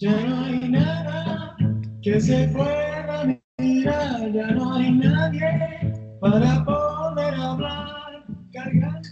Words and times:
Ya 0.00 0.18
no 0.24 0.44
hay 0.46 0.60
nada 0.70 1.54
que 2.02 2.18
se 2.22 2.48
pueda 2.48 3.38
mirar, 3.58 4.32
ya 4.32 4.46
no 4.52 4.72
hay 4.72 4.92
nadie 4.92 6.16
para 6.18 6.64
poder 6.64 7.34
hablar. 7.34 8.24
Cargando. 8.50 9.08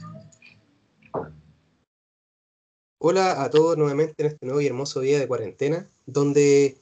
Hola 2.97 3.43
a 3.43 3.51
todos 3.51 3.77
nuevamente 3.77 4.15
en 4.23 4.29
este 4.29 4.47
nuevo 4.47 4.63
y 4.63 4.67
hermoso 4.67 5.01
día 5.01 5.19
de 5.19 5.29
cuarentena, 5.29 5.91
donde 6.07 6.79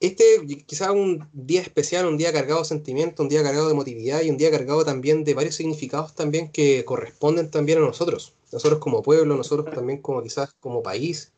este 0.00 0.24
quizá 0.66 0.92
un 0.92 1.28
día 1.34 1.60
especial, 1.60 2.06
un 2.06 2.16
día 2.16 2.32
cargado 2.32 2.60
de 2.60 2.64
sentimiento, 2.64 3.22
un 3.22 3.28
día 3.28 3.42
cargado 3.42 3.66
de 3.66 3.74
emotividad 3.74 4.22
y 4.22 4.30
un 4.30 4.38
día 4.38 4.50
cargado 4.50 4.82
también 4.82 5.24
de 5.24 5.34
varios 5.34 5.56
significados 5.56 6.14
también 6.14 6.50
que 6.50 6.86
corresponden 6.86 7.50
también 7.50 7.76
a 7.76 7.82
nosotros, 7.82 8.32
nosotros 8.50 8.80
como 8.80 9.02
pueblo, 9.02 9.36
nosotros 9.36 9.74
también 9.74 10.00
como 10.00 10.22
quizás 10.22 10.54
como 10.58 10.82
país, 10.82 11.33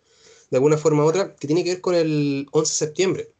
de 0.51 0.57
alguna 0.57 0.79
forma 0.79 1.05
u 1.05 1.09
otra, 1.09 1.35
que 1.37 1.47
tiene 1.47 1.65
que 1.65 1.71
ver 1.71 1.81
con 1.81 1.95
el 1.95 2.47
11 2.53 2.73
de 2.73 2.77
septiembre, 2.77 3.33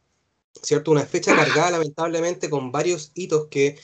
¿cierto? 0.61 0.91
Una 0.91 1.05
fecha 1.05 1.35
cargada 1.35 1.71
lamentablemente 1.77 2.49
con 2.49 2.71
varios 2.71 3.11
hitos 3.15 3.47
que 3.47 3.77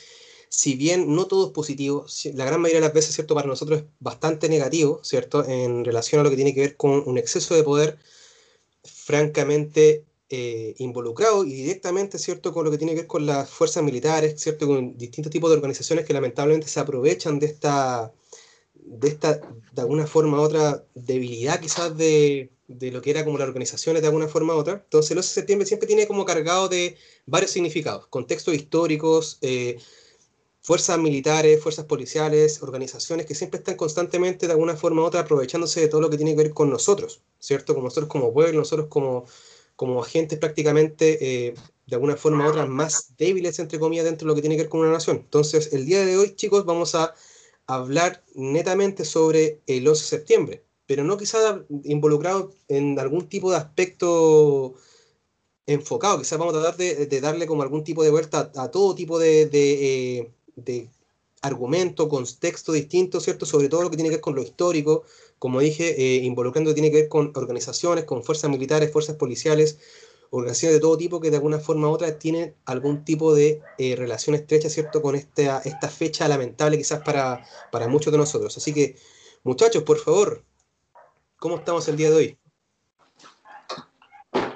si 0.50 0.76
bien 0.76 1.16
no 1.16 1.26
todo 1.26 1.48
es 1.48 1.52
positivo, 1.52 2.06
la 2.36 2.46
gran 2.46 2.62
mayoría 2.62 2.80
de 2.80 2.86
las 2.86 2.94
veces, 2.94 3.16
¿cierto? 3.16 3.34
Para 3.34 3.48
nosotros 3.48 3.80
es 3.80 3.86
bastante 4.00 4.48
negativo, 4.50 5.00
¿cierto? 5.04 5.44
En 5.44 5.84
relación 5.84 6.22
a 6.22 6.24
lo 6.24 6.30
que 6.30 6.36
tiene 6.36 6.54
que 6.54 6.62
ver 6.62 6.78
con 6.78 7.02
un 7.08 7.18
exceso 7.18 7.56
de 7.56 7.64
poder 7.64 7.98
francamente 8.84 10.06
eh, 10.30 10.76
involucrado 10.78 11.44
y 11.44 11.54
directamente, 11.54 12.20
¿cierto? 12.20 12.54
Con 12.54 12.66
lo 12.66 12.72
que 12.72 12.78
tiene 12.78 12.94
que 12.94 13.02
ver 13.02 13.08
con 13.08 13.26
las 13.26 13.50
fuerzas 13.50 13.84
militares, 13.84 14.40
¿cierto? 14.42 14.68
Con 14.68 14.96
distintos 14.98 15.32
tipos 15.32 15.50
de 15.50 15.56
organizaciones 15.58 16.06
que 16.06 16.14
lamentablemente 16.14 16.68
se 16.68 16.80
aprovechan 16.80 17.40
de 17.40 17.48
esta, 17.48 18.14
de 19.00 19.08
esta, 19.08 19.42
de 19.74 19.82
alguna 19.82 20.08
forma 20.08 20.40
u 20.40 20.42
otra, 20.42 20.84
debilidad 20.94 21.60
quizás 21.60 21.96
de, 21.98 22.52
de 22.68 22.92
lo 22.92 23.02
que 23.02 23.12
era 23.12 23.26
como 23.26 23.38
las 23.38 23.48
organizaciones 23.48 24.02
de 24.02 24.08
alguna 24.08 24.28
forma 24.28 24.56
u 24.56 24.58
otra. 24.58 24.82
Entonces 24.84 25.12
el 25.12 25.18
11 25.18 25.30
de 25.30 25.34
septiembre 25.34 25.66
siempre 25.68 25.88
tiene 25.88 26.08
como 26.08 26.26
cargado 26.26 26.70
de 26.70 26.98
varios 27.26 27.52
significados, 27.52 28.08
contextos 28.08 28.54
históricos, 28.54 29.38
eh, 29.42 29.78
fuerzas 30.62 30.98
militares, 30.98 31.62
fuerzas 31.62 31.86
policiales, 31.86 32.64
organizaciones 32.64 33.26
que 33.26 33.36
siempre 33.36 33.58
están 33.60 33.76
constantemente 33.76 34.48
de 34.48 34.54
alguna 34.54 34.76
forma 34.78 35.02
u 35.02 35.06
otra 35.06 35.22
aprovechándose 35.22 35.82
de 35.82 35.88
todo 35.90 36.02
lo 36.02 36.10
que 36.10 36.18
tiene 36.18 36.32
que 36.32 36.44
ver 36.44 36.54
con 36.54 36.70
nosotros, 36.70 37.22
¿cierto? 37.40 37.74
Como 37.74 37.88
nosotros 37.88 38.10
como 38.10 38.34
pueblo, 38.34 38.60
nosotros 38.60 38.88
como, 38.88 39.26
como 39.76 40.02
agentes 40.02 40.40
prácticamente 40.40 41.48
eh, 41.48 41.54
de 41.86 41.96
alguna 41.96 42.16
forma 42.16 42.46
u 42.48 42.50
otra 42.50 42.66
más 42.66 43.14
débiles, 43.18 43.60
entre 43.60 43.78
comillas, 43.78 44.06
dentro 44.06 44.26
de 44.26 44.30
lo 44.30 44.36
que 44.36 44.42
tiene 44.42 44.56
que 44.56 44.64
ver 44.64 44.70
con 44.70 44.82
una 44.82 44.92
nación. 44.92 45.18
Entonces, 45.18 45.74
el 45.74 45.86
día 45.86 46.06
de 46.06 46.18
hoy, 46.18 46.34
chicos, 46.36 46.66
vamos 46.66 46.96
a 46.96 47.14
hablar 47.68 48.24
netamente 48.36 49.06
sobre 49.06 49.62
el 49.68 49.88
11 49.88 50.02
de 50.02 50.08
septiembre, 50.08 50.64
pero 50.86 51.04
no 51.04 51.18
quizás 51.18 51.62
involucrado 51.84 52.54
en 52.68 53.00
algún 53.00 53.28
tipo 53.30 53.52
de 53.52 53.58
aspecto 53.58 54.76
enfocado, 55.66 56.20
quizás 56.20 56.38
vamos 56.38 56.56
a 56.56 56.62
tratar 56.62 56.78
de, 56.78 57.22
darle 57.22 57.48
como 57.48 57.64
algún 57.64 57.84
tipo 57.84 58.04
de 58.04 58.12
vuelta 58.12 58.52
a, 58.56 58.64
a 58.64 58.72
todo 58.72 58.96
tipo 58.96 59.18
de, 59.20 59.46
de 59.48 60.20
eh, 60.20 60.32
de 60.56 60.90
argumento, 61.42 62.08
contexto 62.08 62.72
distinto, 62.72 63.20
¿cierto? 63.20 63.46
Sobre 63.46 63.70
todo 63.70 63.84
lo 63.84 63.90
que 63.90 63.98
tiene 63.98 64.10
que 64.10 64.16
ver 64.16 64.22
con 64.22 64.36
lo 64.36 64.42
histórico, 64.42 65.04
como 65.40 65.60
dije, 65.60 65.96
eh, 66.02 66.24
involucrando 66.24 66.74
tiene 66.74 66.90
que 66.90 67.02
ver 67.02 67.10
con 67.10 67.32
organizaciones, 67.36 68.06
con 68.06 68.24
fuerzas 68.24 68.50
militares, 68.50 68.92
fuerzas 68.92 69.18
policiales, 69.18 69.78
organizaciones 70.36 70.78
de 70.78 70.82
todo 70.82 70.98
tipo 70.98 71.22
que 71.22 71.30
de 71.30 71.38
alguna 71.38 71.60
forma 71.60 71.88
u 71.88 71.92
otra 71.92 72.18
tienen 72.18 72.56
algún 72.66 73.06
tipo 73.06 73.36
de 73.36 73.62
eh, 73.78 73.96
relación 73.96 74.36
estrecha, 74.36 74.68
¿cierto? 74.68 75.00
Con 75.00 75.14
esta, 75.14 75.60
esta 75.60 75.88
fecha 75.88 76.28
lamentable 76.28 76.76
quizás 76.76 77.04
para, 77.04 77.46
para 77.72 77.88
muchos 77.88 78.12
de 78.12 78.18
nosotros. 78.18 78.58
Así 78.58 78.74
que, 78.74 78.96
muchachos, 79.44 79.84
por 79.84 80.00
favor, 80.00 80.44
¿cómo 81.38 81.58
estamos 81.58 81.88
el 81.88 81.98
día 81.98 82.10
de 82.10 82.16
hoy? 82.16 82.38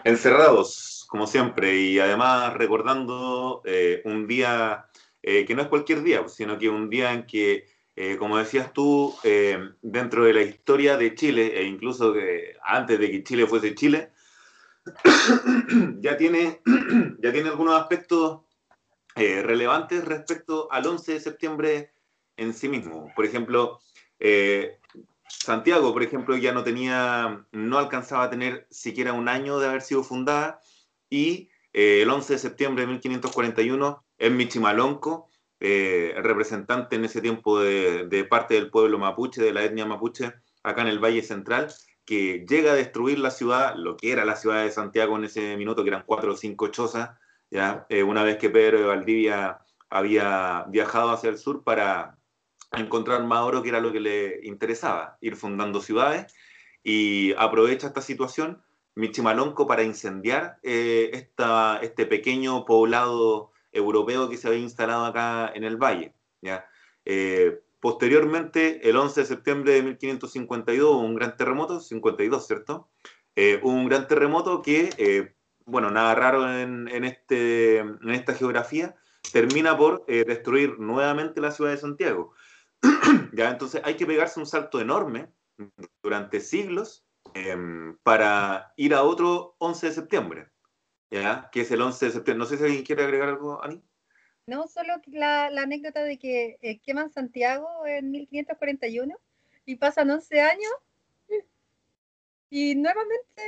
Encerrados, 0.04 1.06
como 1.10 1.28
siempre, 1.28 1.76
y 1.80 2.00
además 2.00 2.56
recordando 2.56 3.62
eh, 3.64 4.02
un 4.06 4.26
día 4.26 4.88
eh, 5.22 5.46
que 5.46 5.54
no 5.54 5.62
es 5.62 5.68
cualquier 5.68 6.02
día, 6.02 6.28
sino 6.28 6.58
que 6.58 6.70
un 6.70 6.90
día 6.90 7.14
en 7.14 7.28
que, 7.28 7.66
como 8.18 8.38
decías 8.38 8.74
tú, 8.74 9.16
dentro 9.82 10.24
de 10.26 10.34
la 10.34 10.44
historia 10.44 10.98
de 10.98 11.16
Chile, 11.16 11.60
e 11.60 11.64
incluso 11.64 12.14
antes 12.64 13.00
de 13.00 13.10
que 13.10 13.24
Chile 13.24 13.48
fuese 13.48 13.74
Chile, 13.74 14.12
ya, 16.02 16.18
tiene, 16.18 16.62
ya 17.22 17.32
tiene 17.32 17.50
algunos 17.50 17.80
aspectos 17.80 18.42
relevantes 19.16 20.06
respecto 20.06 20.72
al 20.72 20.86
11 20.86 21.14
de 21.14 21.20
septiembre 21.20 21.92
en 22.36 22.54
sí 22.54 22.70
mismo. 22.70 23.12
Por 23.16 23.26
ejemplo, 23.26 23.80
Santiago, 25.28 25.92
por 25.92 26.04
ejemplo, 26.04 26.38
ya 26.38 26.52
no 26.52 26.64
tenía, 26.64 27.44
no 27.52 27.80
alcanzaba 27.80 28.26
a 28.26 28.30
tener 28.30 28.68
siquiera 28.70 29.14
un 29.14 29.28
año 29.28 29.58
de 29.58 29.70
haber 29.70 29.82
sido 29.82 30.04
fundada 30.04 30.62
y 31.10 31.50
el 31.74 32.08
11 32.08 32.34
de 32.34 32.40
septiembre 32.40 32.86
de 32.86 32.92
1541 32.92 34.04
es 34.18 34.32
Michimalonco, 34.32 35.30
eh, 35.60 36.14
representante 36.18 36.96
en 36.96 37.06
ese 37.06 37.22
tiempo 37.22 37.60
de, 37.60 38.28
parte 38.30 38.54
del 38.54 38.70
pueblo 38.70 39.00
mapuche, 39.00 39.42
de 39.42 39.54
la 39.54 39.64
etnia 39.64 39.86
mapuche, 39.86 40.34
acá 40.64 40.84
en 40.84 40.88
el 40.88 41.00
Valle 41.00 41.24
Central, 41.24 41.74
que 42.08 42.46
llega 42.48 42.72
a 42.72 42.76
destruir 42.76 43.20
la 43.20 43.32
ciudad, 43.32 43.76
lo 43.76 43.98
que 43.98 44.14
era 44.14 44.24
la 44.24 44.38
ciudad 44.38 44.64
de 44.64 44.72
Santiago 44.72 45.18
en 45.18 45.26
ese 45.26 45.58
minuto, 45.58 45.84
que 45.84 45.90
eran 45.90 46.06
cuatro 46.08 46.34
o 46.34 46.38
cinco 46.38 46.70
chozas, 46.70 47.12
¿ya? 47.52 47.86
Eh, 47.90 48.02
una 48.02 48.24
vez 48.24 48.38
que 48.38 48.50
Pedro 48.50 48.80
de 48.80 48.86
Valdivia 48.86 49.60
había 49.90 50.66
viajado 50.70 51.12
hacia 51.12 51.30
el 51.30 51.38
sur 51.38 51.66
para 51.66 52.18
encontrar 52.72 53.24
más 53.26 53.44
oro, 53.44 53.62
que 53.62 53.70
era 53.70 53.82
lo 53.82 53.92
que 53.92 54.00
le 54.00 54.40
interesaba, 54.44 55.18
ir 55.20 55.36
fundando 55.36 55.82
ciudades, 55.82 56.34
y 56.82 57.34
aprovecha 57.38 57.88
esta 57.88 58.02
situación 58.02 58.64
Michimalonco 58.96 59.68
para 59.68 59.84
incendiar 59.84 60.60
eh, 60.64 61.10
esta, 61.12 61.78
este 61.82 62.06
pequeño 62.06 62.64
poblado 62.64 63.52
europeo 63.74 64.30
que 64.30 64.38
se 64.38 64.48
había 64.48 64.62
instalado 64.62 65.06
acá 65.06 65.52
en 65.54 65.66
el 65.66 65.76
valle. 65.76 66.16
¿ya? 66.42 66.70
Eh, 67.04 67.60
posteriormente, 67.88 68.90
el 68.90 68.98
11 68.98 69.22
de 69.22 69.26
septiembre 69.26 69.72
de 69.72 69.82
1552, 69.82 70.92
hubo 70.92 71.00
un 71.00 71.16
gran 71.16 71.38
terremoto, 71.38 71.80
52, 71.80 72.46
¿cierto? 72.46 72.90
Eh, 73.38 73.62
un 73.64 73.88
gran 73.88 74.10
terremoto 74.10 74.62
que, 74.62 74.90
eh, 74.98 75.38
bueno, 75.66 75.90
nada 75.90 76.14
raro 76.14 76.46
este, 76.50 77.78
en 77.78 78.10
esta 78.10 78.34
geografía, 78.34 78.94
termina 79.32 79.78
por 79.78 80.06
destruir 80.06 80.78
nuevamente 80.80 81.40
la 81.40 81.52
ciudad 81.52 81.72
de 81.72 81.78
Santiago. 81.78 82.34
¿Ya? 83.32 83.52
Entonces 83.52 83.80
hay 83.86 83.96
que 83.96 84.06
pegarse 84.06 84.42
un 84.42 84.46
salto 84.46 84.82
enorme 84.82 85.32
durante 86.04 86.42
siglos 86.42 87.06
em, 87.36 87.98
para 88.04 88.74
ir 88.76 88.96
a 88.96 89.04
otro 89.04 89.56
11 89.60 89.88
de 89.88 89.94
septiembre. 89.94 90.52
¿ya? 91.10 91.50
Que 91.54 91.62
es 91.62 91.72
el 91.72 91.82
11 91.82 92.06
de 92.06 92.12
septiembre. 92.12 92.40
No 92.40 92.46
sé 92.50 92.58
si 92.58 92.66
alguien 92.66 92.84
quiere 92.84 93.06
agregar 93.06 93.30
algo, 93.30 93.64
Ani. 93.64 93.82
No, 94.48 94.66
solo 94.68 94.94
la, 95.08 95.50
la 95.50 95.64
anécdota 95.64 96.04
de 96.04 96.18
que 96.18 96.58
eh, 96.62 96.80
queman 96.80 97.12
Santiago 97.12 97.86
en 97.86 98.12
1541 98.12 99.14
y 99.66 99.76
pasan 99.76 100.10
11 100.10 100.40
años 100.40 100.72
y 102.50 102.76
nuevamente 102.76 103.44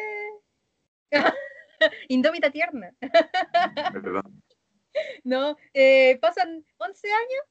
indómita 2.09 2.51
tierna. 2.51 2.93
no, 5.23 5.55
eh, 5.73 6.19
pasan 6.21 6.65
11 6.77 7.07
años 7.07 7.43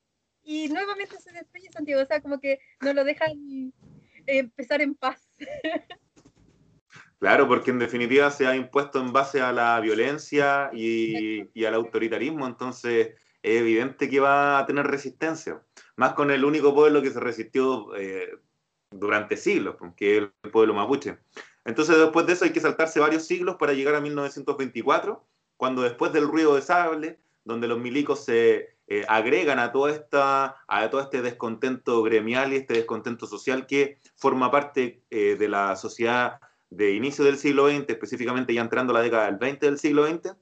y 0.43 0.69
nuevamente 0.69 1.17
se 1.17 1.33
destruye 1.33 1.73
Santiago, 1.73 2.03
o 2.03 2.07
sea, 2.07 2.21
como 2.21 2.39
que 2.41 2.61
no 2.83 2.93
lo 2.93 3.03
dejan 3.03 3.73
eh, 4.27 4.41
empezar 4.41 4.83
en 4.83 4.95
paz. 4.95 5.27
Claro, 7.19 7.49
porque 7.49 7.71
en 7.71 7.79
definitiva 7.79 8.31
se 8.31 8.47
ha 8.47 8.55
impuesto 8.55 9.01
en 9.01 9.11
base 9.11 9.41
a 9.41 9.53
la 9.53 9.81
violencia 9.81 10.71
y, 10.75 11.49
y, 11.59 11.65
al 11.65 11.75
autoritarismo, 11.75 12.47
entonces 12.47 13.15
es 13.43 13.61
evidente 13.61 14.09
que 14.09 14.21
va 14.21 14.59
a 14.59 14.67
tener 14.67 14.87
resistencia, 14.87 15.63
más 15.97 16.15
con 16.15 16.31
el 16.31 16.45
único 16.45 16.75
pueblo 16.75 17.03
que 17.03 17.11
se 17.11 17.21
resistió 17.21 17.95
eh, 17.97 18.39
durante 18.91 19.37
siglos, 19.37 19.77
que 19.97 20.17
es 20.17 20.23
el 20.43 20.51
pueblo 20.51 20.75
mapuche. 20.75 21.19
Entonces 21.65 21.99
después 21.99 22.27
de 22.27 22.33
eso 22.33 22.45
hay 22.45 22.53
que 22.53 22.61
saltarse 22.61 23.01
varios 23.01 23.27
siglos 23.27 23.57
para 23.57 23.73
llegar 23.73 23.95
a 23.95 24.01
1924, 24.01 25.25
cuando 25.57 25.83
después 25.83 26.13
del 26.13 26.29
ruido 26.29 26.55
de 26.55 26.63
sable, 26.63 27.19
donde 27.45 27.69
los 27.69 27.79
milicos 27.79 28.25
se 28.25 28.77
eh, 28.87 29.05
agregan 29.09 29.59
a, 29.59 29.73
toda 29.73 29.93
esta, 29.93 30.57
a 30.67 30.91
todo 30.91 31.01
este 31.01 31.23
descontento 31.23 32.03
gremial 32.03 32.53
y 32.53 32.57
este 32.57 32.75
descontento 32.75 33.27
social 33.27 33.67
que 33.67 33.99
forma 34.17 34.51
parte 34.51 35.03
eh, 35.11 35.37
de 35.39 35.49
la 35.49 35.77
sociedad 35.77 36.41
de 36.71 36.93
inicio 36.93 37.25
del 37.25 37.39
siglo 37.39 37.69
XX, 37.69 37.85
específicamente 37.89 38.55
ya 38.55 38.61
entrando 38.61 38.93
la 38.93 39.03
década 39.03 39.27
del 39.27 39.37
20 39.37 39.67
del 39.67 39.79
siglo 39.79 40.07
XX, 40.07 40.35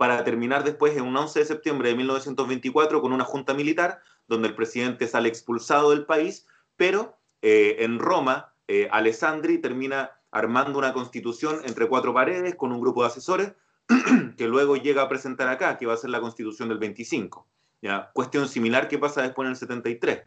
para 0.00 0.24
terminar 0.24 0.64
después 0.64 0.96
en 0.96 1.02
un 1.02 1.14
11 1.14 1.40
de 1.40 1.44
septiembre 1.44 1.90
de 1.90 1.94
1924 1.94 3.02
con 3.02 3.12
una 3.12 3.24
junta 3.24 3.52
militar 3.52 4.00
donde 4.28 4.48
el 4.48 4.54
presidente 4.54 5.06
sale 5.06 5.28
expulsado 5.28 5.90
del 5.90 6.06
país, 6.06 6.46
pero 6.76 7.18
eh, 7.42 7.76
en 7.80 7.98
Roma, 7.98 8.54
eh, 8.66 8.88
Alessandri 8.92 9.58
termina 9.58 10.12
armando 10.30 10.78
una 10.78 10.94
constitución 10.94 11.60
entre 11.66 11.86
cuatro 11.86 12.14
paredes 12.14 12.54
con 12.54 12.72
un 12.72 12.80
grupo 12.80 13.02
de 13.02 13.08
asesores 13.08 13.52
que 14.38 14.48
luego 14.48 14.76
llega 14.76 15.02
a 15.02 15.08
presentar 15.10 15.48
acá, 15.48 15.76
que 15.76 15.84
va 15.84 15.92
a 15.92 15.98
ser 15.98 16.08
la 16.08 16.22
constitución 16.22 16.70
del 16.70 16.78
25. 16.78 17.46
¿ya? 17.82 18.10
Cuestión 18.14 18.48
similar 18.48 18.88
que 18.88 18.96
pasa 18.96 19.20
después 19.20 19.44
en 19.44 19.50
el 19.50 19.56
73. 19.58 20.22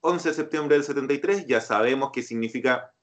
11 0.00 0.26
de 0.26 0.34
septiembre 0.34 0.76
del 0.76 0.84
73, 0.84 1.46
ya 1.46 1.60
sabemos 1.60 2.12
qué 2.14 2.22
significa 2.22 2.94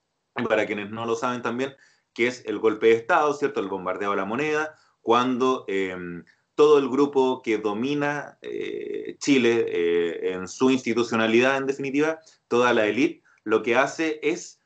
para 0.50 0.66
quienes 0.66 0.90
no 0.90 1.06
lo 1.06 1.16
saben 1.16 1.44
también, 1.44 1.76
que 2.16 2.26
es 2.26 2.44
el 2.48 2.58
golpe 2.58 2.88
de 2.88 2.94
Estado, 2.94 3.32
¿cierto? 3.36 3.60
El 3.60 3.68
bombardeo 3.68 4.14
a 4.14 4.16
la 4.16 4.26
moneda, 4.26 4.76
cuando 5.06 5.68
todo 6.56 6.80
el 6.80 6.90
grupo 6.90 7.44
que 7.44 7.60
domina 7.60 8.40
Chile 9.20 10.34
en 10.34 10.48
su 10.48 10.72
institucionalidad, 10.72 11.58
en 11.58 11.68
definitiva, 11.68 12.18
toda 12.48 12.74
la 12.74 12.88
élite, 12.88 13.22
lo 13.44 13.62
que 13.62 13.76
hace 13.76 14.20
es 14.24 14.60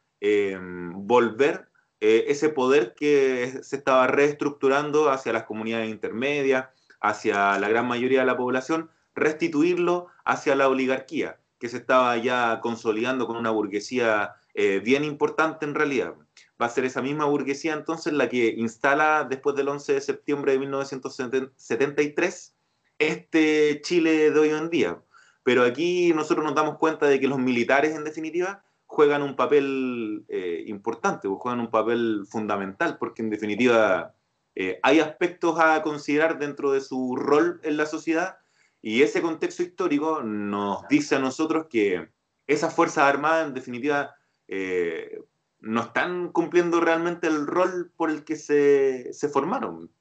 volver 0.94 1.68
ese 2.00 2.48
poder 2.48 2.94
que 2.96 3.60
se 3.64 3.76
estaba 3.76 4.08
reestructurando 4.08 5.10
hacia 5.10 5.34
las 5.34 5.44
comunidades 5.44 5.90
intermedias, 5.90 6.70
hacia 7.02 7.60
la 7.60 7.68
gran 7.68 7.86
mayoría 7.86 8.22
de 8.22 8.26
la 8.26 8.38
población, 8.38 8.90
restituirlo 9.16 10.08
hacia 10.24 10.56
la 10.56 10.70
oligarquía, 10.70 11.40
que 11.60 11.70
se 11.70 11.78
estaba 11.78 12.16
ya 12.18 12.60
consolidando 12.62 13.28
con 13.28 13.36
una 13.36 13.52
burguesía 13.52 14.36
eh, 14.54 14.82
bien 14.84 15.04
importante 15.04 15.66
en 15.66 15.76
realidad. 15.76 16.16
Va 16.62 16.66
a 16.66 16.70
ser 16.70 16.86
esa 16.86 17.02
misma 17.02 17.26
burguesía 17.26 17.74
entonces 17.74 18.14
la 18.14 18.28
que 18.30 18.54
instala 18.58 19.26
después 19.30 19.56
del 19.56 19.70
11 19.70 19.94
de 19.94 20.02
septiembre 20.02 20.52
de 20.54 20.60
1973 20.60 22.56
este 23.00 23.82
Chile 23.82 24.32
de 24.32 24.40
hoy 24.40 24.50
en 24.50 24.70
día. 24.70 25.02
Pero 25.44 25.64
aquí 25.64 26.14
nosotros 26.14 26.46
nos 26.46 26.56
damos 26.56 26.78
cuenta 26.78 27.08
de 27.08 27.20
que 27.20 27.28
los 27.28 27.40
militares, 27.40 27.96
en 27.96 28.04
definitiva, 28.04 28.64
juegan 28.86 29.22
un 29.22 29.36
papel 29.36 30.26
eh, 30.28 30.64
importante, 30.68 31.28
juegan 31.28 31.62
un 31.62 31.72
papel 31.72 32.26
fundamental, 32.30 32.98
porque 32.98 33.22
en 33.22 33.30
definitiva 33.30 34.16
eh, 34.56 34.80
hay 34.84 35.00
aspectos 35.00 35.60
a 35.60 35.82
considerar 35.82 36.40
dentro 36.40 36.72
de 36.72 36.82
su 36.82 37.16
rol 37.16 37.62
en 37.64 37.78
la 37.78 37.86
sociedad 37.86 38.40
y 38.82 39.02
ese 39.02 39.22
contexto 39.22 39.64
histórico 39.64 40.22
nos 40.24 40.88
dice 40.88 41.16
a 41.16 41.20
nosotros 41.20 41.68
que 41.70 42.10
esas 42.48 42.74
Fuerzas 42.74 43.06
Armadas 43.06 43.48
en 43.48 43.54
definitiva 43.54 44.16
eh, 44.48 45.22
no 45.62 45.82
están 45.82 46.32
cumpliendo 46.32 46.80
realmente 46.80 47.28
el 47.28 47.48
rol 47.48 47.92
por 47.96 48.10
el 48.10 48.24
que 48.24 48.36
se, 48.36 49.14
se, 49.14 49.30
formaron. 49.30 49.92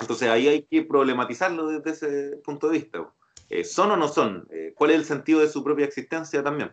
Entonces 0.00 0.28
ahí 0.28 0.48
hay 0.48 0.62
que 0.64 0.82
problematizarlo 0.82 1.68
desde 1.68 1.90
ese 1.90 2.36
punto 2.38 2.68
de 2.68 2.78
vista. 2.78 3.12
Eh, 3.48 3.64
¿Son 3.64 3.90
o 3.90 3.96
no 3.96 4.08
son? 4.08 4.48
¿Cuál 4.74 4.90
es 4.90 4.96
el 4.96 5.04
sentido 5.04 5.40
de 5.40 5.48
su 5.48 5.62
propia 5.62 5.86
existencia 5.86 6.42
también? 6.42 6.72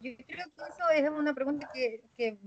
Yo 0.00 0.12
creo 0.26 0.46
que 0.46 0.62
eso 0.62 0.90
es 0.94 1.10
una 1.10 1.34
pregunta 1.34 1.68
que, 1.74 2.02
que 2.16 2.38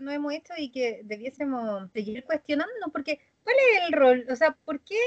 no 0.00 0.10
hemos 0.10 0.32
hecho 0.32 0.52
y 0.56 0.70
que 0.70 1.00
debiésemos 1.04 1.90
seguir 1.92 2.24
cuestionando, 2.24 2.88
porque 2.92 3.20
¿cuál 3.44 3.56
es 3.56 3.82
el 3.86 3.92
rol? 3.92 4.26
O 4.30 4.36
sea, 4.36 4.56
¿por 4.64 4.80
qué 4.80 5.00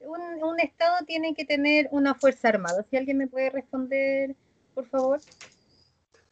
un, 0.00 0.42
un, 0.42 0.60
Estado 0.60 1.04
tiene 1.06 1.34
que 1.34 1.44
tener 1.44 1.88
una 1.90 2.14
fuerza 2.14 2.48
armada? 2.48 2.84
Si 2.88 2.96
alguien 2.96 3.18
me 3.18 3.26
puede 3.26 3.50
responder, 3.50 4.36
por 4.74 4.86
favor. 4.86 5.20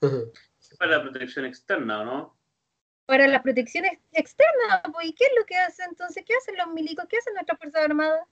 Para 0.78 0.98
la 0.98 1.02
protección 1.02 1.44
externa, 1.44 2.04
¿no? 2.04 2.36
Para 3.06 3.26
la 3.28 3.42
protección 3.42 3.84
externa, 4.12 4.82
pues, 4.92 5.06
¿y 5.06 5.12
qué 5.12 5.24
es 5.24 5.30
lo 5.38 5.46
que 5.46 5.56
hace 5.56 5.84
entonces? 5.84 6.24
¿Qué 6.26 6.34
hacen 6.34 6.56
los 6.56 6.68
milicos? 6.74 7.06
¿Qué 7.08 7.18
hacen 7.18 7.34
nuestras 7.34 7.58
fuerzas 7.58 7.84
armadas? 7.84 8.26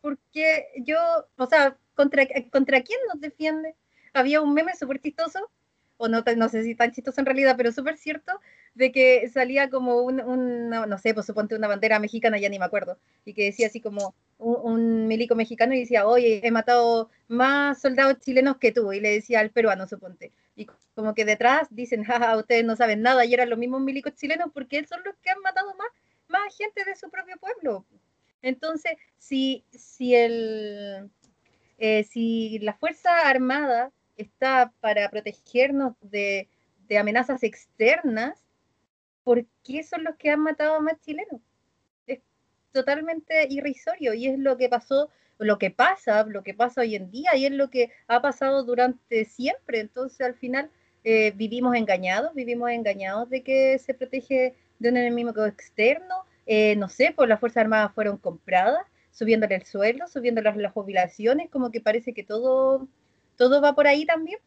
Porque 0.00 0.68
yo, 0.78 0.98
o 1.36 1.46
sea, 1.46 1.76
¿contra, 1.94 2.26
¿contra 2.50 2.82
quién 2.82 2.98
nos 3.12 3.20
defiende? 3.20 3.76
Había 4.12 4.40
un 4.40 4.52
meme 4.52 4.74
súper 4.74 5.00
chistoso 5.00 5.50
o 5.96 6.08
no, 6.08 6.24
no 6.36 6.48
sé 6.48 6.64
si 6.64 6.74
tan 6.74 6.92
chistoso 6.92 7.20
en 7.20 7.26
realidad, 7.26 7.54
pero 7.56 7.70
súper 7.72 7.98
cierto, 7.98 8.40
de 8.74 8.92
que 8.92 9.28
salía 9.28 9.68
como 9.68 10.02
un, 10.02 10.70
no 10.70 10.98
sé, 10.98 11.14
pues 11.14 11.26
suponte 11.26 11.54
una 11.56 11.68
bandera 11.68 11.98
mexicana, 11.98 12.38
ya 12.38 12.48
ni 12.48 12.58
me 12.58 12.64
acuerdo, 12.64 12.98
y 13.24 13.34
que 13.34 13.44
decía 13.44 13.66
así 13.66 13.80
como 13.80 14.14
un, 14.38 15.06
milico 15.06 15.34
mexicano 15.34 15.74
y 15.74 15.80
decía, 15.80 16.06
oye, 16.06 16.40
he 16.42 16.50
matado 16.50 17.10
más 17.28 17.80
soldados 17.80 18.18
chilenos 18.20 18.58
que 18.58 18.72
tú, 18.72 18.92
y 18.92 19.00
le 19.00 19.10
decía 19.10 19.40
al 19.40 19.50
peruano, 19.50 19.86
suponte. 19.86 20.32
Y 20.56 20.66
como 20.94 21.14
que 21.14 21.24
detrás 21.24 21.68
dicen, 21.70 22.04
jaja, 22.04 22.36
ustedes 22.36 22.64
no 22.64 22.76
saben 22.76 23.02
nada, 23.02 23.24
y 23.24 23.34
eran 23.34 23.50
los 23.50 23.58
mismos 23.58 23.80
milicos 23.80 24.14
chilenos 24.14 24.50
porque 24.52 24.86
son 24.86 25.00
los 25.04 25.14
que 25.16 25.30
han 25.30 25.40
matado 25.40 25.74
más, 25.74 25.88
más 26.28 26.56
gente 26.56 26.84
de 26.84 26.96
su 26.96 27.10
propio 27.10 27.36
pueblo. 27.38 27.84
Entonces, 28.42 28.92
si, 29.18 29.64
si, 29.70 30.14
el, 30.14 31.10
eh, 31.78 32.04
si 32.04 32.58
la 32.60 32.74
Fuerza 32.74 33.28
Armada 33.28 33.92
está 34.16 34.72
para 34.80 35.08
protegernos 35.10 35.94
de, 36.02 36.48
amenazas 36.98 37.42
externas, 37.44 38.44
¿por 39.24 39.46
qué 39.64 39.82
son 39.82 40.04
los 40.04 40.16
que 40.16 40.30
han 40.30 40.40
matado 40.40 40.74
a 40.76 40.80
más 40.80 41.00
chilenos? 41.00 41.40
Es 42.06 42.20
totalmente 42.72 43.46
irrisorio 43.48 44.14
y 44.14 44.26
es 44.26 44.38
lo 44.38 44.56
que 44.56 44.68
pasó, 44.68 45.10
lo 45.38 45.58
que 45.58 45.70
pasa, 45.70 46.24
lo 46.24 46.42
que 46.42 46.54
pasa 46.54 46.82
hoy 46.82 46.94
en 46.96 47.10
día 47.10 47.36
y 47.36 47.46
es 47.46 47.52
lo 47.52 47.70
que 47.70 47.90
ha 48.08 48.22
pasado 48.22 48.64
durante 48.64 49.24
siempre. 49.24 49.80
Entonces 49.80 50.20
al 50.26 50.34
final 50.34 50.70
eh, 51.04 51.32
vivimos 51.36 51.76
engañados, 51.76 52.34
vivimos 52.34 52.70
engañados 52.70 53.28
de 53.30 53.42
que 53.42 53.78
se 53.78 53.94
protege 53.94 54.54
de 54.78 54.88
un 54.88 54.96
enemigo 54.96 55.46
externo. 55.46 56.24
Eh, 56.46 56.76
no 56.76 56.88
sé, 56.88 57.12
pues 57.14 57.28
las 57.28 57.40
Fuerzas 57.40 57.62
Armadas 57.62 57.92
fueron 57.94 58.18
compradas, 58.18 58.84
subiéndole 59.12 59.54
el 59.56 59.64
sueldo, 59.64 60.06
subiendo 60.08 60.42
las 60.42 60.72
jubilaciones, 60.72 61.50
como 61.50 61.70
que 61.70 61.80
parece 61.80 62.12
que 62.14 62.24
todo 62.24 62.88
todo 63.40 63.62
va 63.62 63.74
por 63.74 63.86
ahí 63.86 64.04
también, 64.04 64.38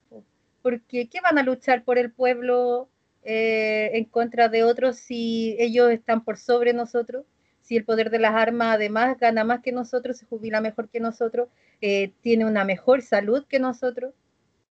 porque 0.61 1.09
¿qué 1.09 1.19
van 1.21 1.39
a 1.39 1.43
luchar 1.43 1.83
por 1.83 1.97
el 1.97 2.11
pueblo 2.11 2.89
eh, 3.23 3.91
en 3.93 4.05
contra 4.05 4.49
de 4.49 4.63
otros 4.63 4.97
si 4.97 5.55
ellos 5.59 5.91
están 5.91 6.23
por 6.23 6.37
sobre 6.37 6.73
nosotros? 6.73 7.25
Si 7.61 7.77
el 7.77 7.85
poder 7.85 8.09
de 8.09 8.19
las 8.19 8.35
armas 8.35 8.75
además 8.75 9.17
gana 9.19 9.43
más 9.43 9.61
que 9.61 9.71
nosotros, 9.71 10.17
se 10.17 10.25
jubila 10.25 10.61
mejor 10.61 10.89
que 10.89 10.99
nosotros, 10.99 11.49
eh, 11.81 12.11
tiene 12.21 12.45
una 12.45 12.65
mejor 12.65 13.01
salud 13.01 13.45
que 13.47 13.59
nosotros. 13.59 14.13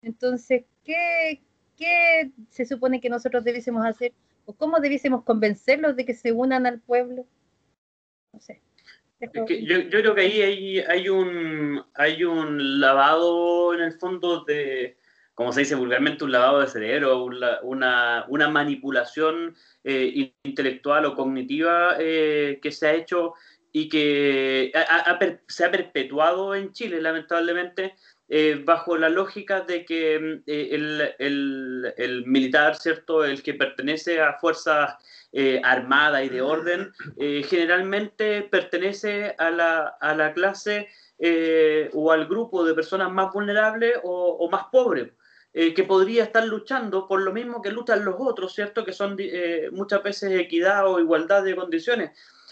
Entonces, 0.02 0.66
¿qué, 0.84 1.42
¿qué 1.78 2.32
se 2.50 2.66
supone 2.66 3.02
que 3.02 3.10
nosotros 3.10 3.44
debiésemos 3.44 3.86
hacer? 3.86 4.14
¿O 4.46 4.54
cómo 4.54 4.80
debiésemos 4.80 5.24
convencerlos 5.24 5.96
de 5.96 6.06
que 6.06 6.14
se 6.14 6.32
unan 6.32 6.68
al 6.68 6.80
pueblo? 6.80 7.26
No 8.32 8.40
sé 8.40 8.62
yo, 9.34 9.46
yo, 9.46 9.90
creo 9.90 10.16
que 10.16 10.22
ahí 10.22 10.42
hay, 10.42 10.80
hay, 10.80 11.10
un, 11.10 11.82
hay 11.94 12.24
un 12.24 12.80
lavado 12.80 13.74
en 13.74 13.82
el 13.82 13.94
fondo 13.94 14.44
de, 14.44 14.98
como 15.36 15.52
se 15.52 15.60
dice 15.60 15.76
vulgarmente, 15.76 16.24
un 16.24 16.32
lavado 16.32 16.62
de 16.62 16.68
cerebro, 16.68 17.26
una, 17.62 18.26
una 18.30 18.50
manipulación 18.50 19.56
eh, 19.84 20.32
intelectual 20.44 21.06
o 21.06 21.16
cognitiva 21.16 21.98
eh, 22.00 22.60
que 22.62 22.72
se 22.72 22.88
ha 22.88 22.94
hecho 22.94 23.34
y 23.74 23.90
que 23.90 24.72
se 25.48 25.66
ha 25.66 25.72
perpetuado 25.72 26.56
en 26.56 26.72
Chile, 26.72 27.02
lamentablemente, 27.02 27.96
eh, 28.30 28.62
bajo 28.64 28.98
la 28.98 29.10
lógica 29.10 29.62
de 29.62 29.84
que 29.84 30.16
el, 30.16 31.14
el, 31.20 32.24
militar, 32.26 32.78
¿cierto? 32.78 33.26
El 33.26 33.44
que 33.44 33.54
pertenece 33.54 34.22
a 34.22 34.40
fuerzas 34.40 34.96
armadas 35.64 36.24
y 36.24 36.30
de 36.30 36.42
orden, 36.42 36.94
generalmente 37.18 38.44
pertenece 38.44 39.36
a 39.38 39.52
la, 39.52 39.98
a 40.00 40.16
la 40.16 40.34
clase 40.34 40.88
o 41.92 42.12
al 42.14 42.26
grupo 42.28 42.64
de 42.64 42.74
personas 42.74 43.12
más 43.12 43.34
vulnerables 43.34 43.98
o, 44.04 44.38
o 44.40 44.50
más 44.50 44.68
pobres. 44.72 45.12
Que 45.56 45.84
podría 45.86 46.24
estar 46.24 46.46
luchando 46.46 47.08
por 47.08 47.22
lo 47.22 47.32
mismo 47.32 47.62
que 47.62 47.72
luchan 47.72 48.04
los 48.04 48.16
otros, 48.20 48.54
¿cierto? 48.54 48.84
Que 48.84 48.92
son 48.92 49.18
muchas 49.72 50.04
veces 50.04 50.38
equidad 50.38 50.86
o 50.86 51.00
igualdad 51.00 51.44
de 51.44 51.56
condiciones. 51.56 52.12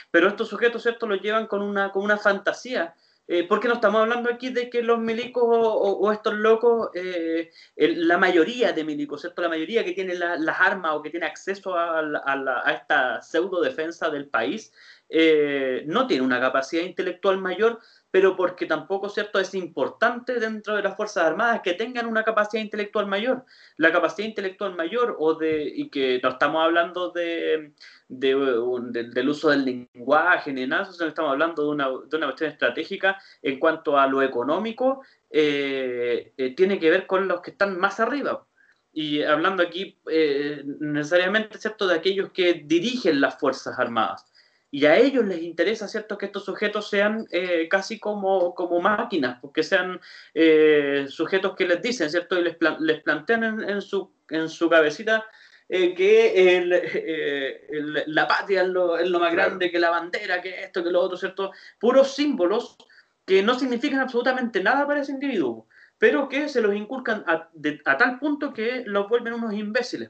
Pero 0.09 0.29
estos 0.29 0.47
sujetos, 0.47 0.83
¿cierto? 0.83 1.05
Los 1.05 1.21
llevan 1.21 1.47
con 1.47 1.61
una, 1.61 1.91
con 1.91 2.03
una 2.03 2.17
fantasía 2.17 2.95
eh, 3.25 3.45
porque 3.47 3.69
no 3.69 3.75
estamos 3.75 4.01
hablando 4.01 4.29
aquí 4.29 4.49
de 4.49 4.69
que 4.69 4.83
los 4.83 4.99
milicos 4.99 5.43
o, 5.45 6.11
estos 6.11 6.33
locos, 6.33 6.89
eh, 6.93 7.51
la 7.77 8.17
mayoría 8.17 8.73
de 8.73 8.83
milicos, 8.83 9.21
¿cierto? 9.21 9.41
La 9.41 9.47
mayoría 9.47 9.85
que 9.85 9.93
tiene 9.93 10.15
las 10.15 10.59
armas 10.59 10.93
o 10.93 11.01
que 11.01 11.09
tiene 11.09 11.25
acceso 11.25 11.75
a, 11.75 11.99
a, 11.99 12.73
esta 12.73 13.21
pseudo 13.21 13.61
defensa 13.61 14.09
del 14.09 14.27
país, 14.27 14.73
eh, 15.09 15.83
no 15.85 16.07
tiene 16.07 16.23
una 16.23 16.39
capacidad 16.39 16.83
intelectual 16.83 17.39
mayor 17.39 17.79
pero 18.13 18.35
porque 18.35 18.67
tampoco, 18.67 19.09
¿cierto?, 19.09 19.39
es 19.39 19.55
importante 19.55 20.39
dentro 20.39 20.75
de 20.75 20.83
las 20.83 20.95
Fuerzas 20.95 21.23
Armadas 21.23 21.61
que 21.63 21.73
tengan 21.73 22.05
una 22.05 22.23
capacidad 22.23 22.61
intelectual 22.61 23.07
mayor. 23.07 23.43
La 23.77 23.91
capacidad 23.91 24.27
intelectual 24.27 24.75
mayor, 24.75 25.15
o 25.17 25.33
de, 25.33 25.63
y 25.63 25.89
que 25.89 26.19
no 26.21 26.29
estamos 26.29 26.63
hablando 26.63 27.09
de, 27.09 27.73
del 28.07 29.29
uso 29.29 29.49
del 29.49 29.65
lenguaje 29.65 30.53
ni 30.53 30.67
nada, 30.67 30.85
sino 30.85 31.07
estamos 31.07 31.31
hablando 31.31 31.63
de 31.63 31.69
una, 31.69 31.85
de 31.85 32.17
una 32.17 32.27
cuestión 32.27 32.51
estratégica 32.51 33.19
en 33.41 33.57
cuanto 33.57 33.97
a 33.97 34.05
lo 34.05 34.21
económico, 34.21 35.01
eh, 35.31 36.33
eh, 36.37 36.55
tiene 36.55 36.79
que 36.79 36.91
ver 36.91 37.07
con 37.07 37.27
los 37.27 37.41
que 37.41 37.49
están 37.49 37.79
más 37.79 37.99
arriba. 37.99 38.45
Y 38.91 39.23
hablando 39.23 39.63
aquí 39.63 39.97
necesariamente, 40.79 41.57
¿cierto?, 41.57 41.87
de 41.87 41.95
aquellos 41.95 42.29
que 42.29 42.61
dirigen 42.63 43.21
las 43.21 43.39
Fuerzas 43.39 43.79
Armadas 43.79 44.31
y 44.73 44.87
a 44.87 44.97
ellos 44.97 45.23
les 45.25 45.43
interesa, 45.43 45.87
¿cierto?, 45.87 46.17
que 46.17 46.25
estos 46.25 46.45
sujetos 46.45 46.89
sean 46.89 47.27
eh, 47.29 47.67
casi 47.69 47.99
como, 47.99 48.55
como 48.55 48.81
máquinas, 48.81 49.37
porque 49.39 49.61
sean 49.61 50.01
eh, 50.33 51.05
sujetos 51.07 51.55
que 51.55 51.67
les 51.67 51.79
dicen, 51.79 52.09
¿cierto?, 52.09 52.39
y 52.39 52.43
les, 52.43 52.57
les 52.79 53.03
plantean 53.03 53.69
en, 53.69 53.81
su, 53.83 54.11
en 54.31 54.49
su 54.49 54.67
cabecita 54.71 55.27
eh, 55.69 55.93
que 55.93 56.65
la 58.07 58.27
patria 58.27 58.63
es 58.63 58.69
lo, 58.69 58.97
es 58.97 59.07
lo 59.07 59.19
más 59.19 59.31
grande, 59.31 59.69
que 59.69 59.77
la 59.77 59.91
bandera, 59.91 60.41
que 60.41 60.63
esto, 60.63 60.83
que 60.83 60.89
lo 60.89 61.01
otro, 61.01 61.17
¿cierto? 61.17 61.51
Puros 61.79 62.15
símbolos 62.15 62.75
que 63.27 63.43
no 63.43 63.53
significan 63.53 63.99
absolutamente 63.99 64.63
nada 64.63 64.87
para 64.87 65.01
ese 65.01 65.11
individuo, 65.11 65.67
pero 65.99 66.27
que 66.27 66.49
se 66.49 66.61
los 66.61 66.73
inculcan 66.73 67.23
a, 67.27 67.47
a 67.85 67.97
tal 67.97 68.17
punto 68.17 68.51
que 68.51 68.81
los 68.87 69.07
vuelven 69.07 69.33
unos 69.33 69.53
imbéciles. 69.53 70.09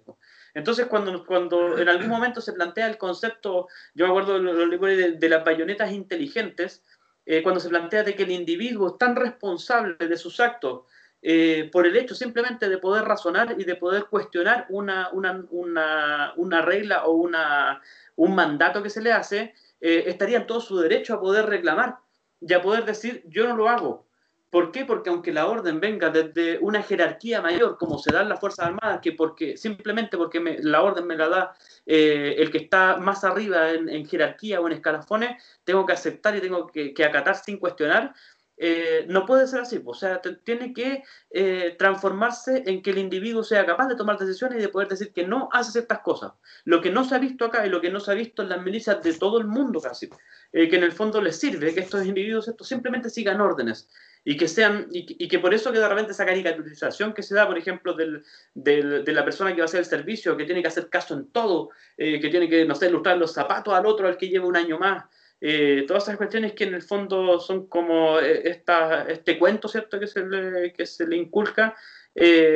Entonces, 0.53 0.85
cuando, 0.87 1.25
cuando 1.25 1.77
en 1.77 1.89
algún 1.89 2.09
momento 2.09 2.41
se 2.41 2.53
plantea 2.53 2.87
el 2.87 2.97
concepto, 2.97 3.67
yo 3.95 4.05
me 4.05 4.11
acuerdo 4.11 4.39
de, 4.39 5.11
de, 5.13 5.29
las 5.29 5.43
bayonetas 5.43 5.91
inteligentes, 5.91 6.83
eh, 7.25 7.41
cuando 7.41 7.59
se 7.59 7.69
plantea 7.69 8.03
de 8.03 8.15
que 8.15 8.23
el 8.23 8.31
individuo 8.31 8.89
es 8.89 8.97
tan 8.97 9.15
responsable 9.15 9.95
de 10.07 10.17
sus 10.17 10.39
actos 10.39 10.81
eh, 11.25 11.69
por 11.71 11.87
el 11.87 11.95
hecho 11.95 12.15
simplemente 12.15 12.67
de 12.67 12.77
poder 12.79 13.05
razonar 13.05 13.55
y 13.57 13.63
de 13.63 13.77
poder 13.77 14.07
cuestionar 14.09 14.65
una, 14.67 15.09
una, 15.13 15.45
una, 15.51 16.33
una 16.35 16.61
regla 16.61 17.05
o 17.05 17.13
una, 17.13 17.81
un 18.17 18.35
mandato 18.35 18.83
que 18.83 18.89
se 18.89 19.01
le 19.01 19.13
hace, 19.13 19.53
eh, 19.79 20.03
estaría 20.07 20.39
en 20.39 20.47
todo 20.47 20.59
su 20.59 20.77
derecho 20.77 21.13
a 21.13 21.21
poder 21.21 21.45
reclamar 21.45 21.95
y 22.41 22.53
a 22.53 22.61
poder 22.61 22.83
decir, 22.83 23.23
yo 23.27 23.47
no 23.47 23.55
lo 23.55 23.69
hago. 23.69 24.05
¿Por 24.53 24.71
qué? 24.71 24.85
Porque 24.85 25.09
aunque 25.09 25.33
la 25.33 25.47
orden 25.47 25.79
venga 25.79 26.11
desde 26.11 26.59
una 26.59 26.83
jerarquía 26.83 27.41
mayor, 27.41 27.75
como 27.75 27.97
se 27.97 28.11
da 28.13 28.21
en 28.21 28.29
las 28.29 28.39
Fuerzas 28.39 28.67
Armadas, 28.67 28.99
que 29.01 29.13
porque 29.13 29.57
simplemente 29.57 30.15
porque 30.15 30.59
la 30.61 30.83
orden 30.83 31.07
me 31.07 31.17
la 31.17 31.27
da 31.27 31.55
eh, 31.87 32.35
el 32.37 32.51
que 32.51 32.59
está 32.59 32.97
más 32.97 33.23
arriba 33.23 33.71
en, 33.71 34.05
jerarquía 34.05 34.61
o 34.61 34.67
en 34.67 34.73
escalafones, 34.73 35.43
tengo 35.63 35.87
que 35.87 35.93
aceptar 35.93 36.35
y 36.35 36.41
tengo 36.41 36.67
que, 36.67 36.93
acatar 37.03 37.35
sin 37.35 37.57
cuestionar, 37.57 38.13
eh, 38.55 39.07
no 39.09 39.25
puede 39.25 39.47
ser 39.47 39.61
así. 39.61 39.81
O 39.83 39.95
sea, 39.95 40.21
tiene 40.43 40.71
que 40.71 41.01
eh, 41.31 41.75
transformarse 41.79 42.61
en 42.67 42.83
que 42.83 42.91
el 42.91 42.99
individuo 42.99 43.41
sea 43.41 43.65
capaz 43.65 43.87
de 43.87 43.95
tomar 43.95 44.19
decisiones 44.19 44.59
y 44.59 44.61
de 44.61 44.69
poder 44.69 44.87
decir 44.87 45.11
que 45.13 45.25
no 45.25 45.49
hace 45.51 45.71
ciertas 45.71 46.01
cosas. 46.01 46.33
Lo 46.63 46.79
que 46.79 46.91
no 46.91 47.03
se 47.05 47.15
ha 47.15 47.17
visto 47.17 47.45
acá 47.45 47.65
y 47.65 47.71
lo 47.71 47.81
que 47.81 47.89
no 47.89 47.99
se 47.99 48.11
ha 48.11 48.13
visto 48.13 48.43
en 48.43 48.49
las 48.49 48.61
milicias 48.61 49.01
de 49.01 49.13
todo 49.15 49.39
el 49.39 49.47
mundo 49.47 49.81
casi, 49.81 50.11
que 50.51 50.75
en 50.75 50.83
el 50.83 50.91
fondo 50.91 51.19
les 51.21 51.39
sirve 51.39 51.73
que 51.73 51.79
estos 51.79 52.05
individuos 52.05 52.47
estos 52.47 52.67
simplemente 52.67 53.09
sigan 53.09 53.41
órdenes 53.41 53.89
y 54.25 54.37
que 54.37 54.47
sean 54.47 54.87
y, 54.91 55.27
que 55.27 55.39
por 55.39 55.53
eso 55.53 55.71
que 55.71 55.79
de 55.79 55.87
repente 55.87 56.13
esa 56.13 56.25
caricaturización 56.25 57.13
que 57.13 57.23
se 57.23 57.35
da, 57.35 57.45
por 57.45 57.57
ejemplo, 57.57 57.93
del, 57.93 58.23
del, 58.53 59.03
de 59.03 59.11
la 59.11 59.25
persona 59.25 59.51
que 59.51 59.57
va 59.57 59.63
a 59.63 59.65
hacer 59.65 59.81
el 59.81 59.85
servicio, 59.85 60.37
que 60.37 60.45
tiene 60.45 60.61
que 60.61 60.69
hacer 60.69 60.89
caso 60.89 61.13
en 61.13 61.27
todo, 61.31 61.71
eh, 61.97 62.19
que 62.19 62.29
tiene 62.29 62.47
que, 62.47 62.65
no 62.65 62.75
sé, 62.75 62.87
ilustrar 62.87 63.17
los 63.17 63.33
zapatos 63.33 63.73
al 63.73 63.85
otro, 63.85 64.07
al 64.07 64.17
que 64.17 64.29
lleva 64.29 64.47
un 64.47 64.55
año 64.55 64.79
más, 64.79 65.05
eh, 65.41 65.83
todas 65.87 66.03
esas 66.03 66.15
cuestiones 66.15 66.53
que 66.53 66.63
en 66.63 66.73
el 66.73 66.81
fondo 66.81 67.39
son 67.39 67.67
como 67.67 68.19
eh, 68.19 68.49
esta, 68.49 69.03
este 69.09 69.37
cuento, 69.37 69.67
¿cierto?, 69.67 69.99
que 69.99 70.07
se 70.07 70.25
le, 70.25 70.71
que 70.71 70.85
se 70.85 71.05
le 71.05 71.17
inculca, 71.17 71.75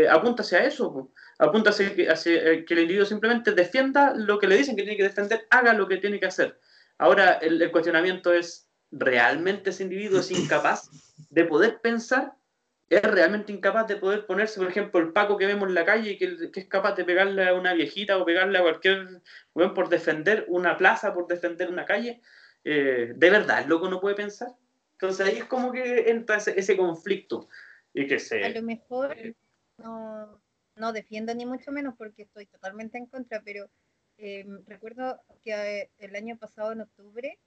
apunta 0.10 0.44
hacia 0.44 0.64
eso, 0.64 1.12
apunta 1.40 1.72
hacia, 1.72 1.92
hacia, 2.12 2.64
que 2.64 2.74
el 2.74 2.80
individuo 2.80 3.06
simplemente 3.06 3.52
defienda 3.52 4.14
lo 4.16 4.40
que 4.40 4.48
le 4.48 4.56
dicen 4.56 4.76
que 4.76 4.84
tiene 4.84 4.96
que 4.96 5.04
defender, 5.04 5.48
haga 5.50 5.74
lo 5.74 5.88
que 5.88 5.98
tiene 5.98 6.20
que 6.20 6.28
hacer. 6.28 6.60
Ahora, 7.00 7.34
el, 7.34 7.62
el 7.62 7.72
cuestionamiento 7.72 8.32
es, 8.32 8.67
¿realmente 8.92 9.70
ese 9.70 9.84
individuo 9.84 10.20
es 10.20 10.32
incapaz 10.32 10.90
de 11.30 11.46
poder 11.46 11.80
pensar, 11.82 12.34
es 12.90 13.02
realmente 13.02 13.52
incapaz 13.52 13.88
de 13.88 13.98
poder 13.98 14.26
ponerse, 14.26 14.60
por 14.60 14.70
ejemplo, 14.70 15.00
el 15.00 15.12
Paco 15.12 15.38
que 15.38 15.46
vemos 15.46 15.68
en 15.68 15.76
la 15.76 15.86
calle 15.86 16.12
y 16.12 16.18
que, 16.18 16.52
es 16.54 16.68
capaz 16.68 16.96
de 16.96 17.04
pegarle 17.04 17.48
a 17.48 17.54
una 17.54 17.74
viejita 17.74 18.18
o 18.18 18.26
pegarle 18.26 18.58
a 18.58 18.62
cualquier 18.62 19.22
bueno, 19.54 19.74
por 19.74 19.90
defender 19.90 20.46
una 20.48 20.78
plaza, 20.78 21.14
por 21.14 21.28
defender 21.28 21.70
una 21.70 21.86
calle. 21.86 22.22
Eh, 22.64 23.14
¿De 23.16 23.30
verdad 23.30 23.62
el 23.62 23.70
loco 23.70 23.90
no 23.90 24.00
puede 24.00 24.16
pensar? 24.16 24.50
Entonces 24.94 25.28
ahí 25.28 25.38
es 25.38 25.46
como 25.46 25.72
que 25.72 26.10
entra 26.10 26.38
ese, 26.38 26.78
conflicto. 26.78 27.50
Y 27.94 28.08
que 28.08 28.20
se... 28.20 28.44
A 28.44 28.50
lo 28.50 28.62
mejor 28.62 29.16
no, 29.78 30.42
no, 30.76 30.94
defiendo 30.94 31.36
ni 31.36 31.46
mucho 31.46 31.72
menos 31.72 31.96
porque 31.98 32.24
estoy 32.24 32.46
totalmente 32.46 32.98
en 32.98 33.08
contra, 33.08 33.42
pero 33.44 33.70
eh, 34.18 34.46
recuerdo 34.66 35.22
que 35.44 35.52
eh, 35.52 35.92
el 36.00 36.16
año 36.16 36.38
pasado, 36.38 36.72
en 36.72 36.82
octubre, 36.82 37.38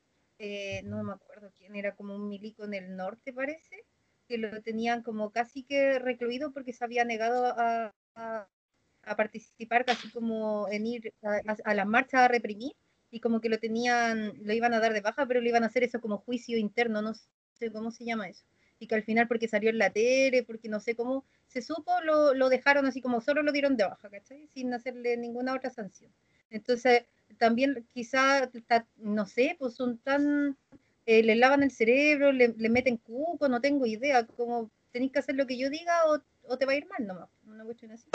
eh, 0.43 0.81
no 0.85 1.05
me 1.05 1.13
acuerdo 1.13 1.53
quién 1.59 1.77
era, 1.77 1.95
como 1.95 2.17
un 2.17 2.27
milico 2.27 2.65
en 2.65 2.73
el 2.73 2.97
norte 2.97 3.31
parece, 3.31 3.85
que 4.27 4.39
lo 4.39 4.63
tenían 4.63 5.03
como 5.03 5.33
casi 5.33 5.65
que 5.65 5.99
recluido 5.99 6.51
porque 6.53 6.73
se 6.73 6.83
había 6.83 7.05
negado 7.05 7.45
a, 7.45 7.93
a, 8.15 9.17
participar, 9.17 9.85
casi 9.85 10.11
como 10.11 10.67
en 10.71 10.87
ir 10.87 11.13
a, 11.23 11.75
la 11.75 11.85
marcha 11.85 12.25
a 12.25 12.29
reprimir, 12.29 12.73
y 13.11 13.21
como 13.21 13.43
que 13.43 13.51
lo 13.51 13.59
tenían, 13.59 14.33
lo 14.43 14.55
iban 14.55 14.73
a 14.73 14.81
dar 14.81 14.95
de 14.95 15.03
baja, 15.03 15.27
pero 15.27 15.43
le 15.43 15.51
iban 15.51 15.63
a 15.63 15.67
hacer 15.67 15.85
eso 15.85 16.01
como 16.01 16.17
juicio 16.17 16.57
interno, 16.57 17.03
no 17.03 17.13
sé 17.13 17.71
cómo 17.71 17.91
se 17.91 18.07
llama 18.07 18.29
eso. 18.29 18.47
Y 18.79 18.87
que 18.87 18.95
al 18.95 19.03
final, 19.03 19.29
porque 19.29 19.47
salió 19.47 19.69
en 19.69 19.77
la 19.77 19.91
tele, 19.91 20.43
porque 20.43 20.71
no 20.71 20.81
sé 20.81 20.95
cómo 20.97 21.27
se 21.49 21.61
supo, 21.61 21.93
lo, 22.03 22.33
lo 22.33 22.49
dejaron 22.49 22.87
así 22.87 23.03
como 23.03 23.21
solo 23.21 23.43
lo 23.43 23.53
dieron 23.53 23.77
de 23.77 23.85
baja, 23.85 24.09
¿cachai? 24.09 24.49
Sin 24.55 24.73
hacerle 24.73 25.19
ninguna 25.19 25.55
otra 25.55 25.69
sanción. 25.69 26.11
Entonces, 26.49 27.05
también 27.41 27.87
quizá, 27.95 28.51
no 28.97 29.25
sé, 29.25 29.57
pues 29.59 29.75
son 29.75 29.97
tan, 29.97 30.59
eh, 31.07 31.23
le 31.23 31.37
lavan 31.37 31.63
el 31.63 31.71
cerebro, 31.71 32.33
le, 32.33 32.53
meten 32.69 32.99
cuco, 32.99 33.49
no 33.49 33.63
tengo 33.63 33.87
idea, 33.87 34.27
como 34.27 34.71
tenéis 34.93 35.11
que 35.11 35.21
hacer 35.21 35.37
lo 35.37 35.47
que 35.47 35.59
yo 35.59 35.71
diga 35.71 35.95
o, 36.07 36.59
te 36.59 36.67
va 36.67 36.73
a 36.73 36.77
ir 36.77 36.87
mal 36.87 37.07
nomás, 37.07 37.31
una 37.47 37.65
cuestión 37.65 37.93
así. 37.93 38.11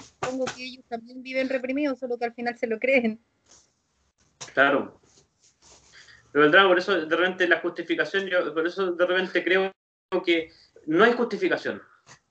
Supongo 0.00 0.46
que 0.46 0.64
ellos 0.64 0.84
también 0.88 1.22
viven 1.22 1.50
reprimidos, 1.50 1.98
solo 1.98 2.18
que 2.18 2.24
al 2.24 2.32
final 2.32 2.56
se 2.56 2.66
lo 2.66 2.78
creen. 2.78 3.20
Claro. 4.54 4.98
Pero 6.32 6.68
por 6.68 6.78
eso 6.78 7.04
de 7.04 7.16
repente 7.16 7.46
la 7.46 7.60
justificación, 7.60 8.26
yo 8.28 8.54
por 8.54 8.66
eso 8.66 8.92
de 8.92 9.06
repente 9.06 9.44
creo 9.44 9.72
que 10.24 10.50
no 10.86 11.04
hay 11.04 11.12
justificación 11.12 11.82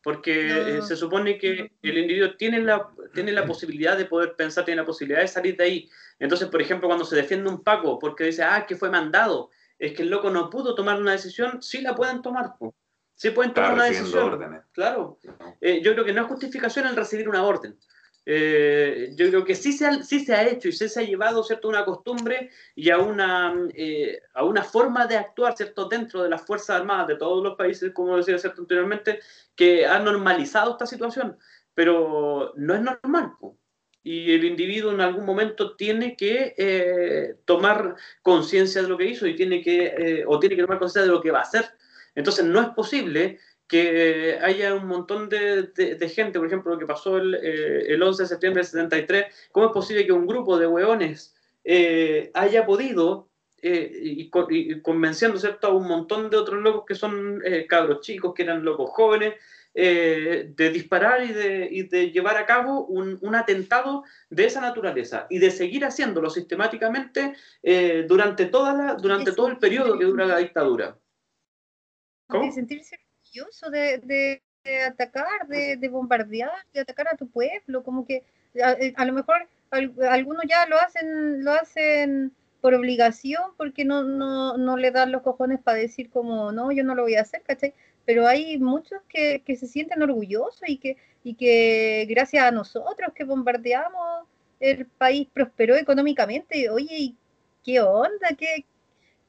porque 0.07 0.77
eh, 0.77 0.81
se 0.83 0.95
supone 0.95 1.37
que 1.37 1.69
el 1.81 1.97
individuo 1.97 2.37
tiene 2.37 2.61
la, 2.61 2.87
tiene 3.13 3.33
la 3.33 3.45
posibilidad 3.45 3.97
de 3.97 4.05
poder 4.05 4.37
pensar, 4.37 4.63
tiene 4.63 4.79
la 4.79 4.85
posibilidad 4.85 5.19
de 5.19 5.27
salir 5.27 5.57
de 5.57 5.65
ahí. 5.65 5.89
Entonces, 6.17 6.47
por 6.47 6.61
ejemplo, 6.61 6.87
cuando 6.87 7.03
se 7.03 7.17
defiende 7.17 7.49
un 7.49 7.61
Paco 7.61 7.99
porque 7.99 8.23
dice, 8.23 8.41
ah, 8.41 8.65
que 8.65 8.77
fue 8.77 8.89
mandado, 8.89 9.49
es 9.77 9.91
que 9.91 10.03
el 10.03 10.09
loco 10.09 10.29
no 10.29 10.49
pudo 10.49 10.75
tomar 10.75 10.97
una 10.97 11.11
decisión, 11.11 11.61
sí 11.61 11.81
la 11.81 11.93
pueden 11.93 12.21
tomar. 12.21 12.53
Sí 13.15 13.31
pueden 13.31 13.53
tomar 13.53 13.73
una 13.73 13.83
decisión. 13.83 14.61
Claro. 14.71 15.19
Eh, 15.59 15.81
yo 15.83 15.91
creo 15.91 16.05
que 16.05 16.13
no 16.13 16.21
es 16.21 16.27
justificación 16.27 16.87
el 16.87 16.95
recibir 16.95 17.27
una 17.27 17.43
orden. 17.43 17.77
Eh, 18.29 19.13
yo 19.15 19.29
creo 19.29 19.45
que 19.45 19.55
sí 19.55 19.71
se, 19.71 19.85
ha, 19.85 20.03
sí 20.03 20.19
se 20.19 20.35
ha 20.35 20.45
hecho 20.45 20.67
y 20.67 20.73
sí 20.73 20.89
se 20.89 20.99
ha 20.99 21.03
llevado 21.03 21.41
¿cierto? 21.43 21.69
una 21.69 21.85
costumbre 21.85 22.49
y 22.75 22.89
a 22.89 22.97
una, 22.97 23.55
eh, 23.73 24.21
a 24.33 24.43
una 24.43 24.63
forma 24.63 25.07
de 25.07 25.15
actuar 25.15 25.55
¿cierto? 25.55 25.87
dentro 25.87 26.23
de 26.23 26.29
las 26.29 26.41
Fuerzas 26.41 26.81
Armadas 26.81 27.07
de 27.07 27.15
todos 27.15 27.41
los 27.41 27.55
países, 27.55 27.93
como 27.93 28.17
decía 28.17 28.37
¿cierto? 28.37 28.63
anteriormente, 28.63 29.21
que 29.55 29.85
ha 29.85 29.99
normalizado 29.99 30.71
esta 30.71 30.85
situación, 30.85 31.37
pero 31.73 32.51
no 32.57 32.75
es 32.75 32.81
normal. 32.81 33.31
Y 34.03 34.33
el 34.33 34.43
individuo 34.43 34.91
en 34.91 34.99
algún 34.99 35.25
momento 35.25 35.77
tiene 35.77 36.17
que 36.17 36.53
eh, 36.57 37.35
tomar 37.45 37.95
conciencia 38.21 38.81
de 38.81 38.89
lo 38.89 38.97
que 38.97 39.05
hizo 39.05 39.25
y 39.25 39.37
tiene 39.37 39.61
que, 39.61 40.25
o 40.27 40.37
tiene 40.37 40.57
que 40.57 40.63
tomar 40.63 40.79
conciencia 40.79 41.09
de 41.09 41.15
lo 41.15 41.21
que 41.21 41.31
va 41.31 41.39
a 41.39 41.43
hacer. 41.43 41.63
Entonces 42.13 42.43
no 42.43 42.59
es 42.59 42.67
posible 42.69 43.39
que 43.67 44.39
haya 44.41 44.73
un 44.73 44.87
montón 44.87 45.29
de, 45.29 46.11
gente, 46.13 46.39
por 46.39 46.47
ejemplo, 46.47 46.73
lo 46.73 46.79
que 46.79 46.85
pasó 46.85 47.17
el, 47.17 47.35
eh, 47.35 47.93
el, 47.93 48.01
11 48.01 48.23
de 48.23 48.29
septiembre 48.29 48.61
del 48.61 48.71
73, 48.71 49.49
¿cómo 49.51 49.67
es 49.67 49.71
posible 49.73 50.05
que 50.05 50.13
un 50.13 50.25
grupo 50.25 50.57
de 50.57 50.67
hueones 50.67 51.35
eh, 51.63 52.31
haya 52.33 52.65
podido, 52.65 53.29
eh, 53.61 53.91
y, 54.01 54.29
convenciendo 54.81 55.37
¿cierto? 55.37 55.67
a 55.67 55.73
un 55.73 55.87
montón 55.87 56.29
de 56.29 56.37
otros 56.37 56.61
locos 56.61 56.85
que 56.87 56.95
son 56.95 57.41
cabros 57.67 58.01
chicos, 58.01 58.33
que 58.33 58.43
eran 58.43 58.63
locos 58.63 58.89
jóvenes, 58.91 59.35
de 59.73 60.71
disparar 60.73 61.23
y 61.23 61.33
de, 61.33 61.67
y 61.69 61.83
de, 61.83 62.11
llevar 62.11 62.37
a 62.37 62.47
cabo 62.47 62.85
un, 62.85 63.19
un, 63.21 63.35
atentado 63.35 64.03
de 64.29 64.45
esa 64.45 64.59
naturaleza 64.59 65.27
y 65.29 65.37
de 65.37 65.51
seguir 65.51 65.85
haciéndolo 65.85 66.31
sistemáticamente 66.31 67.35
durante, 68.07 68.47
toda 68.47 68.73
la, 68.73 68.93
durante 68.95 69.33
todo 69.33 69.49
el 69.49 69.57
periodo 69.57 69.99
que 69.99 70.05
dura 70.05 70.25
la 70.25 70.39
dictadura? 70.39 70.97
¿Cómo? 72.27 72.51
sentirse 72.51 72.97
de, 73.71 74.41
atacar, 74.87 75.47
de, 75.47 75.89
bombardear, 75.89 76.51
de 76.73 76.81
atacar 76.81 77.07
a 77.07 77.17
tu 77.17 77.27
pueblo, 77.27 77.83
como 77.83 78.05
que 78.05 78.23
a, 78.61 78.71
eh, 78.73 78.93
lo 79.05 79.13
mejor 79.13 79.47
algunos 79.71 80.43
ya 80.47 80.65
lo 80.67 80.77
hacen, 80.77 81.43
lo 81.43 81.51
hacen 81.51 82.31
por 82.61 82.73
obligación, 82.73 83.43
porque 83.57 83.85
no, 83.85 84.03
no, 84.03 84.57
no 84.57 84.77
le 84.77 84.91
dan 84.91 85.11
los 85.11 85.21
cojones 85.21 85.61
para 85.61 85.77
decir 85.77 86.09
como, 86.09 86.51
no, 86.51 86.71
yo 86.71 86.83
no 86.83 86.95
lo 86.95 87.03
voy 87.03 87.15
a 87.15 87.21
hacer, 87.21 87.41
¿cachai? 87.43 87.73
Pero 88.05 88.27
hay 88.27 88.57
muchos 88.57 89.01
que, 89.09 89.43
que 89.45 89.55
se 89.55 89.67
sienten 89.67 90.01
orgullosos 90.01 90.63
y 90.67 90.77
que, 90.77 90.97
y 91.23 91.35
que 91.35 92.05
gracias 92.09 92.43
a 92.45 92.51
nosotros 92.51 93.13
que 93.13 93.25
bombardeamos, 93.25 94.27
el 94.59 94.85
país 94.85 95.27
prosperó 95.31 95.75
económicamente. 95.75 96.69
Oye, 96.69 97.13
¿qué 97.63 97.81
onda? 97.81 98.29
¿Qué, 98.37 98.65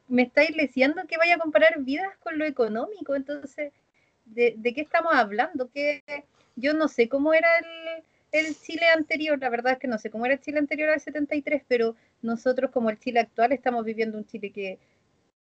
me 0.08 0.22
estáis 0.22 0.56
diciendo 0.56 1.02
que 1.06 1.18
vaya 1.18 1.34
a 1.34 1.38
comparar 1.38 1.80
vidas 1.80 2.16
con 2.18 2.38
lo 2.38 2.44
económico? 2.44 3.14
Entonces, 3.14 3.72
de, 4.34 4.72
qué 4.74 4.80
estamos 4.80 5.14
hablando, 5.14 5.70
que 5.70 6.02
yo 6.56 6.74
no 6.74 6.88
sé 6.88 7.08
cómo 7.08 7.34
era 7.34 7.48
el, 8.32 8.56
Chile 8.56 8.86
anterior, 8.94 9.38
la 9.38 9.48
verdad 9.48 9.72
es 9.74 9.78
que 9.78 9.88
no 9.88 9.98
sé 9.98 10.10
cómo 10.10 10.26
era 10.26 10.34
el 10.34 10.40
Chile 10.40 10.58
anterior 10.58 10.90
al 10.90 11.00
73, 11.00 11.62
pero 11.66 11.96
nosotros 12.22 12.70
como 12.70 12.90
el 12.90 12.98
Chile 12.98 13.20
actual 13.20 13.52
estamos 13.52 13.84
viviendo 13.84 14.18
un 14.18 14.26
Chile 14.26 14.50
que, 14.52 14.78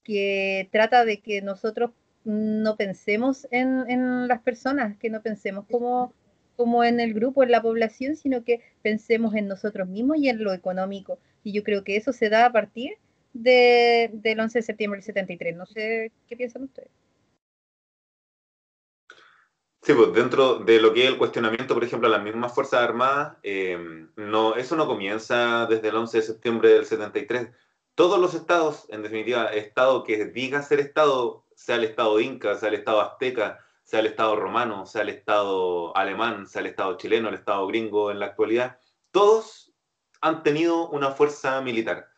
que 0.03 0.69
trata 0.71 1.03
de 1.03 1.19
que 1.19 1.41
nosotros 1.41 1.91
no 2.25 2.75
pensemos 2.75 3.47
en, 3.51 4.27
las 4.27 4.41
personas, 4.41 4.97
que 4.97 5.09
no 5.09 5.21
pensemos 5.21 5.65
como, 5.69 6.13
como 6.55 6.83
en 6.83 6.99
el 6.99 7.13
grupo, 7.13 7.43
en 7.43 7.51
la 7.51 7.61
población, 7.61 8.15
sino 8.15 8.43
que 8.43 8.61
pensemos 8.81 9.35
en 9.35 9.47
nosotros 9.47 9.87
mismos 9.87 10.17
y 10.17 10.29
en 10.29 10.43
lo 10.43 10.53
económico. 10.53 11.19
Y 11.43 11.53
yo 11.53 11.63
creo 11.63 11.83
que 11.83 11.95
eso 11.95 12.13
se 12.13 12.29
da 12.29 12.45
a 12.45 12.51
partir 12.51 12.93
de, 13.33 14.09
del 14.13 14.39
11 14.39 14.59
de 14.59 14.63
septiembre 14.63 14.97
del 14.97 15.05
73. 15.05 15.55
No 15.55 15.65
sé 15.67 16.11
qué 16.27 16.35
piensan 16.35 16.63
ustedes. 16.63 16.89
Sí, 19.85 19.93
pues 19.93 20.13
dentro 20.13 20.55
de 20.55 20.81
lo 20.81 20.95
que 20.95 21.03
es 21.03 21.09
el 21.09 21.17
cuestionamiento, 21.19 21.75
por 21.75 21.83
ejemplo, 21.83 22.07
a 22.07 22.11
las 22.11 22.23
mismas 22.23 22.55
Fuerzas 22.55 22.81
Armadas, 22.81 23.37
eh, 23.43 24.07
no, 24.15 24.55
eso 24.55 24.75
no 24.75 24.87
comienza 24.87 25.67
desde 25.67 25.89
el 25.89 25.95
11 25.95 26.17
de 26.17 26.23
septiembre 26.23 26.69
del 26.69 26.87
73. 26.87 27.51
Todos 27.93 28.19
los 28.19 28.33
estados, 28.33 28.87
en 28.89 29.03
definitiva, 29.03 29.45
estado 29.53 30.03
que 30.03 30.25
diga 30.25 30.63
ser 30.63 30.79
estado, 30.79 31.45
sea 31.53 31.75
el 31.75 31.83
estado 31.83 32.19
inca, 32.19 32.55
sea 32.55 32.69
el 32.69 32.75
estado 32.75 32.99
azteca, 32.99 33.59
sea 33.83 33.99
el 33.99 34.07
estado 34.07 34.35
romano, 34.35 34.87
sea 34.87 35.03
el 35.03 35.09
estado 35.09 35.95
alemán, 35.95 36.47
sea 36.47 36.61
el 36.61 36.67
estado 36.67 36.97
chileno, 36.97 37.29
el 37.29 37.35
estado 37.35 37.67
gringo 37.67 38.09
en 38.09 38.17
la 38.17 38.25
actualidad, 38.25 38.79
todos 39.11 39.71
han 40.19 40.41
tenido 40.41 40.89
una 40.89 41.11
fuerza 41.11 41.61
militar, 41.61 42.09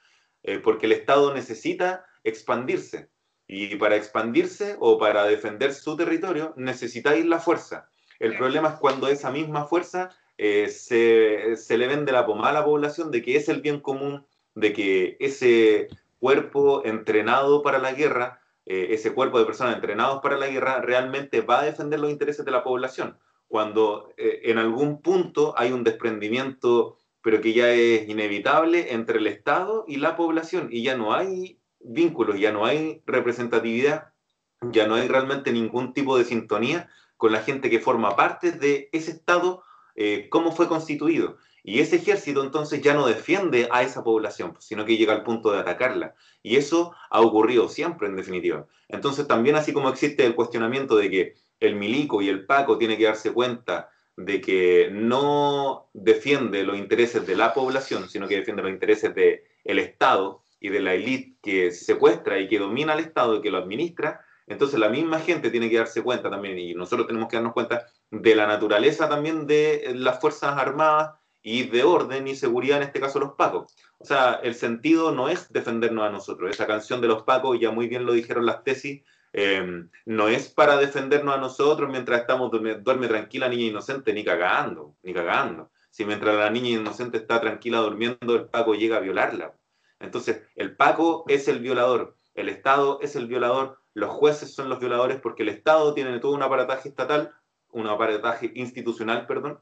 eh, 0.42 0.60
porque 0.60 0.86
el 0.86 0.94
estado 0.94 1.34
necesita 1.34 2.06
expandirse 2.24 3.10
y 3.48 3.76
para 3.78 3.96
expandirse 3.96 4.76
o 4.80 4.98
para 4.98 5.26
defender 5.26 5.74
su 5.74 5.96
territorio 5.96 6.54
necesitáis 6.58 7.26
la 7.26 7.40
fuerza. 7.40 7.90
El 8.20 8.38
problema 8.38 8.70
es 8.70 8.76
cuando 8.76 9.08
esa 9.08 9.32
misma 9.32 9.66
fuerza 9.66 10.10
eh, 10.38 10.70
se, 10.70 11.56
se, 11.56 11.78
le 11.78 11.88
vende 11.88 12.12
la 12.12 12.26
pomada 12.26 12.50
a 12.50 12.54
la 12.54 12.66
población 12.66 13.12
de 13.12 13.22
que 13.22 13.38
es 13.38 13.48
el 13.48 13.62
bien 13.62 13.80
común, 13.80 14.26
de 14.56 14.74
que 14.74 15.18
ese 15.20 15.88
cuerpo 16.20 16.84
entrenado 16.84 17.62
para 17.62 17.80
la 17.80 17.94
guerra, 17.94 18.42
eh, 18.66 18.88
ese 18.92 19.14
cuerpo 19.14 19.40
de 19.40 19.46
personas 19.46 19.76
entrenados 19.76 20.22
para 20.22 20.38
la 20.38 20.48
guerra, 20.48 20.82
realmente 20.82 21.42
va 21.42 21.62
a 21.62 21.66
defender 21.66 22.00
los 22.00 22.12
intereses 22.12 22.44
de 22.44 22.52
la 22.52 22.64
población. 22.64 23.18
Cuando 23.48 24.14
eh, 24.18 24.42
en 24.44 24.58
algún 24.58 25.02
punto 25.02 25.54
hay 25.58 25.72
un 25.72 25.84
desprendimiento, 25.84 26.98
pero 27.22 27.40
que 27.40 27.54
ya 27.54 27.72
es 27.72 28.10
inevitable 28.10 28.94
entre 28.94 29.20
el 29.20 29.28
Estado 29.28 29.86
y 29.88 29.98
la 29.98 30.16
población, 30.16 30.70
y 30.72 30.84
ya 30.84 30.98
no 30.98 31.14
hay 31.14 31.60
vínculos, 31.80 32.40
ya 32.40 32.52
no 32.52 32.66
hay 32.66 33.02
representatividad, 33.06 34.14
ya 34.62 34.88
no 34.88 34.96
hay 34.96 35.08
realmente 35.08 35.52
ningún 35.52 35.94
tipo 35.94 36.18
de 36.18 36.26
sintonía 36.26 36.90
con 37.18 37.32
la 37.32 37.42
gente 37.42 37.70
que 37.70 37.80
forma 37.80 38.16
parte 38.16 38.52
de 38.52 38.90
ese 38.92 39.12
Estado, 39.12 39.64
eh, 39.96 40.28
cómo 40.30 40.52
fue 40.52 40.68
constituido. 40.68 41.38
Y 41.64 41.82
ese 41.82 41.98
ejército 41.98 42.44
entonces 42.44 42.82
ya 42.82 42.94
no 42.94 43.08
defiende 43.08 43.68
a 43.72 43.84
esa 43.84 44.04
población, 44.04 44.56
sino 44.60 44.86
que 44.86 44.96
llega 44.96 45.14
al 45.14 45.24
punto 45.24 45.52
de 45.52 45.60
atacarla. 45.60 46.16
Y 46.42 46.56
eso 46.56 46.94
ha 47.10 47.20
ocurrido 47.20 47.68
siempre, 47.68 48.08
en 48.08 48.16
definitiva. 48.16 48.68
Entonces 48.88 49.28
también 49.28 49.58
así 49.58 49.74
como 49.74 49.90
existe 49.90 50.26
el 50.26 50.36
cuestionamiento 50.36 50.96
de 50.96 51.10
que 51.10 51.36
el 51.60 51.76
milico 51.76 52.22
y 52.22 52.30
el 52.30 52.46
paco 52.46 52.78
tiene 52.78 52.98
que 52.98 53.06
darse 53.06 53.34
cuenta 53.34 53.90
de 54.16 54.40
que 54.40 54.90
no 54.92 55.90
defiende 55.94 56.64
los 56.64 56.78
intereses 56.78 57.28
de 57.28 57.36
la 57.36 57.54
población, 57.54 58.10
sino 58.10 58.28
que 58.28 58.38
defiende 58.38 58.64
los 58.64 58.72
intereses 58.72 59.14
del 59.14 59.42
el 59.64 59.80
Estado, 59.80 60.44
y 60.60 60.70
de 60.70 60.80
la 60.80 60.94
élite 60.94 61.38
que 61.42 61.72
secuestra 61.72 62.40
y 62.40 62.48
que 62.48 62.60
domina 62.60 62.94
al 62.94 63.00
Estado 63.00 63.36
y 63.36 63.42
que 63.42 63.52
lo 63.52 63.58
administra, 63.58 64.22
entonces 64.48 64.80
la 64.80 64.90
misma 64.90 65.20
gente 65.20 65.50
tiene 65.52 65.70
que 65.70 65.78
darse 65.78 66.02
cuenta 66.02 66.30
también, 66.30 66.58
y 66.58 66.74
nosotros 66.74 67.06
tenemos 67.08 67.28
que 67.28 67.36
darnos 67.36 67.54
cuenta 67.54 67.86
de 68.10 68.36
la 68.36 68.48
naturaleza 68.48 69.10
también 69.10 69.46
de 69.46 69.92
las 69.96 70.20
Fuerzas 70.22 70.58
Armadas 70.58 71.16
y 71.44 71.64
de 71.64 71.84
orden 71.84 72.28
y 72.28 72.36
seguridad, 72.36 72.78
en 72.78 72.84
este 72.84 73.00
caso 73.00 73.20
los 73.20 73.34
pacos. 73.34 73.74
O 74.00 74.06
sea, 74.06 74.40
el 74.44 74.56
sentido 74.56 75.12
no 75.12 75.30
es 75.30 75.52
defendernos 75.52 76.06
a 76.06 76.10
nosotros. 76.10 76.50
Esa 76.50 76.68
canción 76.68 77.02
de 77.02 77.08
los 77.08 77.24
pacos, 77.24 77.60
ya 77.60 77.72
muy 77.72 77.88
bien 77.88 78.06
lo 78.06 78.14
dijeron 78.14 78.46
las 78.46 78.64
tesis, 78.64 79.04
eh, 79.34 79.86
no 80.06 80.28
es 80.30 80.48
para 80.48 80.78
defendernos 80.78 81.36
a 81.36 81.40
nosotros 81.40 81.90
mientras 81.90 82.22
estamos, 82.22 82.50
duerme, 82.50 82.76
duerme 82.76 83.08
tranquila 83.08 83.50
niña 83.50 83.66
inocente, 83.66 84.14
ni 84.14 84.24
cagando, 84.24 84.96
ni 85.04 85.14
cagando. 85.14 85.72
Si 85.90 86.06
mientras 86.06 86.36
la 86.36 86.50
niña 86.50 86.70
inocente 86.70 87.18
está 87.18 87.40
tranquila 87.42 87.80
durmiendo, 87.80 88.36
el 88.36 88.46
paco 88.46 88.76
llega 88.76 88.98
a 88.98 89.02
violarla. 89.02 89.54
Entonces, 90.00 90.44
el 90.56 90.76
Paco 90.76 91.26
es 91.28 91.48
el 91.48 91.60
violador, 91.60 92.18
el 92.34 92.50
Estado 92.50 93.00
es 93.02 93.16
el 93.16 93.28
violador, 93.28 93.80
los 93.94 94.12
jueces 94.12 94.54
son 94.54 94.70
los 94.70 94.80
violadores 94.80 95.20
porque 95.20 95.44
el 95.44 95.50
Estado 95.50 95.94
tiene 95.94 96.20
todo 96.20 96.34
un 96.34 96.44
aparataje 96.44 96.90
estatal, 96.90 97.34
un 97.70 97.88
aparataje 97.88 98.52
institucional, 98.56 99.26
perdón, 99.26 99.60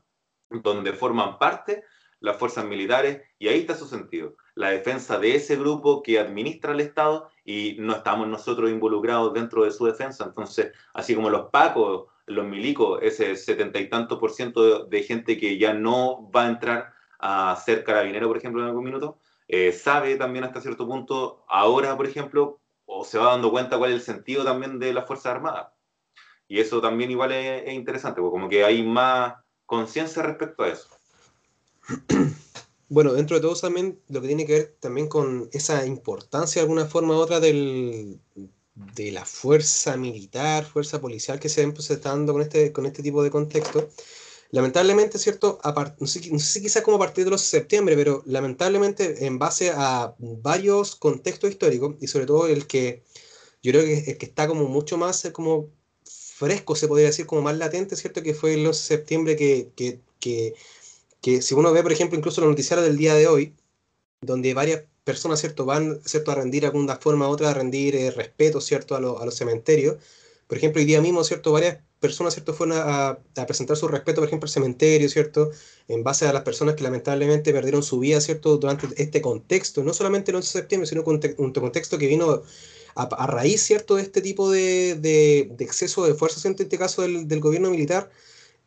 donde 0.50 0.94
forman 0.94 1.40
parte 1.40 1.84
las 2.20 2.38
fuerzas 2.38 2.66
militares 2.66 3.22
y 3.40 3.48
ahí 3.48 3.60
está 3.60 3.76
su 3.76 3.86
sentido, 3.88 4.36
la 4.56 4.70
defensa 4.70 5.20
de 5.20 5.36
ese 5.36 5.56
grupo 5.56 6.02
que 6.02 6.20
administra 6.20 6.74
el 6.74 6.80
Estado 6.80 7.30
y 7.44 7.78
no 7.80 7.94
estamos 7.94 8.28
nosotros 8.28 8.70
involucrados 8.70 9.34
dentro 9.34 9.64
de 9.64 9.72
su 9.72 9.86
defensa. 9.86 10.26
Entonces, 10.26 10.72
así 10.94 11.14
como 11.16 11.30
los 11.30 11.50
pacos, 11.52 12.08
los 12.26 12.46
milicos, 12.46 13.00
ese 13.02 13.36
setenta 13.36 13.80
y 13.80 13.90
tantos 13.90 14.20
por 14.20 14.32
ciento 14.32 14.86
de, 14.86 14.98
de 14.98 15.04
gente 15.04 15.38
que 15.38 15.58
ya 15.58 15.74
no 15.74 16.30
va 16.32 16.46
a 16.46 16.50
entrar 16.50 16.94
a 17.20 17.56
ser 17.64 17.84
carabinero, 17.84 18.28
por 18.28 18.38
ejemplo, 18.38 18.62
en 18.62 18.68
algún 18.68 18.84
minuto, 18.84 19.20
eh, 19.48 19.72
sabe 19.72 20.16
también 20.16 20.46
hasta 20.46 20.62
cierto 20.62 20.88
punto, 20.88 21.46
ahora, 21.48 21.96
por 21.98 22.08
ejemplo, 22.08 22.60
o 22.86 23.04
se 23.04 23.18
va 23.18 23.32
dando 23.32 23.52
cuenta 23.52 23.78
cuál 23.78 23.92
es 23.92 23.98
el 23.98 24.02
sentido 24.02 24.44
también 24.44 24.80
de 24.80 24.94
las 24.94 25.06
Fuerzas 25.06 25.36
Armadas. 25.36 25.68
Y 26.48 26.60
eso 26.60 26.82
también 26.82 27.12
igual 27.12 27.32
es, 27.32 27.64
es 27.68 27.74
interesante, 27.74 28.22
porque 28.22 28.32
como 28.32 28.50
que 28.50 28.64
hay 28.64 28.84
más 28.84 29.36
conciencia 29.66 30.22
respecto 30.24 30.64
a 30.64 30.70
eso. 30.70 30.88
Bueno, 32.88 33.14
dentro 33.14 33.36
de 33.36 33.42
todo 33.42 33.56
también 33.56 34.00
lo 34.10 34.22
que 34.22 34.28
tiene 34.28 34.46
que 34.46 34.54
ver 34.54 34.78
también 34.80 35.08
con 35.08 35.50
esa 35.52 35.88
importancia 35.88 36.62
de 36.62 36.68
alguna 36.68 36.86
forma 36.86 37.16
u 37.16 37.18
otra 37.18 37.40
del, 37.40 38.20
de 38.76 39.12
la 39.12 39.26
fuerza 39.26 39.98
militar, 39.98 40.66
fuerza 40.66 41.02
policial 41.02 41.40
que 41.40 41.50
se, 41.50 41.76
se 41.82 41.94
está 41.94 42.10
dando 42.10 42.34
con 42.34 42.44
este, 42.44 42.72
con 42.72 42.86
este 42.86 43.02
tipo 43.02 43.24
de 43.24 43.32
contexto, 43.32 43.90
lamentablemente, 44.56 45.20
¿cierto? 45.20 45.60
no, 46.00 46.08
sé, 46.08 46.32
no 46.32 46.38
quizás 46.38 46.82
como 46.82 46.96
a 46.96 47.00
partir 47.00 47.26
de 47.26 47.32
los 47.32 47.42
septiembre, 47.42 47.98
pero 47.98 48.24
lamentablemente 48.26 49.26
en 49.26 49.38
base 49.38 49.74
a 49.76 50.16
varios 50.18 50.96
contextos 50.96 51.50
históricos 51.50 51.96
y 52.00 52.08
sobre 52.08 52.26
todo 52.26 52.48
el 52.48 52.66
que 52.66 53.04
yo 53.62 53.74
creo 53.74 53.84
que 53.84 54.12
el 54.12 54.18
que 54.18 54.26
está 54.26 54.48
como 54.48 54.70
mucho 54.70 54.98
más 54.98 55.26
eh, 55.26 55.34
como 55.34 55.72
fresco, 56.06 56.74
se 56.76 56.88
podría 56.88 57.08
decir, 57.08 57.26
como 57.26 57.42
más 57.42 57.58
latente, 57.58 57.98
¿cierto? 57.98 58.24
Que 58.24 58.34
fue 58.34 58.54
el 58.54 58.66
11 58.66 58.70
de 58.70 58.98
septiembre 58.98 59.36
que, 59.36 59.72
que, 59.76 60.56
que, 61.22 61.42
si 61.42 61.54
uno 61.54 61.74
ve, 61.74 61.84
por 61.84 61.92
ejemplo, 61.92 62.18
incluso 62.18 62.40
los 62.40 62.50
noticiarios 62.50 62.88
del 62.88 62.98
día 62.98 63.14
de 63.14 63.28
hoy, 63.28 63.54
donde 64.22 64.54
varias 64.54 64.84
personas, 65.04 65.42
¿cierto? 65.42 65.66
Van, 65.66 66.00
¿cierto? 66.06 66.32
A 66.32 66.36
rendir 66.36 66.66
alguna 66.66 66.96
forma 66.96 67.28
u 67.28 67.32
otra, 67.32 67.50
a 67.50 67.54
rendir 67.54 67.96
eh, 67.96 68.10
respeto, 68.12 68.62
¿cierto? 68.62 68.96
A, 68.96 69.02
lo, 69.02 69.20
a 69.20 69.26
los 69.26 69.36
cementerios. 69.36 69.98
Por 70.48 70.58
ejemplo, 70.58 70.80
hoy 70.80 70.86
día 70.86 71.02
mismo, 71.02 71.24
¿cierto? 71.24 71.52
Varias 71.52 71.80
personas, 72.00 72.34
¿cierto? 72.34 72.54
Fueron 72.54 72.78
a, 72.78 73.10
a, 73.10 73.46
presentar 73.46 73.78
su 73.78 73.88
respeto, 73.88 74.22
por 74.22 74.28
ejemplo, 74.28 74.46
al 74.46 74.52
cementerio, 74.52 75.10
¿cierto? 75.10 75.52
En 75.88 76.04
base 76.04 76.28
a 76.28 76.34
las 76.34 76.44
personas 76.44 76.76
que 76.76 76.84
lamentablemente 76.84 77.52
perdieron 77.52 77.84
su 77.84 78.00
vida, 78.00 78.22
¿cierto? 78.22 78.58
Durante 78.58 78.88
este 79.02 79.22
contexto, 79.22 79.84
no 79.84 79.94
solamente 79.94 80.32
el 80.32 80.38
11 80.38 80.48
de 80.48 80.62
septiembre, 80.62 80.88
sino 80.88 81.04
un 81.38 81.52
contexto 81.54 81.98
que 81.98 82.08
vino 82.08 82.44
a, 82.96 83.28
raíz, 83.28 83.62
¿cierto? 83.62 83.96
De 83.96 84.04
este 84.04 84.22
tipo 84.22 84.50
de, 84.52 84.96
de, 84.96 85.40
exceso 85.60 86.06
de 86.06 86.14
fuerzas, 86.16 86.46
en 86.46 86.56
este 86.58 86.78
caso 86.78 87.02
del, 87.02 87.28
del 87.28 87.40
gobierno 87.42 87.70
militar, 87.70 88.10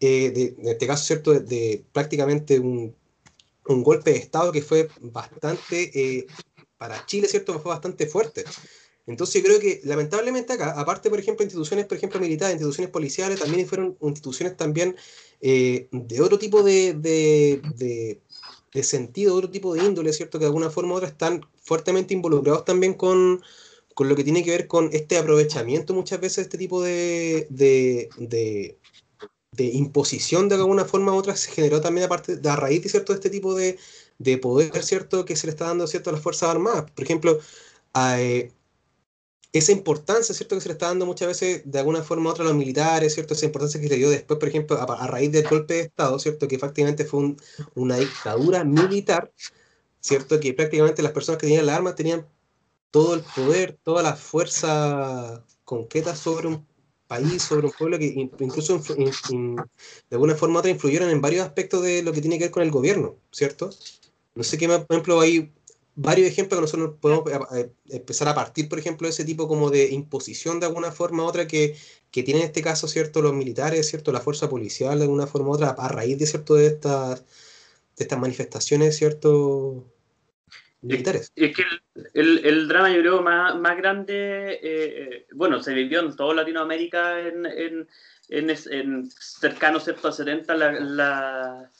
eh, 0.00 0.30
de, 0.30 0.54
en 0.58 0.68
este 0.68 0.86
caso, 0.86 1.04
¿cierto? 1.04 1.32
De, 1.32 1.40
de 1.40 1.84
prácticamente 1.92 2.58
un, 2.58 2.94
un, 3.66 3.82
golpe 3.82 4.12
de 4.12 4.18
Estado 4.18 4.52
que 4.52 4.62
fue 4.62 4.88
bastante, 5.00 5.90
eh, 5.94 6.26
para 6.76 7.04
Chile, 7.06 7.28
¿cierto? 7.28 7.58
Fue 7.58 7.70
bastante 7.70 8.06
fuerte. 8.06 8.44
Entonces 9.08 9.42
yo 9.42 9.46
creo 9.46 9.60
que 9.60 9.80
lamentablemente 9.84 10.52
acá, 10.52 10.78
aparte 10.78 11.08
por 11.08 11.18
ejemplo 11.18 11.42
instituciones, 11.42 11.86
por 11.86 11.96
ejemplo 11.96 12.20
militares, 12.20 12.54
instituciones 12.54 12.90
policiales, 12.90 13.40
también 13.40 13.66
fueron 13.66 13.96
instituciones 14.02 14.56
también 14.56 14.96
eh, 15.40 15.88
de 15.90 16.20
otro 16.20 16.38
tipo 16.38 16.62
de, 16.62 16.92
de, 16.94 18.20
de, 18.72 18.82
sentido, 18.82 19.34
otro 19.34 19.50
tipo 19.50 19.74
de 19.74 19.84
índole, 19.84 20.12
¿cierto? 20.12 20.38
Que 20.38 20.44
de 20.44 20.48
alguna 20.48 20.70
forma 20.70 20.94
u 20.94 20.96
otra 20.98 21.08
están 21.08 21.44
fuertemente 21.56 22.14
involucrados 22.14 22.64
también 22.64 22.94
con, 22.94 23.42
con 23.94 24.08
lo 24.08 24.14
que 24.14 24.24
tiene 24.24 24.44
que 24.44 24.50
ver 24.50 24.68
con 24.68 24.90
este 24.92 25.18
aprovechamiento 25.18 25.94
muchas 25.94 26.20
veces 26.20 26.36
de 26.36 26.42
este 26.42 26.58
tipo 26.58 26.82
de, 26.82 27.46
de, 27.50 28.08
de, 28.18 29.64
imposición 29.72 30.48
de 30.48 30.54
alguna 30.54 30.84
forma 30.84 31.12
u 31.12 31.16
otra 31.16 31.34
se 31.34 31.50
generó 31.50 31.80
también 31.80 32.04
aparte 32.06 32.36
de 32.36 32.48
a 32.48 32.56
raíz 32.56 32.88
cierto 32.90 33.12
de 33.12 33.16
este 33.16 33.30
tipo 33.30 33.54
de, 33.54 33.78
de 34.18 34.38
poder, 34.38 34.82
¿cierto? 34.84 35.24
Que 35.24 35.34
se 35.34 35.46
le 35.46 35.52
está 35.52 35.66
dando, 35.66 35.86
¿cierto? 35.86 36.10
A 36.10 36.12
las 36.12 36.22
Fuerzas 36.22 36.50
Armadas. 36.50 36.90
Por 36.90 37.04
ejemplo, 37.04 37.38
a, 37.92 38.20
eh, 38.20 38.52
esa 39.52 39.72
importancia, 39.72 40.34
¿cierto? 40.34 40.56
Que 40.56 40.61
se 40.61 40.68
le 40.68 40.72
está 40.74 40.88
dando 40.88 41.06
muchas 41.06 41.28
veces 41.28 41.62
de 41.64 41.78
alguna 41.78 42.02
forma 42.02 42.28
u 42.28 42.32
otra 42.32 42.44
a 42.44 42.48
los 42.48 42.56
militares, 42.56 43.14
¿cierto? 43.14 43.34
Esa 43.34 43.46
importancia 43.46 43.80
que 43.80 43.88
se 43.88 43.96
dio 43.96 44.11
después, 44.11 44.38
por 44.38 44.48
ejemplo, 44.48 44.80
a, 44.80 45.06
raíz 45.06 45.32
del 45.32 45.48
golpe 45.48 45.74
de 45.74 45.80
Estado, 45.80 46.18
¿cierto? 46.18 46.48
Que 46.48 46.58
prácticamente 46.58 47.04
fue 47.04 47.20
un, 47.20 47.40
una 47.74 47.96
dictadura 47.96 48.64
militar, 48.64 49.32
¿cierto? 50.00 50.38
Que 50.40 50.52
prácticamente 50.54 51.02
las 51.02 51.12
personas 51.12 51.40
que 51.40 51.46
tenían 51.46 51.66
la 51.66 51.76
arma 51.76 51.94
tenían 51.94 52.26
todo 52.90 53.14
el 53.14 53.22
poder, 53.22 53.78
toda 53.82 54.02
la 54.02 54.16
fuerza 54.16 55.44
concreta 55.64 56.14
sobre 56.16 56.48
un 56.48 56.66
país, 57.06 57.42
sobre 57.42 57.66
un 57.66 57.72
pueblo 57.72 57.98
que 57.98 58.30
incluso 58.38 58.80
in, 58.96 59.11
in, 59.30 59.56
de 59.56 59.64
alguna 60.16 60.34
forma 60.34 60.56
u 60.56 60.58
otra 60.58 60.70
influyeron 60.70 61.11
en 61.11 61.20
varios 61.20 61.46
aspectos 61.46 61.82
de 61.82 62.02
lo 62.02 62.12
que 62.12 62.20
tiene 62.20 62.38
que 62.38 62.44
ver 62.44 62.50
con 62.50 62.62
el 62.62 62.70
gobierno, 62.70 63.16
¿cierto? 63.32 63.70
No 64.34 64.42
sé 64.44 64.58
qué 64.58 64.68
por 64.68 64.87
ejemplo, 64.90 65.20
hay 65.20 65.52
varios 66.00 66.28
ejemplos 66.28 66.58
que 66.58 66.62
nosotros 66.62 66.96
podemos 67.00 67.24
eh, 67.30 67.40
eh, 67.61 67.72
empezar 67.96 68.28
a 68.28 68.34
partir, 68.34 68.68
por 68.68 68.78
ejemplo, 68.78 69.06
de 69.06 69.11
ese 69.11 69.24
tipo 69.24 69.48
como 69.48 69.68
de 69.68 69.90
imposición 69.90 70.61
de 70.61 70.66
alguna 70.66 70.92
forma 70.92 71.24
u 71.24 71.26
otra 71.26 71.48
que, 71.48 71.76
que 72.12 72.22
tienen 72.22 72.42
en 72.42 72.48
este 72.48 72.62
caso, 72.62 72.87
¿cierto? 72.87 73.20
Los 73.20 73.34
militares, 73.34 73.88
¿cierto? 73.88 74.12
La 74.12 74.20
fuerza 74.20 74.48
policial 74.48 74.98
de 74.98 75.04
alguna 75.04 75.26
forma 75.26 75.48
u 75.48 75.52
otra 75.54 75.70
a 75.70 75.88
raíz 75.88 76.16
de, 76.16 76.26
¿cierto? 76.26 76.54
De 76.54 76.66
estas, 76.66 77.24
de 77.96 78.04
estas 78.04 78.18
manifestaciones, 78.18 78.96
¿cierto? 78.96 79.92
Militares. 80.82 81.32
Es, 81.34 81.50
es 81.50 81.56
que 81.56 81.62
el, 82.14 82.38
el, 82.38 82.46
el, 82.46 82.68
drama, 82.68 82.90
yo 82.90 83.00
creo, 83.00 83.20
más, 83.20 83.58
más 83.58 83.76
grande, 83.76 84.61
eh, 84.62 85.26
bueno, 85.34 85.61
se 85.61 85.74
vivió 85.74 85.98
en 85.98 86.14
toda 86.14 86.32
Latinoamérica 86.32 87.18
en, 87.26 87.44
en, 87.44 87.88
en, 88.28 88.50
en 88.50 89.11
cercano 89.11 89.80
¿cierto? 89.80 90.06
a 90.06 90.12
70 90.12 90.54
la, 90.54 91.70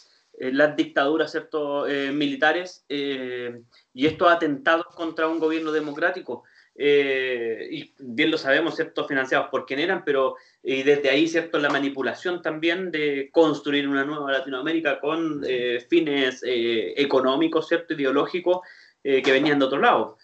eh, 0.41 0.53
las 0.53 0.77
dictaduras 0.77 1.33
¿cierto? 1.33 1.89
Eh, 1.89 2.13
militares 2.13 2.85
eh, 2.89 3.61
y 3.93 4.07
estos 4.07 4.31
atentados 4.31 4.87
contra 4.95 5.27
un 5.27 5.41
gobierno 5.41 5.73
democrático. 5.73 6.45
y 6.77 7.93
bien 7.99 8.31
lo 8.31 8.39
sabemos, 8.39 8.77
¿cierto? 8.77 9.05
financiados 9.09 9.49
por 9.51 9.67
quien 9.67 9.81
eran, 9.81 10.05
pero 10.05 10.37
y 10.63 10.85
desde 10.85 11.11
ahí 11.11 11.27
¿cierto? 11.27 11.59
la 11.59 11.71
manipulación 11.71 12.41
también 12.41 12.93
de 12.93 13.31
construir 13.33 13.89
una 13.89 14.05
nueva 14.05 14.31
Latinoamérica 14.31 15.01
con 15.01 15.43
fines 15.91 16.41
económicos, 16.45 17.67
¿cierto? 17.67 17.95
ideológicos 17.95 18.61
que 19.03 19.33
venían 19.33 19.59
de 19.59 19.65
otro 19.65 19.81
lado. 19.81 20.19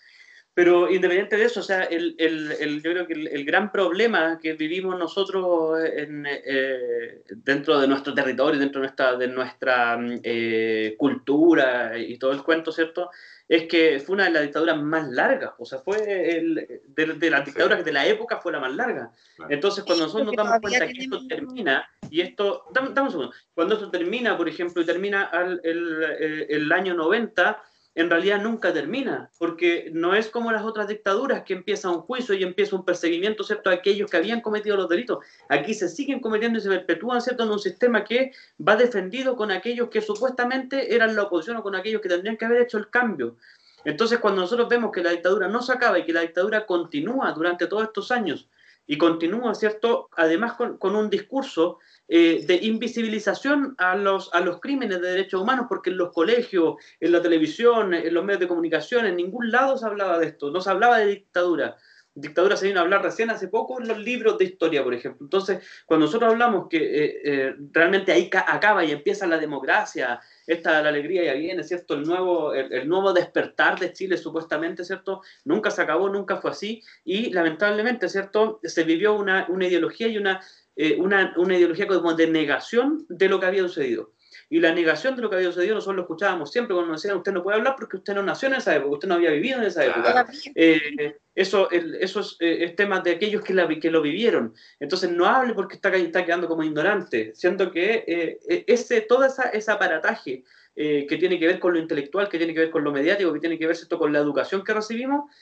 Pero 0.54 0.88
independiente 0.88 1.36
de 1.36 1.46
eso, 1.46 1.58
o 1.58 1.64
sea, 1.64 1.82
el, 1.82 2.14
el, 2.16 2.80
yo 2.80 2.92
creo 2.92 3.06
que 3.08 3.14
el, 3.14 3.44
gran 3.44 3.72
problema 3.72 4.38
que 4.40 4.52
vivimos 4.52 4.96
nosotros 4.96 5.80
en, 5.84 6.24
eh, 6.28 7.24
dentro 7.28 7.80
de 7.80 7.88
nuestro 7.88 8.14
territorio, 8.14 8.60
dentro 8.60 8.80
de 8.80 8.86
nuestra, 8.86 9.16
de 9.16 9.26
nuestra 9.26 9.98
eh, 10.22 10.94
cultura 10.96 11.98
y 11.98 12.16
todo 12.18 12.30
el 12.30 12.44
cuento, 12.44 12.70
¿cierto? 12.70 13.10
Es 13.48 13.64
que 13.64 13.98
fue 13.98 14.14
una 14.14 14.26
de 14.26 14.30
las 14.30 14.42
dictaduras 14.44 14.80
más 14.80 15.08
largas, 15.08 15.54
o 15.58 15.64
sea, 15.64 15.80
fue 15.80 16.36
el, 16.36 16.54
de, 16.86 17.06
de 17.14 17.30
las 17.30 17.44
dictaduras 17.44 17.84
de 17.84 17.92
la 17.92 18.06
época 18.06 18.38
fue 18.38 18.52
la 18.52 18.60
más 18.60 18.74
larga. 18.76 19.10
Entonces, 19.48 19.82
cuando 19.82 20.04
nosotros 20.04 20.28
nos 20.28 20.36
damos 20.36 20.60
cuenta 20.60 20.86
que 20.86 21.02
esto 21.02 21.26
termina, 21.26 21.90
y 22.10 22.20
esto, 22.20 22.66
dame, 22.72 22.90
un 22.90 23.10
segundo, 23.10 23.32
cuando 23.54 23.74
esto 23.74 23.90
termina, 23.90 24.36
por 24.36 24.48
ejemplo, 24.48 24.82
y 24.82 24.86
termina 24.86 25.24
al, 25.24 25.60
el, 25.64 26.02
el, 26.20 26.46
el 26.48 26.72
año 26.72 26.94
90, 26.94 27.60
en 27.94 28.10
realidad 28.10 28.42
nunca 28.42 28.72
termina, 28.72 29.30
porque 29.38 29.90
no 29.92 30.14
es 30.14 30.28
como 30.28 30.50
las 30.50 30.64
otras 30.64 30.88
dictaduras 30.88 31.44
que 31.44 31.54
empieza 31.54 31.90
un 31.90 32.00
juicio 32.00 32.34
y 32.34 32.42
empieza 32.42 32.74
un 32.74 32.84
perseguimiento, 32.84 33.44
¿cierto?, 33.44 33.70
aquellos 33.70 34.10
que 34.10 34.16
habían 34.16 34.40
cometido 34.40 34.76
los 34.76 34.88
delitos. 34.88 35.18
Aquí 35.48 35.74
se 35.74 35.88
siguen 35.88 36.20
cometiendo 36.20 36.58
y 36.58 36.62
se 36.62 36.68
perpetúan, 36.68 37.20
¿cierto?, 37.20 37.44
en 37.44 37.50
un 37.50 37.60
sistema 37.60 38.02
que 38.02 38.32
va 38.66 38.74
defendido 38.74 39.36
con 39.36 39.50
aquellos 39.52 39.90
que 39.90 40.00
supuestamente 40.00 40.94
eran 40.94 41.14
la 41.14 41.22
oposición 41.22 41.58
o 41.58 41.62
con 41.62 41.76
aquellos 41.76 42.00
que 42.00 42.08
tendrían 42.08 42.36
que 42.36 42.44
haber 42.44 42.62
hecho 42.62 42.78
el 42.78 42.90
cambio. 42.90 43.36
Entonces, 43.84 44.18
cuando 44.18 44.40
nosotros 44.40 44.68
vemos 44.68 44.90
que 44.90 45.02
la 45.02 45.10
dictadura 45.10 45.46
no 45.46 45.62
se 45.62 45.72
acaba 45.72 45.98
y 45.98 46.04
que 46.04 46.12
la 46.12 46.22
dictadura 46.22 46.66
continúa 46.66 47.32
durante 47.32 47.66
todos 47.66 47.84
estos 47.84 48.10
años 48.10 48.48
y 48.86 48.98
continúa, 48.98 49.54
¿cierto?, 49.54 50.08
además 50.16 50.54
con, 50.54 50.76
con 50.78 50.94
un 50.94 51.08
discurso 51.08 51.78
eh, 52.06 52.44
de 52.46 52.56
invisibilización 52.56 53.74
a 53.78 53.96
los, 53.96 54.32
a 54.34 54.40
los 54.40 54.60
crímenes 54.60 55.00
de 55.00 55.12
derechos 55.12 55.40
humanos, 55.40 55.66
porque 55.68 55.90
en 55.90 55.96
los 55.96 56.12
colegios, 56.12 56.74
en 57.00 57.12
la 57.12 57.22
televisión, 57.22 57.94
en 57.94 58.12
los 58.12 58.24
medios 58.24 58.40
de 58.40 58.48
comunicación, 58.48 59.06
en 59.06 59.16
ningún 59.16 59.50
lado 59.50 59.78
se 59.78 59.86
hablaba 59.86 60.18
de 60.18 60.26
esto, 60.26 60.50
no 60.50 60.60
se 60.60 60.70
hablaba 60.70 60.98
de 60.98 61.06
dictadura. 61.06 61.76
Dictadura 62.16 62.56
se 62.56 62.68
vino 62.68 62.78
a 62.78 62.82
hablar 62.82 63.02
recién 63.02 63.30
hace 63.30 63.48
poco 63.48 63.80
en 63.80 63.88
los 63.88 63.98
libros 63.98 64.38
de 64.38 64.44
historia, 64.44 64.84
por 64.84 64.94
ejemplo. 64.94 65.24
Entonces, 65.24 65.66
cuando 65.86 66.06
nosotros 66.06 66.30
hablamos 66.30 66.68
que 66.68 66.76
eh, 66.76 67.20
eh, 67.24 67.54
realmente 67.72 68.12
ahí 68.12 68.30
acaba 68.32 68.84
y 68.84 68.92
empieza 68.92 69.26
la 69.26 69.38
democracia, 69.38 70.20
esta 70.46 70.82
la 70.82 70.88
alegría 70.88 71.24
ya 71.24 71.34
viene, 71.34 71.62
¿cierto? 71.62 71.94
El 71.94 72.02
nuevo, 72.02 72.52
el, 72.54 72.88
nuevo 72.88 73.12
despertar 73.12 73.78
de 73.78 73.92
Chile, 73.92 74.16
supuestamente, 74.16 74.84
¿cierto? 74.84 75.22
Nunca 75.44 75.70
se 75.70 75.82
acabó, 75.82 76.08
nunca 76.08 76.36
fue 76.36 76.50
así, 76.50 76.82
y 77.04 77.30
lamentablemente, 77.30 78.08
¿cierto? 78.08 78.60
Se 78.62 78.84
vivió 78.84 79.14
una, 79.14 79.46
una 79.48 79.66
ideología 79.66 80.08
y 80.08 80.18
una 80.18 80.40
eh, 80.76 80.96
una, 80.98 81.32
una, 81.36 81.56
ideología 81.56 81.86
como 81.86 82.14
de 82.14 82.26
negación 82.26 83.06
de 83.08 83.28
lo 83.28 83.38
que 83.38 83.46
había 83.46 83.62
sucedido. 83.62 84.10
Y 84.54 84.60
la 84.60 84.72
negación 84.72 85.16
de 85.16 85.22
lo 85.22 85.28
que 85.28 85.34
había 85.34 85.48
sucedido 85.48 85.74
nosotros 85.74 85.96
lo 85.96 86.02
escuchábamos 86.02 86.52
siempre 86.52 86.74
cuando 86.74 86.92
nos 86.92 87.02
decían 87.02 87.16
usted 87.16 87.32
no 87.32 87.42
puede 87.42 87.56
hablar 87.56 87.74
porque 87.76 87.96
usted 87.96 88.14
no 88.14 88.22
nació 88.22 88.46
en 88.46 88.54
esa 88.54 88.76
época, 88.76 88.92
usted 88.92 89.08
no 89.08 89.14
había 89.14 89.32
vivido 89.32 89.58
en 89.58 89.64
esa 89.64 89.84
época. 89.84 90.28
Eh, 90.54 91.16
eso 91.34 91.68
eso 91.72 92.20
eh, 92.38 92.58
es, 92.60 92.76
tema 92.76 93.00
de 93.00 93.10
aquellos 93.10 93.42
que, 93.42 93.52
la, 93.52 93.66
que 93.66 93.90
lo 93.90 94.00
vivieron. 94.00 94.54
Entonces 94.78 95.10
no 95.10 95.26
hable 95.26 95.54
porque 95.54 95.74
está, 95.74 95.88
está 95.96 96.24
quedando 96.24 96.46
como 96.46 96.62
ignorante, 96.62 97.32
siendo 97.34 97.72
que 97.72 98.38
ese, 98.68 99.00
todo 99.00 99.24
esa, 99.24 99.48
ese 99.48 99.72
aparataje 99.72 100.44
que 100.76 101.16
tiene 101.18 101.40
que 101.40 101.48
ver 101.48 101.58
con 101.58 101.72
lo 101.72 101.80
intelectual, 101.80 102.28
que 102.28 102.38
tiene 102.38 102.54
que 102.54 102.60
ver 102.60 102.70
con 102.70 102.84
lo 102.84 102.92
mediático, 102.92 103.32
que 103.32 103.40
tiene 103.40 103.58
que 103.58 103.66
ver 103.66 103.74
esto 103.74 103.98
con 103.98 104.12
la 104.12 104.20
educación 104.20 104.62
que 104.62 104.72
recibimos, 104.72 105.32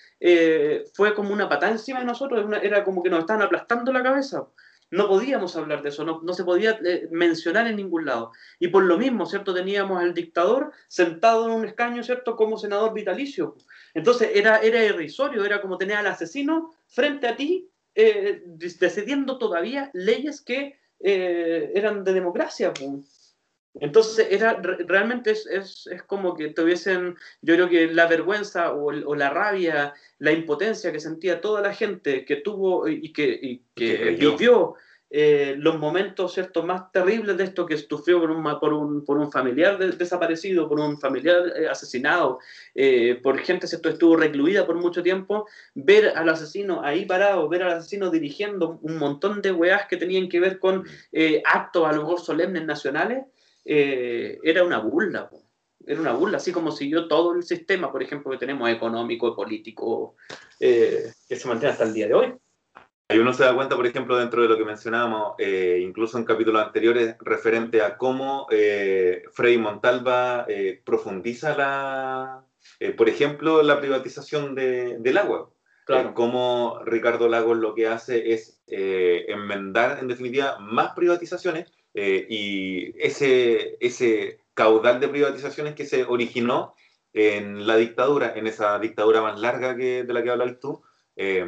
fue 0.94 1.14
como 1.14 1.34
una 1.34 1.50
patada 1.50 1.72
encima 1.72 1.98
de 1.98 2.06
nosotros, 2.06 2.46
era 2.62 2.82
como 2.82 3.02
que 3.02 3.10
nos 3.10 3.20
estaban 3.20 3.42
aplastando 3.42 3.92
la 3.92 4.02
cabeza. 4.02 4.46
No 4.92 5.08
podíamos 5.08 5.56
hablar 5.56 5.82
de 5.82 5.88
eso, 5.88 6.04
no, 6.04 6.34
se 6.34 6.44
podía 6.44 6.78
eh, 6.84 7.08
mencionar 7.10 7.66
en 7.66 7.76
ningún 7.76 8.04
lado. 8.04 8.30
Y 8.58 8.68
por 8.68 8.84
lo 8.84 8.98
mismo, 8.98 9.24
¿cierto? 9.24 9.54
Teníamos 9.54 9.98
al 9.98 10.12
dictador 10.12 10.70
sentado 10.86 11.46
en 11.46 11.52
un 11.52 11.64
escaño, 11.64 12.02
¿cierto? 12.02 12.36
Como 12.36 12.58
senador 12.58 12.92
vitalicio. 12.92 13.56
Entonces 13.94 14.32
era, 14.34 14.58
era 14.58 14.84
irrisorio, 14.84 15.46
era 15.46 15.62
como 15.62 15.78
tener 15.78 15.96
al 15.96 16.08
asesino 16.08 16.74
frente 16.88 17.26
a 17.26 17.36
ti, 17.36 17.70
eh, 17.94 18.42
decidiendo 18.44 19.38
todavía 19.38 19.90
leyes 19.94 20.42
que 20.42 20.78
eh, 21.00 21.72
eran 21.74 22.04
de 22.04 22.12
democracia. 22.12 22.74
Entonces, 23.80 24.26
era, 24.30 24.60
realmente 24.86 25.30
es, 25.30 25.46
es, 25.46 25.86
es, 25.86 26.02
como 26.02 26.34
que 26.34 26.48
tuviesen, 26.48 27.16
yo 27.40 27.54
creo 27.54 27.68
que 27.68 27.86
la 27.86 28.06
vergüenza 28.06 28.72
o, 28.72 28.88
o, 28.88 29.14
la 29.14 29.30
rabia, 29.30 29.94
la 30.18 30.32
impotencia 30.32 30.92
que 30.92 31.00
sentía 31.00 31.40
toda 31.40 31.62
la 31.62 31.72
gente 31.72 32.26
que 32.26 32.36
tuvo 32.36 32.86
y 32.86 33.12
que, 33.12 33.38
y 33.40 33.62
que 33.74 34.16
vivió. 34.18 34.74
eh, 35.14 35.54
los 35.58 35.78
momentos 35.78 36.32
¿cierto? 36.34 36.62
más 36.62 36.90
terribles 36.92 37.36
de 37.36 37.44
esto 37.44 37.64
que 37.64 37.78
sufrió 37.78 38.20
por 38.20 38.30
un, 38.30 38.42
por 38.60 38.72
un, 38.74 39.04
por 39.06 39.18
un 39.18 39.32
familiar 39.32 39.78
desaparecido, 39.78 40.68
por 40.68 40.78
un 40.78 40.98
familiar 40.98 41.52
eh, 41.56 41.68
asesinado, 41.68 42.40
eh, 42.74 43.20
por 43.22 43.38
gente 43.38 43.66
que 43.66 43.88
estuvo 43.88 44.16
recluida 44.16 44.66
por 44.66 44.76
mucho 44.76 45.02
tiempo, 45.02 45.46
ver 45.74 46.12
al 46.16 46.28
asesino 46.28 46.82
ahí 46.82 47.06
parado, 47.06 47.48
ver 47.48 47.62
al 47.62 47.72
asesino 47.72 48.10
dirigiendo 48.10 48.78
un 48.82 48.98
montón 48.98 49.40
de 49.40 49.52
weas 49.52 49.86
que 49.86 49.96
tenían 49.96 50.28
que 50.28 50.40
ver 50.40 50.58
con 50.58 50.84
actos 51.44 51.86
a 51.86 51.92
lo 51.92 52.02
mejor 52.02 52.20
solemnes 52.20 52.64
nacionales, 52.64 53.24
eh, 53.64 54.38
era 54.42 54.64
una 54.64 54.78
burla, 54.78 55.30
era 55.84 56.00
una 56.00 56.12
burla, 56.12 56.38
así 56.38 56.52
como 56.52 56.72
siguió 56.72 57.08
todo 57.08 57.34
el 57.34 57.42
sistema, 57.42 57.90
por 57.90 58.02
ejemplo, 58.02 58.30
que 58.30 58.38
tenemos 58.38 58.68
económico, 58.70 59.34
político, 59.34 60.16
eh, 60.58 61.12
que 61.28 61.36
se 61.36 61.48
mantiene 61.48 61.72
hasta 61.72 61.84
el 61.84 61.94
día 61.94 62.08
de 62.08 62.14
hoy. 62.14 62.34
Y 63.08 63.18
uno 63.18 63.34
se 63.34 63.44
da 63.44 63.54
cuenta, 63.54 63.76
por 63.76 63.86
ejemplo, 63.86 64.16
dentro 64.16 64.42
de 64.42 64.48
lo 64.48 64.56
que 64.56 64.64
mencionábamos, 64.64 65.34
eh, 65.38 65.80
incluso 65.82 66.16
en 66.16 66.24
capítulos 66.24 66.64
anteriores, 66.64 67.16
referente 67.20 67.82
a 67.82 67.98
cómo 67.98 68.46
Frei 69.32 69.58
Montalva 69.58 70.46
profundiza 70.84 71.54
la, 71.54 72.44
por 72.96 73.08
ejemplo, 73.10 73.62
la 73.62 73.80
privatización 73.80 74.54
de, 74.54 74.96
del 74.98 75.18
agua. 75.18 75.50
Claro. 75.84 76.14
cómo 76.14 76.78
Ricardo 76.84 77.28
Lagos 77.28 77.58
lo 77.58 77.74
que 77.74 77.88
hace 77.88 78.32
es 78.32 78.62
enmendar, 78.68 79.98
en 79.98 80.06
definitiva, 80.06 80.56
más 80.60 80.92
privatizaciones 80.94 81.72
eh, 81.94 82.26
y 82.28 82.94
ese, 83.02 83.76
ese 83.80 84.40
caudal 84.54 85.00
de 85.00 85.08
privatizaciones 85.08 85.74
que 85.74 85.86
se 85.86 86.04
originó 86.04 86.74
en 87.12 87.66
la 87.66 87.76
dictadura, 87.76 88.32
en 88.34 88.46
esa 88.46 88.78
dictadura 88.78 89.20
más 89.20 89.38
larga 89.38 89.76
que, 89.76 90.04
de 90.04 90.12
la 90.12 90.22
que 90.22 90.30
hablas 90.30 90.58
tú, 90.58 90.82
eh, 91.16 91.46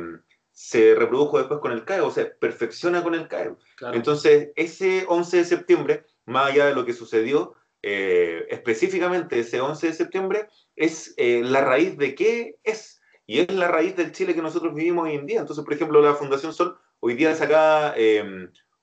se 0.53 0.95
reprodujo 0.95 1.39
después 1.39 1.61
con 1.61 1.73
el 1.73 1.85
CAE, 1.85 2.01
o 2.01 2.11
sea, 2.11 2.31
perfecciona 2.39 3.03
con 3.03 3.15
el 3.15 3.27
CAE. 3.27 3.55
Entonces, 3.93 4.51
ese 4.55 5.05
11 5.09 5.39
de 5.39 5.45
septiembre, 5.45 6.05
más 6.27 6.51
allá 6.51 6.67
de 6.67 6.75
lo 6.75 6.85
que 6.85 6.93
sucedió, 6.93 7.55
eh, 7.83 8.47
específicamente 8.51 9.41
ese 9.41 9.61
11 9.61 9.89
de 9.89 9.93
septiembre, 9.95 10.49
es 10.77 11.15
la 11.19 11.63
raíz 11.63 11.97
de 11.97 12.15
qué 12.15 12.57
es. 12.63 13.01
Y 13.27 13.41
es 13.41 13.53
la 13.53 13.69
raíz 13.69 13.97
del 13.97 14.13
Chile 14.13 14.35
que 14.35 14.43
nosotros 14.43 14.75
vivimos 14.75 15.07
hoy 15.07 15.15
en 15.15 15.27
día. 15.27 15.41
Entonces, 15.41 15.65
por 15.65 15.73
ejemplo, 15.73 16.03
la 16.03 16.15
Fundación 16.15 16.53
Sol 16.53 16.77
hoy 17.01 17.15
día 17.15 17.35
saca 17.35 17.95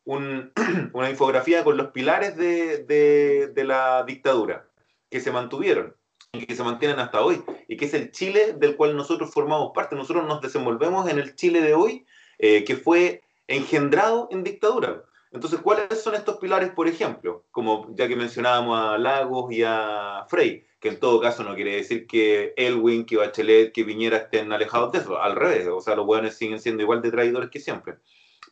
una 0.93 1.09
infografía 1.09 1.63
con 1.63 1.77
los 1.77 1.91
pilares 1.91 2.35
de, 2.37 3.53
la 3.55 4.03
dictadura 4.03 4.67
que 5.09 5.19
se 5.19 5.31
mantuvieron 5.31 5.95
y 6.33 6.45
que 6.45 6.55
se 6.55 6.63
mantienen 6.63 6.99
hasta 6.99 7.21
hoy, 7.21 7.43
y 7.67 7.75
que 7.75 7.85
es 7.85 7.93
el 7.93 8.11
Chile 8.11 8.53
del 8.57 8.77
cual 8.77 8.95
nosotros 8.95 9.33
formamos 9.33 9.71
parte. 9.75 9.95
Nosotros 9.95 10.25
nos 10.25 10.41
desenvolvemos 10.41 11.09
en 11.09 11.19
el 11.19 11.35
Chile 11.35 11.61
de 11.61 11.73
hoy, 11.73 12.05
eh, 12.39 12.63
que 12.63 12.77
fue 12.77 13.21
engendrado 13.47 14.29
en 14.31 14.43
dictadura. 14.43 15.03
Entonces, 15.31 15.59
¿cuáles 15.61 16.01
son 16.01 16.15
estos 16.15 16.37
pilares, 16.37 16.71
por 16.71 16.87
ejemplo? 16.87 17.45
Como 17.51 17.93
ya 17.95 18.07
que 18.07 18.15
mencionábamos 18.15 18.79
a 18.79 18.97
Lagos 18.97 19.51
y 19.51 19.63
a 19.63 20.25
Frey, 20.29 20.65
que 20.79 20.89
en 20.89 20.99
todo 20.99 21.21
caso 21.21 21.43
no 21.43 21.55
quiere 21.55 21.75
decir 21.75 22.07
que 22.07 22.53
Elwin, 22.57 23.05
que 23.05 23.17
Bachelet, 23.17 23.71
que 23.71 23.83
Viñera 23.83 24.17
estén 24.17 24.51
alejados 24.51 24.91
de 24.91 24.99
eso, 24.99 25.21
al 25.21 25.35
revés, 25.35 25.67
o 25.67 25.79
sea, 25.79 25.95
los 25.95 26.05
buenos 26.05 26.33
siguen 26.33 26.59
siendo 26.59 26.83
igual 26.83 27.01
de 27.01 27.11
traidores 27.11 27.49
que 27.49 27.59
siempre. 27.59 27.95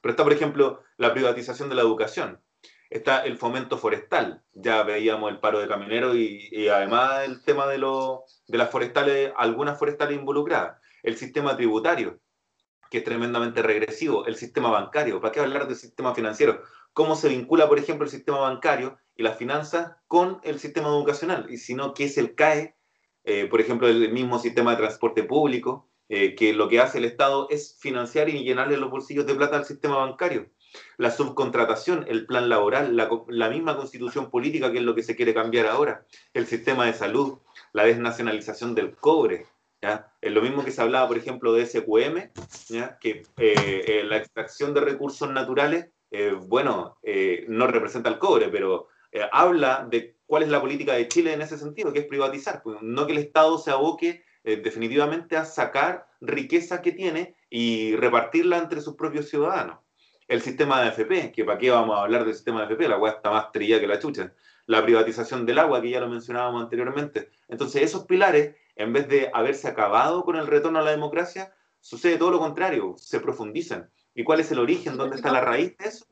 Pero 0.02 0.12
está, 0.12 0.24
por 0.24 0.34
ejemplo, 0.34 0.82
la 0.98 1.14
privatización 1.14 1.70
de 1.70 1.76
la 1.76 1.82
educación. 1.82 2.42
Está 2.90 3.24
el 3.26 3.38
fomento 3.38 3.78
forestal. 3.78 4.44
Ya 4.54 4.84
veíamos 4.84 5.32
el 5.32 5.40
paro 5.40 5.60
de 5.60 5.68
camineros 5.68 6.16
y, 6.16 6.68
además 6.70 7.24
el 7.26 7.44
tema 7.44 7.68
de, 7.68 7.78
de 7.78 8.58
las 8.58 8.70
forestales, 8.72 9.32
algunas 9.38 9.78
forestales 9.78 10.18
involucradas. 10.18 10.78
El 11.04 11.18
sistema 11.18 11.56
tributario, 11.56 12.20
que 12.90 13.00
es 13.00 13.04
tremendamente 13.04 13.62
regresivo. 13.62 14.26
El 14.26 14.36
sistema 14.36 14.72
bancario. 14.72 15.22
¿Para 15.22 15.32
qué 15.32 15.40
hablar 15.40 15.68
del 15.68 15.78
sistema 15.78 16.16
financiero? 16.16 16.62
¿Cómo 16.94 17.16
se 17.16 17.30
vincula, 17.30 17.68
por 17.68 17.78
ejemplo, 17.78 18.06
el 18.06 18.12
sistema 18.12 18.40
bancario 18.40 18.98
y 19.16 19.24
las 19.24 19.38
finanzas 19.38 19.98
con 20.08 20.40
el 20.44 20.60
sistema 20.60 20.88
educacional? 20.88 21.48
Y 21.50 21.58
si 21.58 21.76
no, 21.76 21.94
¿qué 21.94 22.06
es 22.06 22.18
el 22.18 22.36
CAE? 22.36 22.76
Eh, 23.24 23.46
por 23.46 23.62
ejemplo, 23.62 23.88
el 23.88 24.12
mismo 24.12 24.40
sistema 24.40 24.72
de 24.72 24.78
transporte 24.78 25.24
público, 25.24 25.89
eh, 26.12 26.34
que 26.34 26.54
lo 26.54 26.68
que 26.68 26.80
hace 26.80 26.98
el 26.98 27.06
Estado 27.06 27.48
es 27.52 27.78
financiar 27.80 28.30
y 28.30 28.44
llenarle 28.44 28.78
los 28.78 28.90
bolsillos 28.90 29.28
de 29.28 29.36
plata 29.36 29.58
al 29.58 29.66
sistema 29.66 29.98
bancario. 29.98 30.48
la 30.98 31.12
subcontratación, 31.12 32.06
el 32.08 32.26
plan 32.26 32.50
laboral, 32.50 32.96
la, 32.96 33.50
misma 33.50 33.76
constitución 33.76 34.30
política, 34.32 34.72
que 34.72 34.80
es 34.80 34.84
lo 34.84 34.96
que 34.96 35.04
se 35.04 35.16
quiere 35.16 35.34
cambiar 35.34 35.68
ahora, 35.68 36.06
el 36.34 36.48
sistema 36.48 36.86
de 36.86 36.94
salud, 36.94 37.40
la 37.74 37.86
desnacionalización 37.86 38.76
del 38.76 38.96
cobre, 38.96 39.46
¿ya? 39.82 40.12
Es 40.22 40.32
lo 40.32 40.42
mismo 40.42 40.64
que 40.66 40.72
se 40.72 40.82
hablaba, 40.82 41.08
por 41.08 41.18
ejemplo, 41.18 41.54
de 41.54 41.66
SQM, 41.66 42.32
¿ya? 42.70 42.98
que 43.00 43.24
eh, 43.38 43.84
eh, 43.88 44.04
la 44.04 44.18
extracción 44.18 44.74
de 44.74 44.82
recursos 44.82 45.30
naturales, 45.30 45.90
bueno, 46.48 46.98
no 47.48 47.68
representa 47.68 48.10
el 48.10 48.18
cobre, 48.18 48.50
pero 48.50 48.88
habla 49.32 49.88
de 49.90 50.16
cuál 50.26 50.42
es 50.42 50.50
la 50.50 50.62
política 50.62 50.94
de 50.94 51.08
Chile 51.08 51.34
en 51.34 51.44
ese 51.44 51.58
sentido, 51.58 51.94
que 51.94 52.00
es 52.00 52.08
privatizar, 52.08 52.64
pues, 52.64 52.78
no 52.82 53.06
que 53.06 53.12
el 53.12 53.20
Estado 53.20 53.60
se 53.60 53.70
aboque 53.70 54.24
eh, 54.44 54.58
definitivamente 54.58 55.36
a 55.36 55.46
sacar 55.46 56.08
riqueza 56.22 56.82
que 56.82 56.92
tiene 56.92 57.36
y 57.50 57.96
repartirla 57.96 58.58
entre 58.58 58.82
sus 58.82 58.96
propios 58.96 59.30
ciudadanos. 59.30 59.80
El 60.28 60.42
sistema 60.42 60.82
de 60.82 60.90
AFP, 60.90 61.32
que 61.32 61.44
para 61.44 61.58
qué 61.58 61.72
vamos 61.72 61.98
a 61.98 62.04
hablar 62.04 62.24
del 62.24 62.36
sistema 62.36 62.60
de 62.60 62.68
AFP, 62.68 62.88
la 62.88 62.98
weá 62.98 63.14
está 63.14 63.32
más 63.32 63.52
trilla 63.52 63.80
que 63.80 63.88
la 63.88 64.00
chucha. 64.00 64.34
La 64.68 64.84
privatización 64.84 65.46
del 65.46 65.58
agua, 65.58 65.82
que 65.82 65.90
ya 65.90 66.00
lo 66.00 66.08
mencionábamos 66.08 66.64
anteriormente. 66.64 67.32
Entonces, 67.48 67.82
esos 67.82 68.06
pilares, 68.06 68.56
en 68.76 68.94
vez 68.94 69.08
de 69.08 69.32
haberse 69.34 69.68
acabado 69.68 70.24
con 70.24 70.36
el 70.36 70.46
retorno 70.46 70.80
a 70.80 70.84
la 70.84 70.92
democracia, 70.92 71.52
sucede 71.80 72.18
todo 72.18 72.32
lo 72.32 72.40
contrario, 72.40 72.96
se 72.98 73.20
profundizan. 73.20 73.90
¿Y 74.14 74.24
cuál 74.24 74.40
es 74.40 74.52
el 74.52 74.60
origen? 74.60 74.98
¿Dónde 74.98 75.16
está 75.16 75.32
la 75.32 75.42
raíz 75.42 75.76
de 75.78 75.86
eso? 75.86 76.06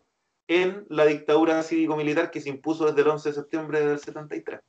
En 0.47 0.85
la 0.89 1.05
dictadura 1.05 1.61
cívico-militar 1.61 2.31
que 2.31 2.41
se 2.41 2.49
impuso 2.49 2.87
desde 2.87 3.01
el 3.01 3.07
11 3.09 3.29
de 3.29 3.35
septiembre 3.35 3.85
del 3.85 3.99
73. 3.99 4.61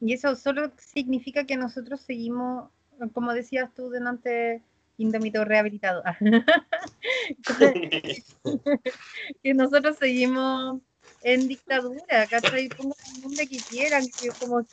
Y 0.00 0.14
eso 0.14 0.34
solo 0.34 0.72
significa 0.76 1.44
que 1.44 1.56
nosotros 1.56 2.00
seguimos, 2.00 2.70
como 3.12 3.34
decías 3.34 3.72
tú 3.74 3.90
delante, 3.90 4.62
Indómito 5.00 5.44
rehabilitado. 5.46 6.02
que 9.42 9.54
nosotros 9.54 9.96
seguimos 9.96 10.82
en 11.22 11.48
dictadura, 11.48 12.26
¿cachai? 12.28 12.68
Pongan 12.68 12.98
el 13.16 13.22
nombre 13.22 13.46
que 13.46 13.58
quieran, 13.70 14.06
que 14.20 14.28
como, 14.38 14.66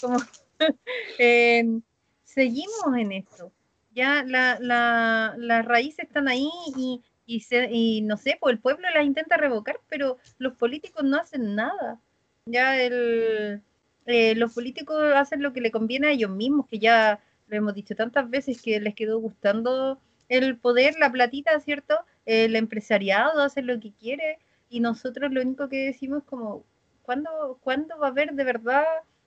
como 0.00 0.18
eh, 1.18 1.80
seguimos 2.22 2.96
en 2.96 3.12
esto. 3.12 3.50
Ya 3.92 4.22
la, 4.24 4.58
la, 4.60 5.34
las 5.38 5.64
raíces 5.64 6.06
están 6.06 6.28
ahí 6.28 6.48
y, 6.76 7.02
y, 7.26 7.40
se, 7.40 7.68
y 7.70 8.00
no 8.02 8.16
sé, 8.16 8.38
pues 8.40 8.54
el 8.54 8.60
pueblo 8.60 8.88
las 8.90 9.04
intenta 9.04 9.36
revocar, 9.36 9.80
pero 9.88 10.18
los 10.38 10.54
políticos 10.54 11.02
no 11.02 11.16
hacen 11.16 11.56
nada. 11.56 12.00
Ya 12.46 12.80
el, 12.80 13.60
eh, 14.06 14.34
los 14.34 14.52
políticos 14.52 14.96
hacen 15.14 15.42
lo 15.42 15.52
que 15.52 15.60
le 15.60 15.70
conviene 15.70 16.08
a 16.08 16.10
ellos 16.12 16.30
mismos, 16.30 16.66
que 16.68 16.78
ya 16.78 17.20
lo 17.48 17.56
hemos 17.56 17.74
dicho 17.74 17.94
tantas 17.94 18.28
veces 18.28 18.60
que 18.60 18.80
les 18.80 18.94
quedó 18.94 19.18
gustando 19.18 19.98
el 20.28 20.56
poder, 20.56 20.94
la 20.98 21.12
platita, 21.12 21.58
¿cierto? 21.60 21.98
El 22.26 22.56
empresariado 22.56 23.42
hace 23.42 23.62
lo 23.62 23.78
que 23.80 23.92
quiere 23.92 24.38
y 24.70 24.80
nosotros 24.80 25.32
lo 25.32 25.42
único 25.42 25.68
que 25.68 25.86
decimos 25.86 26.22
es 26.22 26.28
como, 26.28 26.64
¿cuándo, 27.02 27.58
¿cuándo 27.62 27.98
va 27.98 28.08
a 28.08 28.10
haber 28.10 28.32
de 28.32 28.44
verdad 28.44 28.84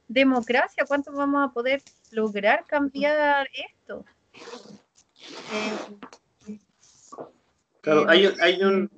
democracia? 0.07 0.85
¿Cuánto 0.87 1.11
vamos 1.11 1.47
a 1.47 1.53
poder 1.53 1.81
lograr 2.11 2.65
cambiar 2.65 3.47
esto? 3.53 4.05
Eh, 5.53 5.97
Claro, 7.81 8.01
eh, 8.01 8.05
hay, 8.09 8.25
hay 8.41 8.63
un 8.63 8.91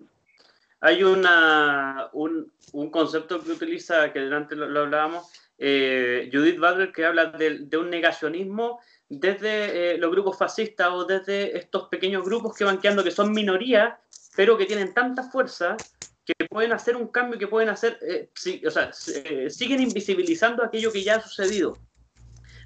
hay 0.81 1.03
una, 1.03 2.09
un, 2.13 2.51
un 2.71 2.89
concepto 2.89 3.43
que 3.43 3.51
utiliza, 3.51 4.11
que 4.11 4.19
delante 4.19 4.55
lo, 4.55 4.67
lo 4.67 4.79
hablábamos, 4.81 5.29
eh, 5.61 6.29
Judith 6.31 6.57
Butler, 6.57 6.93
que 6.93 7.05
habla 7.05 7.25
de, 7.25 7.77
un 7.77 7.89
negacionismo 7.89 8.79
desde 9.09 9.95
eh, 9.95 9.97
los 9.97 10.09
grupos 10.09 10.37
fascistas 10.37 10.89
o 10.89 11.03
desde 11.03 11.57
estos 11.57 11.89
pequeños 11.89 12.23
grupos 12.23 12.55
que 12.55 12.63
van 12.63 12.79
quedando, 12.79 13.03
que 13.03 13.11
son 13.11 13.33
minorías, 13.33 13.93
pero 14.37 14.57
que 14.57 14.65
tienen 14.65 14.93
tanta 14.93 15.23
fuerza 15.23 15.75
que 16.23 16.45
pueden 16.45 16.71
hacer 16.71 16.95
un 16.95 17.09
cambio, 17.09 17.37
que 17.37 17.47
pueden 17.47 17.67
hacer, 17.69 17.99
eh, 18.01 18.29
o 18.65 18.71
sea, 18.71 18.93
siguen 18.93 19.81
invisibilizando 19.81 20.63
aquello 20.63 20.93
que 20.93 21.03
ya 21.03 21.15
ha 21.15 21.21
sucedido. 21.21 21.77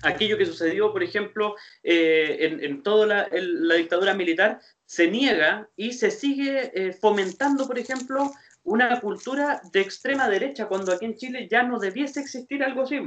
Aquello 0.03 0.38
que 0.38 0.45
sucedió, 0.45 0.91
por 0.91 1.01
ejemplo, 1.01 1.56
en, 1.82 2.84
toda 2.84 3.08
la, 3.08 3.75
dictadura 3.77 4.13
militar, 4.13 4.60
se 4.86 5.08
niega 5.10 5.69
y 5.77 5.93
se 5.93 6.12
sigue 6.12 6.91
fomentando, 6.99 7.65
por 7.65 7.79
ejemplo, 7.79 8.34
una 8.63 8.99
cultura 9.02 9.62
de 9.71 9.82
extrema 9.82 10.30
derecha, 10.30 10.67
cuando 10.67 10.93
aquí 10.93 11.06
en 11.06 11.17
Chile 11.17 11.47
ya 11.49 11.63
no 11.63 11.80
debiese 11.80 12.21
existir 12.21 12.63
algo 12.63 12.84
así. 12.84 12.99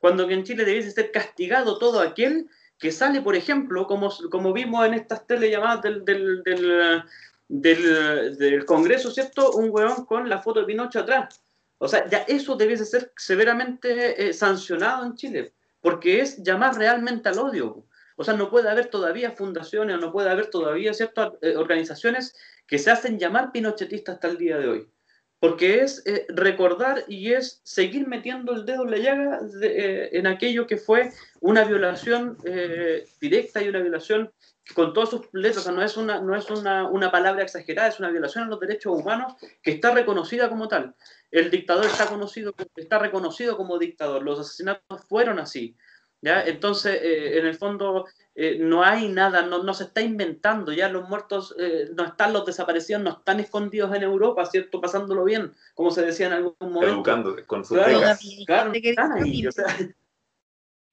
Cuando 0.00 0.24
aquí 0.24 0.34
en 0.34 0.44
Chile 0.44 0.64
debiese 0.64 0.90
ser 0.90 1.12
castigado 1.12 1.78
todo 1.78 2.00
aquel 2.00 2.48
que 2.78 2.90
sale, 2.90 3.22
por 3.22 3.36
ejemplo, 3.36 3.86
como, 3.86 4.12
como 4.30 4.52
vimos 4.52 4.84
en 4.86 4.94
estas 4.94 5.26
telellamadas 5.26 5.82
del, 5.82 6.04
del, 6.04 6.42
del, 6.42 7.02
del, 7.48 8.36
del 8.36 8.64
Congreso, 8.64 9.10
¿cierto? 9.10 9.52
Un 9.52 9.70
hueón 9.70 10.04
con 10.04 10.28
la 10.28 10.42
foto 10.42 10.60
de 10.60 10.66
Pinocho 10.66 11.00
atrás. 11.00 11.40
O 11.78 11.88
sea, 11.88 12.08
ya 12.08 12.18
eso 12.28 12.56
debiese 12.56 12.84
ser 12.84 13.12
severamente 13.16 14.28
eh, 14.28 14.32
sancionado 14.32 15.04
en 15.04 15.14
Chile, 15.14 15.52
porque 15.80 16.20
es 16.20 16.42
llamar 16.42 16.76
realmente 16.76 17.28
al 17.28 17.38
odio. 17.38 17.86
O 18.16 18.24
sea, 18.24 18.34
no 18.34 18.50
puede 18.50 18.68
haber 18.68 18.86
todavía 18.86 19.32
fundaciones, 19.32 19.98
no 19.98 20.12
puede 20.12 20.30
haber 20.30 20.46
todavía 20.46 20.94
ciertas 20.94 21.32
eh, 21.42 21.56
organizaciones 21.56 22.34
que 22.66 22.78
se 22.78 22.90
hacen 22.90 23.18
llamar 23.18 23.52
pinochetistas 23.52 24.16
hasta 24.16 24.28
el 24.28 24.38
día 24.38 24.56
de 24.58 24.68
hoy. 24.68 24.88
Porque 25.44 25.82
es 25.82 26.02
eh, 26.06 26.24
recordar 26.30 27.04
y 27.06 27.34
es 27.34 27.60
seguir 27.64 28.08
metiendo 28.08 28.54
el 28.54 28.64
dedo 28.64 28.84
en 28.84 28.90
la 28.92 28.96
llaga 28.96 29.40
eh, 29.60 30.08
en 30.12 30.26
aquello 30.26 30.66
que 30.66 30.78
fue 30.78 31.12
una 31.40 31.64
violación 31.64 32.38
eh, 32.46 33.04
directa 33.20 33.62
y 33.62 33.68
una 33.68 33.80
violación 33.80 34.32
con 34.74 34.94
todas 34.94 35.10
sus 35.10 35.28
letras, 35.34 35.70
no 35.70 35.82
es, 35.82 35.98
una, 35.98 36.22
no 36.22 36.34
es 36.34 36.48
una, 36.48 36.88
una 36.88 37.12
palabra 37.12 37.42
exagerada, 37.42 37.88
es 37.88 37.98
una 37.98 38.08
violación 38.08 38.44
a 38.44 38.46
los 38.46 38.58
derechos 38.58 38.98
humanos 38.98 39.34
que 39.62 39.72
está 39.72 39.92
reconocida 39.92 40.48
como 40.48 40.66
tal. 40.66 40.94
El 41.30 41.50
dictador 41.50 41.84
está, 41.84 42.06
conocido, 42.06 42.54
está 42.74 42.98
reconocido 42.98 43.58
como 43.58 43.78
dictador, 43.78 44.22
los 44.22 44.40
asesinatos 44.40 45.04
fueron 45.06 45.38
así. 45.38 45.76
¿Ya? 46.24 46.42
Entonces, 46.42 46.98
eh, 47.02 47.38
en 47.38 47.46
el 47.46 47.54
fondo, 47.54 48.06
eh, 48.34 48.56
no 48.58 48.82
hay 48.82 49.08
nada, 49.08 49.42
no, 49.42 49.62
no, 49.62 49.74
se 49.74 49.84
está 49.84 50.00
inventando, 50.00 50.72
ya 50.72 50.88
los 50.88 51.08
muertos 51.08 51.54
eh, 51.58 51.90
no 51.94 52.04
están, 52.04 52.32
los 52.32 52.46
desaparecidos 52.46 53.02
no 53.02 53.10
están 53.10 53.40
escondidos 53.40 53.94
en 53.94 54.02
Europa, 54.02 54.46
¿cierto? 54.46 54.80
Pasándolo 54.80 55.24
bien, 55.24 55.52
como 55.74 55.90
se 55.90 56.02
decía 56.02 56.28
en 56.28 56.32
algún 56.32 56.56
momento. 56.60 56.86
Educando 56.86 57.36
con 57.46 57.64
sus 57.64 57.76
Claro, 57.76 57.98
becas. 57.98 58.18
Todavía 58.18 58.38
hay 58.38 58.46
Claro, 58.46 58.62
gente 58.64 58.82
que 58.82 58.90
están 58.90 59.12
ahí, 59.12 59.46
o 59.46 59.52
sea, 59.52 59.66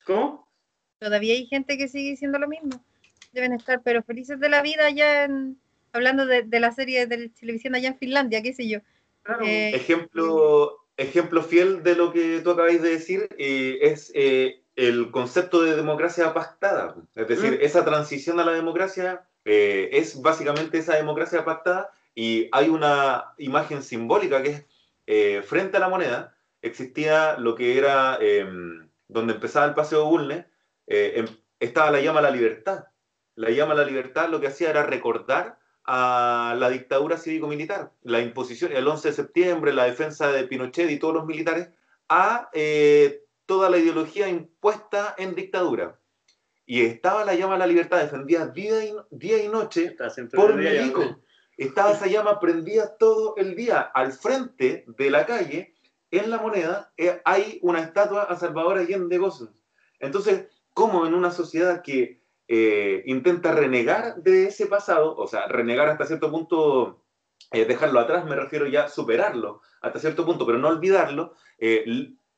¿Cómo? 0.06 0.52
Todavía 1.00 1.34
hay 1.34 1.46
gente 1.48 1.78
que 1.78 1.88
sigue 1.88 2.12
diciendo 2.12 2.38
lo 2.38 2.48
mismo. 2.48 2.84
Deben 3.32 3.54
estar, 3.54 3.82
pero 3.82 4.04
felices 4.04 4.40
de 4.40 4.50
la 4.50 4.62
vida 4.62 4.90
ya 4.90 5.24
en, 5.24 5.58
hablando 5.94 6.26
de, 6.26 6.44
de 6.44 6.60
la 6.60 6.72
serie 6.72 7.08
de 7.08 7.30
televisión 7.30 7.76
allá 7.76 7.88
en 7.88 7.98
Finlandia, 7.98 8.42
qué 8.42 8.54
sé 8.54 8.68
yo. 8.68 8.80
Claro. 9.24 9.46
Eh, 9.46 9.76
Ejemplo, 9.76 10.82
ejemplo 10.98 11.44
fiel 11.44 11.84
de 11.84 11.96
lo 11.96 12.12
que 12.12 12.42
tú 12.44 12.52
acabáis 12.52 12.82
de 12.82 12.90
decir 12.90 13.28
eh, 13.38 13.80
es 13.82 14.12
eh, 14.16 14.61
el 14.76 15.12
concepto 15.12 15.62
de 15.62 15.76
democracia 15.76 16.34
pactada. 16.34 16.96
Es 17.16 17.28
decir, 17.28 17.54
Mm. 17.54 17.66
esa 17.66 17.84
transición 17.86 18.40
a 18.40 18.46
la 18.46 18.54
democracia 18.54 19.28
eh, 19.46 19.90
es 19.94 20.22
básicamente 20.22 20.78
esa 20.78 20.96
democracia 20.96 21.44
pactada 21.44 21.90
y 22.16 22.48
hay 22.52 22.70
una 22.70 23.34
imagen 23.38 23.82
simbólica 23.84 24.42
que 24.44 24.50
es 24.50 24.66
eh, 25.08 25.42
frente 25.44 25.78
a 25.78 25.80
la 25.80 25.90
moneda 25.90 26.36
existía 26.62 27.38
lo 27.40 27.56
que 27.56 27.78
era 27.78 28.18
eh, 28.22 28.46
donde 29.08 29.34
empezaba 29.34 29.66
el 29.66 29.74
paseo 29.74 30.06
Bulnes, 30.06 30.46
eh, 30.88 31.14
em- 31.16 31.38
estaba 31.60 31.90
la 31.92 32.00
llama 32.02 32.20
a 32.20 32.24
la 32.24 32.32
libertad. 32.32 32.86
La 33.36 33.50
llama 33.50 33.74
a 33.74 33.78
la 33.78 33.84
libertad 33.84 34.30
lo 34.30 34.40
que 34.40 34.48
hacía 34.48 34.70
era 34.70 34.84
recordar 34.84 35.58
a 35.86 36.56
la 36.60 36.70
dictadura 36.70 37.18
cívico-militar, 37.18 37.92
la 38.04 38.20
imposición, 38.20 38.72
el 38.74 38.88
11 38.88 39.08
de 39.10 39.14
septiembre, 39.16 39.74
la 39.74 39.86
defensa 39.86 40.32
de 40.32 40.44
Pinochet 40.44 40.90
y 40.92 41.00
todos 41.00 41.16
los 41.16 41.26
militares, 41.26 41.70
a 42.08 42.50
eh, 42.54 43.24
toda 43.52 43.70
la 43.70 43.80
ideología 43.80 44.30
impuesta 44.30 45.14
en 45.18 45.36
dictadura. 45.36 46.00
Y 46.66 46.86
estaba 46.86 47.26
la 47.26 47.36
llama 47.36 47.56
a 47.56 47.58
la 47.58 47.68
libertad, 47.68 48.00
defendida 48.00 48.48
día 48.48 48.82
y, 48.86 48.94
día 49.10 49.44
y 49.44 49.50
noche 49.50 49.94
por 50.34 50.56
Milico. 50.56 51.22
Estaba 51.58 51.92
esa 51.92 52.08
llama 52.08 52.40
prendida 52.40 52.96
todo 52.96 53.36
el 53.36 53.58
día. 53.58 53.82
Al 53.82 54.14
frente 54.14 54.86
de 54.88 55.12
la 55.12 55.26
calle, 55.26 55.76
en 56.12 56.30
la 56.30 56.38
moneda, 56.38 56.94
eh, 56.96 57.20
hay 57.26 57.60
una 57.62 57.82
estatua 57.82 58.24
a 58.24 58.38
Salvador 58.38 58.78
Allende 58.78 59.18
Gossens. 59.18 59.52
Entonces, 60.00 60.48
¿cómo 60.74 61.06
en 61.06 61.14
una 61.14 61.32
sociedad 61.32 61.82
que 61.82 62.22
eh, 62.48 63.04
intenta 63.06 63.52
renegar 63.52 64.24
de 64.24 64.46
ese 64.46 64.68
pasado, 64.68 65.14
o 65.18 65.28
sea, 65.28 65.50
renegar 65.50 65.90
hasta 65.90 66.06
cierto 66.06 66.32
punto, 66.32 67.04
eh, 67.52 67.66
dejarlo 67.66 68.00
atrás, 68.00 68.24
me 68.24 68.38
refiero 68.38 68.66
ya 68.66 68.86
a 68.86 68.88
superarlo 68.88 69.62
hasta 69.82 70.00
cierto 70.00 70.26
punto, 70.26 70.46
pero 70.46 70.58
no 70.58 70.70
olvidarlo, 70.70 71.36
eh, 71.60 71.84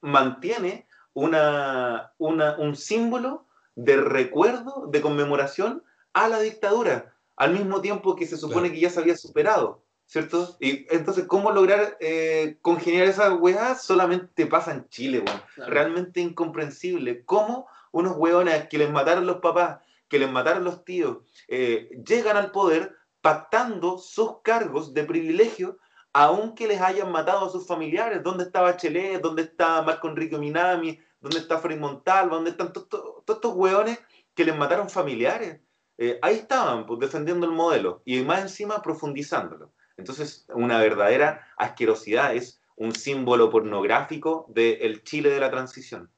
mantiene 0.04 0.88
una, 1.14 2.14
una, 2.18 2.58
un 2.58 2.76
símbolo 2.76 3.46
de 3.76 3.98
recuerdo, 3.98 4.88
de 4.92 5.02
conmemoración 5.02 5.84
a 6.14 6.28
la 6.28 6.40
dictadura, 6.40 7.14
al 7.36 7.54
mismo 7.54 7.82
tiempo 7.82 8.16
que 8.16 8.28
se 8.28 8.38
supone 8.38 8.68
Claro. 8.68 8.74
que 8.76 8.80
ya 8.82 8.90
se 8.90 9.00
había 9.00 9.18
superado, 9.18 9.84
¿cierto? 10.06 10.56
Y 10.60 10.86
entonces, 10.94 11.26
¿cómo 11.26 11.52
lograr 11.52 11.98
eh, 12.00 12.58
congeniar 12.62 13.08
esa 13.08 13.34
weá? 13.34 13.76
Solamente 13.76 14.46
pasa 14.46 14.72
en 14.72 14.88
Chile, 14.90 15.24
weón. 15.26 15.42
Claro. 15.56 15.72
Realmente 15.72 16.22
incomprensible. 16.22 17.24
¿Cómo 17.26 17.68
unos 17.92 18.16
weones 18.18 18.68
que 18.68 18.78
les 18.78 18.92
mataron 18.92 19.26
los 19.26 19.38
papás, 19.38 19.80
que 20.08 20.20
les 20.20 20.32
mataron 20.32 20.64
los 20.64 20.84
tíos, 20.86 21.18
eh, 21.48 21.90
llegan 22.06 22.38
al 22.38 22.52
poder, 22.52 22.96
pactando 23.22 23.98
sus 23.98 24.42
cargos 24.44 24.94
de 24.94 25.04
privilegio 25.04 25.78
aunque 26.14 26.68
les 26.68 26.80
hayan 26.80 27.12
matado 27.12 27.48
a 27.48 27.50
sus 27.50 27.66
familiares. 27.68 28.22
¿Dónde 28.24 28.46
está 28.46 28.62
Bachelet? 28.62 29.22
¿Dónde 29.22 29.42
está 29.44 29.82
Marco 29.82 30.08
Enrique 30.08 30.38
Minami? 30.38 31.00
¿Dónde 31.20 31.40
está 31.40 31.58
Frei 31.60 31.78
Montalva? 31.78 32.36
¿Dónde 32.36 32.52
están 32.52 32.72
todos 32.72 33.24
estos 33.28 33.54
hueones 33.54 34.00
que 34.36 34.46
les 34.46 34.56
mataron 34.56 34.90
familiares? 34.90 35.60
Eh, 35.98 36.20
ahí 36.22 36.36
estaban, 36.36 36.86
pues, 36.86 37.00
defendiendo 37.00 37.46
el 37.46 37.52
modelo 37.52 38.02
y 38.06 38.22
más 38.22 38.42
encima 38.42 38.82
profundizándolo. 38.82 39.74
Entonces, 39.98 40.46
una 40.54 40.80
verdadera 40.80 41.48
asquerosidad 41.58 42.36
es 42.36 42.62
un 42.76 42.94
símbolo 42.94 43.50
pornográfico 43.50 44.46
del 44.50 45.04
Chile 45.04 45.30
de 45.30 45.40
la 45.40 45.52
transición. 45.52 46.10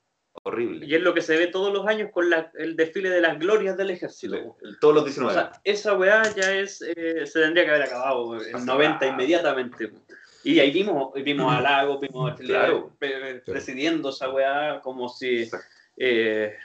Horrible. 0.47 0.85
Y 0.85 0.93
es 0.93 1.01
lo 1.01 1.15
que 1.15 1.21
se 1.21 1.35
ve 1.37 1.47
todos 1.47 1.73
los 1.73 1.87
años 1.87 2.11
con 2.13 2.29
la- 2.29 2.51
el 2.53 2.75
desfile 2.75 3.09
de 3.09 3.19
las 3.19 3.39
glorias 3.39 3.75
del 3.77 3.89
ejército. 3.89 4.55
Todos 4.79 4.93
los 4.93 5.01
O 5.03 5.05
19. 5.07 5.33
sea, 5.33 5.51
esa 5.63 5.95
weá 5.97 6.21
ya 6.35 6.53
es, 6.53 6.83
eh, 6.83 7.25
se 7.25 7.39
tendría 7.41 7.63
que 7.65 7.71
haber 7.71 7.81
acabado 7.83 8.35
en 8.35 8.55
Hace 8.55 8.65
90 8.65 8.93
rato. 8.99 9.05
inmediatamente. 9.07 9.91
Y 10.43 10.59
ahí 10.59 10.69
vimos, 10.69 11.11
vimos 11.15 11.51
a 11.51 11.59
Lago, 11.61 11.99
vimos 11.99 12.31
a 12.31 12.35
Claro. 12.35 12.91
pre- 12.99 13.41
presidiendo 13.43 14.09
esa 14.09 14.29
weá 14.29 14.81
como 14.83 15.09
si, 15.09 15.49
eh, 15.97 16.55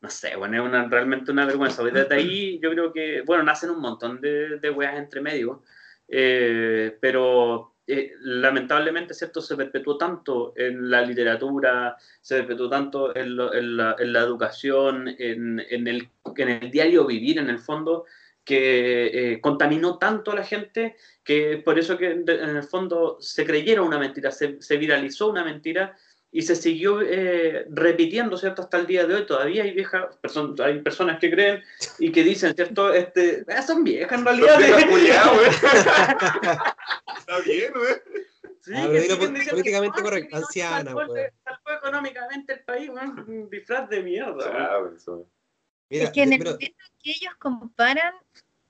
no 0.00 0.08
sé, 0.08 0.34
bueno, 0.36 0.56
es 0.62 0.66
una, 0.66 0.88
realmente 0.88 1.30
una 1.32 1.44
vergüenza. 1.44 1.82
Desde 1.84 2.14
ahí 2.14 2.58
yo 2.62 2.70
creo 2.70 2.92
que, 2.94 3.20
bueno, 3.26 3.42
nacen 3.42 3.68
un 3.68 3.80
montón 3.80 4.22
de, 4.22 4.58
de 4.58 4.70
weas 4.70 4.96
entre 4.96 5.20
medio, 5.20 5.62
eh, 6.08 6.96
pero 6.98 7.71
eh, 7.92 8.12
lamentablemente, 8.20 9.14
¿cierto? 9.14 9.40
Se 9.40 9.56
perpetuó 9.56 9.96
tanto 9.98 10.52
en 10.56 10.90
la 10.90 11.02
literatura, 11.02 11.96
se 12.20 12.36
perpetuó 12.38 12.68
tanto 12.68 13.14
en, 13.14 13.36
lo- 13.36 13.52
en 13.54 13.76
la, 13.76 13.96
en 13.98 14.12
la 14.12 14.20
educación, 14.20 15.08
en, 15.18 15.60
el, 15.88 16.08
en 16.36 16.48
el 16.48 16.70
diario 16.70 17.06
vivir, 17.06 17.38
en 17.38 17.48
el 17.50 17.58
fondo, 17.58 18.04
que 18.44 19.34
eh, 19.34 19.40
contaminó 19.40 19.98
tanto 19.98 20.32
a 20.32 20.34
la 20.34 20.44
gente 20.44 20.96
que 21.22 21.58
por 21.64 21.78
eso 21.78 21.96
que 21.96 22.10
en 22.10 22.28
el 22.28 22.62
fondo 22.64 23.16
se 23.20 23.46
creyera 23.46 23.82
una 23.82 23.98
mentira, 23.98 24.32
se, 24.32 24.60
se 24.60 24.76
viralizó 24.78 25.30
una 25.30 25.44
mentira 25.44 25.96
y 26.34 26.40
se 26.42 26.56
siguió 26.56 27.02
eh, 27.02 27.66
repitiendo, 27.70 28.38
¿cierto? 28.38 28.62
Hasta 28.62 28.78
el 28.78 28.86
día 28.86 29.06
de 29.06 29.14
hoy 29.16 29.26
todavía 29.26 29.64
hay 29.64 29.72
viejas, 29.72 30.06
person- 30.22 30.58
hay 30.64 30.80
personas 30.80 31.20
que 31.20 31.30
creen 31.30 31.62
y 31.98 32.10
que 32.10 32.22
dicen, 32.24 32.54
¿cierto? 32.54 32.90
Este, 32.92 33.44
"Ah, 33.48 33.60
son 33.62 33.84
viejas 33.84 34.18
en 34.18 34.24
realidad. 34.24 34.58
Está 37.18 37.38
bien, 37.44 37.72
güey. 37.74 37.94
Sí, 38.60 38.72
Ah, 38.76 38.88
que 38.92 39.16
políticamente 39.50 39.96
que, 39.96 40.02
correcto, 40.02 40.28
"Ah, 40.36 40.38
que 40.38 40.44
anciana, 40.44 40.84
salvó, 40.92 41.12
weón". 41.12 41.30
salvó 41.44 41.78
económicamente 41.78 42.52
el 42.54 42.60
país, 42.60 42.88
weón, 42.90 43.18
un 43.28 43.50
disfraz 43.50 43.88
de 43.88 44.02
mierda. 44.02 44.44
Ah. 44.54 44.78
Mira, 45.90 46.04
es 46.04 46.10
que 46.10 46.22
en 46.22 46.32
el 46.32 46.38
pero- 46.38 46.52
momento 46.52 46.76
que 47.02 47.10
ellos 47.10 47.34
comparan 47.38 48.14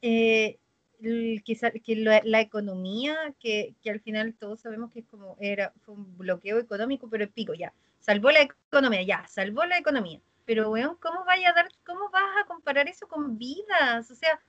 eh, 0.01 0.59
el- 1.03 1.43
que, 1.45 1.97
la, 1.97 2.21
la 2.25 2.41
economía, 2.41 3.35
que, 3.41 3.75
que 3.83 3.91
al 3.91 4.01
final 4.01 4.35
todos 4.35 4.61
sabemos 4.61 4.91
que 4.93 5.01
es 5.01 5.07
como 5.07 5.37
era 5.41 5.73
fue 5.85 5.95
un 5.95 6.17
bloqueo 6.19 6.59
económico, 6.59 7.09
pero 7.11 7.25
el 7.25 7.31
pico 7.31 7.55
ya, 7.55 7.73
salvó 8.01 8.31
la 8.31 8.43
economía, 8.43 9.03
ya, 9.03 9.27
salvó 9.29 9.65
la 9.65 9.79
economía. 9.79 10.21
Pero 10.45 10.71
weón, 10.71 10.97
¿cómo 10.97 11.25
vaya 11.25 11.51
a 11.51 11.53
dar, 11.55 11.69
cómo 11.87 12.11
vas 12.11 12.37
a 12.43 12.47
comparar 12.47 12.89
eso 12.89 13.07
con 13.09 13.39
vidas? 13.39 14.11
O 14.11 14.15
sea, 14.15 14.41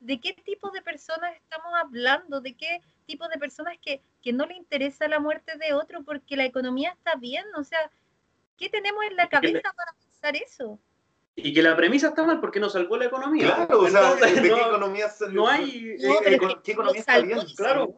¿de 0.00 0.20
qué 0.20 0.32
tipo 0.32 0.70
de 0.70 0.82
personas 0.82 1.34
estamos 1.36 1.72
hablando? 1.74 2.40
¿De 2.40 2.54
qué 2.54 2.80
tipo 3.06 3.28
de 3.28 3.38
personas 3.38 3.76
que, 3.84 4.02
que 4.22 4.32
no 4.32 4.46
le 4.46 4.54
interesa 4.54 5.08
la 5.08 5.20
muerte 5.20 5.56
de 5.58 5.74
otro 5.74 6.04
porque 6.04 6.36
la 6.36 6.44
economía 6.46 6.90
está 6.92 7.16
bien? 7.16 7.44
O 7.56 7.64
sea, 7.64 7.90
¿qué 8.56 8.68
tenemos 8.70 9.04
en 9.04 9.16
la 9.16 9.28
cabeza 9.28 9.72
para 9.76 9.92
pensar 9.94 10.36
eso? 10.36 10.78
Y 11.34 11.54
que 11.54 11.62
la 11.62 11.74
premisa 11.76 12.08
está 12.08 12.24
mal 12.24 12.40
porque 12.40 12.60
no 12.60 12.68
salvó 12.68 12.96
la 12.98 13.06
economía. 13.06 13.54
Claro, 13.54 13.80
o 13.80 13.88
sea, 13.88 14.14
¿de 14.16 14.48
no- 14.50 14.54
qué 14.56 14.60
economía 14.60 15.08
se- 15.08 15.28
no 15.30 15.48
hay- 15.48 15.96
¿Qué, 15.98 16.06
No, 16.08 16.14
pero 16.18 16.28
es 16.30 16.36
eco- 16.36 16.48
que 16.48 16.62
qué 16.62 16.72
economía 16.72 17.00
está 17.00 17.18
bien? 17.20 17.38
claro. 17.56 17.96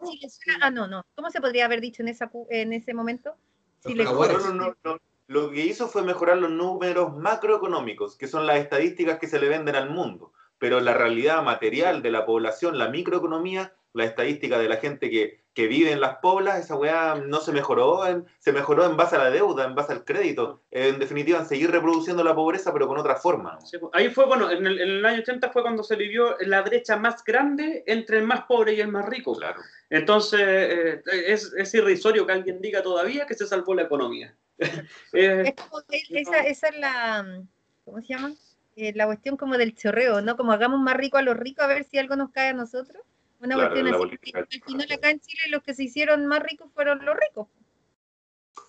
ah, 0.61 0.71
no, 0.71 0.87
no. 0.87 1.05
¿Cómo 1.17 1.31
se 1.31 1.41
podría 1.41 1.65
haber 1.65 1.81
dicho 1.81 2.03
en, 2.03 2.09
esa, 2.09 2.31
en 2.51 2.73
ese 2.73 2.95
momento? 2.95 3.35
Si 3.81 3.89
Los 3.91 3.99
le 3.99 4.05
jaguares. 4.07 4.39
No, 4.39 4.53
no, 4.53 4.67
no, 4.69 4.77
no. 4.85 4.99
Lo 5.27 5.51
que 5.51 5.61
hizo 5.65 5.89
fue 5.89 6.03
mejorar 6.03 6.37
los 6.39 6.51
números 6.51 7.17
macroeconómicos, 7.17 8.17
que 8.17 8.29
son 8.29 8.47
las 8.47 8.59
estadísticas 8.59 9.19
que 9.19 9.27
se 9.27 9.41
le 9.41 9.49
venden 9.49 9.75
al 9.75 9.91
mundo. 9.91 10.33
Pero 10.59 10.81
la 10.81 10.95
realidad 10.95 11.43
material 11.43 12.03
de 12.03 12.11
la 12.13 12.25
población, 12.27 12.79
la 12.79 12.89
microeconomía, 12.89 13.73
la 13.95 14.05
estadística 14.05 14.59
de 14.59 14.69
la 14.69 14.77
gente 14.77 15.09
que, 15.09 15.41
que 15.55 15.69
vive 15.69 15.93
en 15.93 16.01
las 16.01 16.17
poblas, 16.17 16.59
esa 16.59 16.75
weá 16.75 17.15
no 17.15 17.39
se 17.41 17.53
mejoró, 17.53 18.05
en- 18.07 18.27
se 18.41 18.53
mejoró 18.53 18.85
en 18.87 18.97
base 18.97 19.15
a 19.15 19.21
la 19.21 19.31
deuda, 19.31 19.65
en 19.65 19.77
base 19.77 19.93
al 19.93 20.05
crédito. 20.05 20.63
En 20.73 20.99
definitiva, 20.99 21.39
en 21.39 21.47
seguir 21.47 21.71
reproduciendo 21.71 22.25
la 22.25 22.35
pobreza, 22.35 22.73
pero 22.73 22.89
con 22.89 22.99
otra 22.99 23.15
forma. 23.15 23.61
Sí, 23.61 23.79
pues, 23.79 23.91
Ahí 23.95 24.11
fue, 24.11 24.27
bueno, 24.27 24.51
en 24.51 24.67
el, 24.67 24.81
en 24.81 24.89
el 24.91 25.07
año 25.07 25.21
80 25.21 25.51
fue 25.51 25.63
cuando 25.63 25.85
se 25.85 25.95
vivió 25.95 26.37
la 26.41 26.63
brecha 26.63 26.97
más 26.97 27.23
grande 27.25 27.85
entre 27.87 28.19
el 28.19 28.25
más 28.25 28.43
pobre 28.47 28.75
y 28.75 28.81
el 28.81 28.89
más 28.89 29.07
rico. 29.09 29.37
Claro. 29.37 29.61
Entonces, 29.91 30.41
eh, 30.43 31.03
es, 31.29 31.53
es 31.57 31.73
irrisorio 31.75 32.27
que 32.27 32.33
alguien 32.33 32.61
diga 32.61 32.83
todavía 32.83 33.27
que 33.27 33.35
se 33.35 33.47
salvó 33.47 33.75
la 33.75 33.83
economía. 33.83 34.35
Eh, 35.13 35.43
Es 35.47 35.55
como 35.65 35.83
que 35.89 36.03
esa, 36.11 36.39
esa 36.41 36.69
es 36.69 36.79
la, 36.79 37.43
¿cómo 37.85 38.01
se 38.01 38.09
llama? 38.09 38.33
Eh, 38.75 38.93
la 38.97 39.07
cuestión 39.07 39.37
como 39.37 39.57
del 39.57 39.77
chorreo, 39.77 40.21
¿no? 40.21 40.37
Como 40.37 40.51
hagamos 40.51 40.81
más 40.81 40.97
rico 40.97 41.17
a 41.17 41.23
los 41.23 41.37
ricos 41.37 41.65
a 41.65 41.69
ver 41.69 41.85
si 41.85 41.97
algo 41.99 42.17
nos 42.17 42.31
cae 42.33 42.49
a 42.49 42.53
nosotros. 42.55 43.01
Una 43.41 43.55
Claro, 43.57 43.71
cuestión 43.75 43.95
así. 43.95 44.31
Al 44.35 44.63
final 44.63 44.93
acá 44.93 45.11
en 45.11 45.21
Chile 45.21 45.43
los 45.49 45.63
que 45.63 45.75
se 45.75 45.85
hicieron 45.85 46.27
más 46.27 46.43
ricos 46.43 46.71
fueron 46.75 47.05
los 47.05 47.15
ricos. 47.17 47.49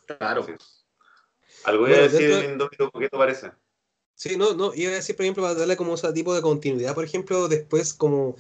claro. 0.05 0.45
Algo 1.63 1.83
voy 1.83 1.93
a 1.93 2.01
decir, 2.01 2.29
dentro- 2.29 2.51
Indómito, 2.51 2.91
¿qué 2.99 3.09
te 3.09 3.17
parece? 3.17 3.51
Sí, 4.13 4.37
no, 4.37 4.53
no, 4.53 4.73
iba 4.73 4.91
a 4.91 4.95
decir, 4.95 5.15
por 5.15 5.23
ejemplo, 5.25 5.43
para 5.43 5.55
darle 5.55 5.75
como 5.75 5.95
ese 5.95 6.11
tipo 6.13 6.33
de 6.33 6.41
continuidad, 6.41 6.93
por 6.95 7.03
ejemplo, 7.03 7.47
después 7.47 7.93
como 7.93 8.35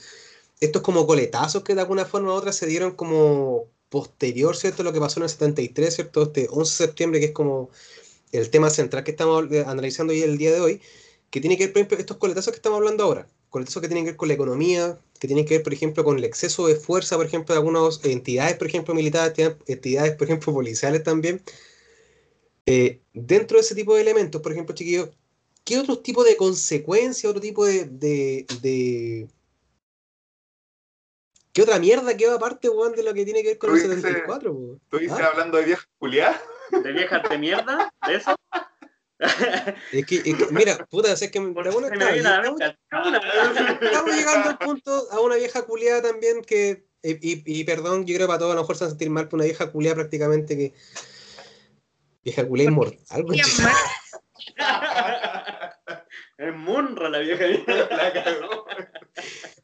estos 0.59 0.81
como 0.81 1.05
coletazos 1.05 1.63
que 1.63 1.75
de 1.75 1.81
alguna 1.81 2.05
forma 2.05 2.31
u 2.31 2.35
otra 2.35 2.53
se 2.53 2.65
dieron 2.65 2.95
como 2.95 3.65
posterior, 3.89 4.55
¿cierto? 4.55 4.83
Lo 4.83 4.93
que 4.93 4.99
pasó 4.99 5.19
en 5.19 5.23
el 5.23 5.29
73, 5.29 5.95
¿cierto? 5.95 6.23
Este 6.23 6.47
11 6.49 6.83
de 6.83 6.87
septiembre, 6.87 7.19
que 7.19 7.27
es 7.27 7.31
como 7.33 7.69
el 8.31 8.49
tema 8.49 8.69
central 8.69 9.03
que 9.03 9.11
estamos 9.11 9.51
eh, 9.51 9.63
analizando 9.67 10.13
hoy 10.13 10.21
el 10.21 10.37
día 10.37 10.51
de 10.53 10.61
hoy, 10.61 10.81
que 11.29 11.41
tiene 11.41 11.57
que 11.57 11.65
ver, 11.65 11.73
por 11.73 11.79
ejemplo, 11.81 11.97
estos 11.99 12.17
coletazos 12.17 12.51
que 12.53 12.57
estamos 12.57 12.77
hablando 12.77 13.03
ahora, 13.03 13.27
coletazos 13.49 13.81
que 13.81 13.87
tienen 13.89 14.05
que 14.05 14.11
ver 14.11 14.17
con 14.17 14.27
la 14.29 14.33
economía, 14.35 14.99
que 15.19 15.27
tienen 15.27 15.45
que 15.45 15.55
ver, 15.55 15.63
por 15.63 15.73
ejemplo, 15.73 16.03
con 16.03 16.17
el 16.17 16.23
exceso 16.25 16.67
de 16.67 16.75
fuerza, 16.75 17.15
por 17.15 17.25
ejemplo, 17.25 17.53
de 17.55 17.59
algunas 17.59 18.03
entidades, 18.03 18.55
por 18.57 18.67
ejemplo, 18.67 18.93
militares, 18.93 19.55
entidades, 19.67 20.15
por 20.15 20.25
ejemplo, 20.27 20.53
policiales 20.53 21.03
también. 21.03 21.41
Eh, 22.65 23.01
dentro 23.13 23.57
de 23.57 23.61
ese 23.61 23.75
tipo 23.75 23.95
de 23.95 24.01
elementos, 24.01 24.41
por 24.41 24.51
ejemplo, 24.51 24.75
chiquillos, 24.75 25.09
¿qué 25.63 25.77
otros 25.79 26.03
tipos 26.03 26.25
de 26.25 26.35
consecuencias, 26.35 27.29
otro 27.29 27.41
tipo 27.41 27.65
de, 27.65 27.85
de, 27.85 28.45
de- 28.61 29.27
¿Qué 31.53 31.61
otra 31.61 31.79
mierda 31.79 32.17
queda 32.17 32.35
aparte, 32.35 32.67
weón, 32.69 32.93
de 32.93 33.03
lo 33.03 33.13
que 33.13 33.23
tiene 33.23 33.41
que 33.41 33.49
ver 33.49 33.57
con 33.57 33.69
el 33.69 33.81
Tú 33.81 33.87
dices- 33.87 34.01
74, 34.01 34.51
weón? 34.51 34.81
¿Tú 34.89 34.97
dices 34.97 35.17
¿Ah? 35.19 35.27
hablando 35.31 35.57
de 35.57 35.63
viejas 35.65 35.87
culiadas? 35.97 36.41
De 36.71 36.91
viejas 36.91 37.29
de 37.29 37.37
mierda, 37.37 37.93
de 38.07 38.15
eso. 38.15 38.35
Es 39.91 40.05
que, 40.05 40.15
es 40.17 40.23
que, 40.23 40.47
mira, 40.51 40.85
puta, 40.89 41.11
es 41.13 41.19
que 41.31 41.39
Por 41.41 41.63
me 41.63 41.63
la 41.63 41.69
estamos, 41.69 41.89
mente 41.91 42.03
alguna. 42.25 42.75
estamos 43.81 44.15
llegando 44.15 44.49
al 44.49 44.57
punto 44.57 45.07
a 45.11 45.19
una 45.21 45.35
vieja 45.35 45.61
culiada 45.63 46.01
también 46.01 46.41
que, 46.41 46.85
y, 47.01 47.11
y- 47.11 47.43
y 47.45 47.63
perdón, 47.63 48.05
yo 48.05 48.15
creo 48.15 48.27
que 48.27 48.31
para 48.31 48.39
todos 48.39 48.51
a 48.51 48.55
lo 48.55 48.61
mejor 48.61 48.75
se 48.75 48.83
van 48.83 48.87
a 48.87 48.91
sentir 48.91 49.09
mal, 49.09 49.25
pero 49.25 49.35
una 49.37 49.45
vieja 49.45 49.71
culiada 49.71 49.95
prácticamente 49.95 50.57
que, 50.57 50.73
vieja 52.23 52.45
culiada 52.47 52.71
inmortal, 52.71 53.25
Es 56.37 56.53
munra 56.53 57.09
la 57.09 57.19
vieja. 57.19 57.45
La 57.89 58.11
cagó. 58.13 58.65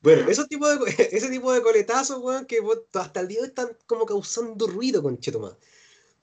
Bueno, 0.02 0.30
esos 0.30 0.48
tipos 0.48 0.80
de, 0.80 0.86
ese 1.12 1.30
tipo 1.30 1.52
de 1.52 1.62
coletazos, 1.62 2.20
weón, 2.20 2.46
que 2.46 2.60
hasta 2.94 3.20
el 3.20 3.28
día 3.28 3.40
de 3.40 3.44
hoy 3.44 3.50
están 3.50 3.78
como 3.86 4.06
causando 4.06 4.68
ruido, 4.68 5.04
conchetumá. 5.04 5.58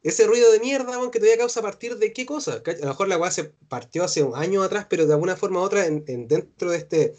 Ese 0.03 0.27
ruido 0.27 0.53
de 0.53 0.61
mierda, 0.61 0.99
weón, 0.99 1.11
que 1.11 1.19
todavía 1.19 1.39
causa 1.39 1.61
a 1.61 1.63
partir 1.65 1.99
de 1.99 2.13
qué 2.13 2.25
cosa. 2.27 2.63
A 2.65 2.73
lo 2.81 2.87
mejor 2.89 3.09
la 3.09 3.19
weá 3.19 3.31
se 3.31 3.45
partió 3.69 4.05
hace 4.05 4.23
un 4.23 4.35
año 4.37 4.63
atrás, 4.63 4.87
pero 4.89 5.07
de 5.07 5.13
alguna 5.13 5.37
forma 5.37 5.61
u 5.61 5.65
otra, 5.65 5.87
en, 5.87 6.05
en- 6.07 6.29
dentro 6.29 6.71
de 6.71 6.79
este 6.79 7.15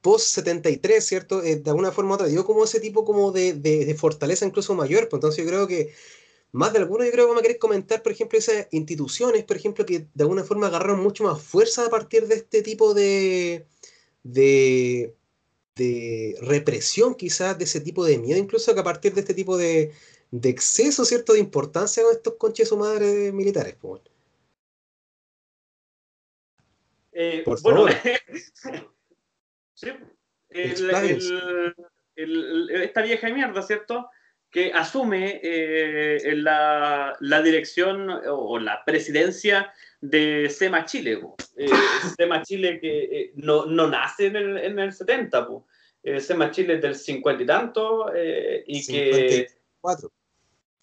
post 0.00 0.26
73, 0.28 1.04
¿cierto? 1.06 1.42
Eh, 1.42 1.56
de 1.56 1.70
alguna 1.70 1.92
forma 1.92 2.12
u 2.12 2.14
otra, 2.14 2.26
dio 2.28 2.44
como 2.46 2.64
ese 2.64 2.80
tipo 2.80 3.04
como 3.04 3.32
de, 3.32 3.54
de- 3.54 3.94
fortaleza 3.94 4.46
incluso 4.46 4.74
mayor. 4.74 5.08
Pues 5.08 5.18
entonces 5.18 5.44
yo 5.44 5.50
creo 5.50 5.66
que 5.66 5.92
más 6.52 6.72
de 6.72 6.80
alguno 6.80 7.04
yo 7.04 7.12
creo 7.12 7.26
que 7.26 7.28
vamos 7.30 7.40
a 7.40 7.46
querer 7.46 7.58
comentar, 7.58 8.02
por 8.02 8.12
ejemplo, 8.12 8.38
esas 8.38 8.68
instituciones, 8.72 9.44
por 9.44 9.56
ejemplo, 9.56 9.86
que 9.86 10.08
de 10.14 10.22
alguna 10.24 10.44
forma 10.44 10.68
agarraron 10.68 11.00
mucho 11.02 11.24
más 11.24 11.42
fuerza 11.42 11.86
a 11.86 11.90
partir 11.90 12.26
de 12.28 12.36
este 12.36 12.62
tipo 12.62 12.94
de, 12.94 13.66
de, 14.24 15.14
de 15.76 16.36
represión, 16.42 17.14
quizás, 17.14 17.58
de 17.58 17.64
ese 17.64 17.80
tipo 17.80 18.04
de 18.04 18.18
miedo, 18.18 18.38
incluso 18.38 18.74
que 18.74 18.80
a 18.80 18.84
partir 18.84 19.14
de 19.14 19.20
este 19.20 19.34
tipo 19.34 19.56
de, 19.56 19.92
de 20.30 20.48
exceso, 20.48 21.04
¿cierto?, 21.04 21.32
de 21.32 21.40
importancia 21.40 22.02
con 22.02 22.12
estos 22.12 22.34
conches 22.36 22.70
o 22.72 22.76
madres 22.76 23.32
militares. 23.32 23.76
pues. 23.80 24.02
Eh, 27.12 27.42
Por 27.44 27.60
bueno, 27.62 27.88
favor. 27.88 27.92
sí, 29.74 29.88
el- 30.50 30.70
Expláyense. 30.70 31.34
el- 31.34 31.74
el- 32.70 32.82
esta 32.82 33.02
vieja 33.02 33.28
mierda, 33.30 33.62
¿cierto? 33.62 34.08
Que 34.50 34.72
asume 34.72 35.40
eh, 35.42 36.34
la, 36.36 37.16
la 37.20 37.42
dirección 37.42 38.08
o 38.28 38.58
la 38.58 38.84
presidencia 38.84 39.72
de 40.00 40.48
SEMA 40.50 40.84
Chile. 40.86 41.18
po. 41.18 41.36
Eh, 41.56 41.66
SEMA 42.18 42.42
Chile 42.42 42.80
que 42.80 43.32
no, 43.34 43.66
no 43.66 43.88
nace 43.88 44.26
en 44.26 44.36
el, 44.36 44.56
en 44.58 44.78
el 44.78 44.92
70, 44.92 45.46
po. 45.46 45.66
SEMA 46.02 46.50
Chile 46.50 46.74
es 46.74 46.82
del 46.82 46.94
50 46.94 47.42
y 47.42 47.46
tanto, 47.46 48.06
y 48.66 48.86
que... 48.86 49.48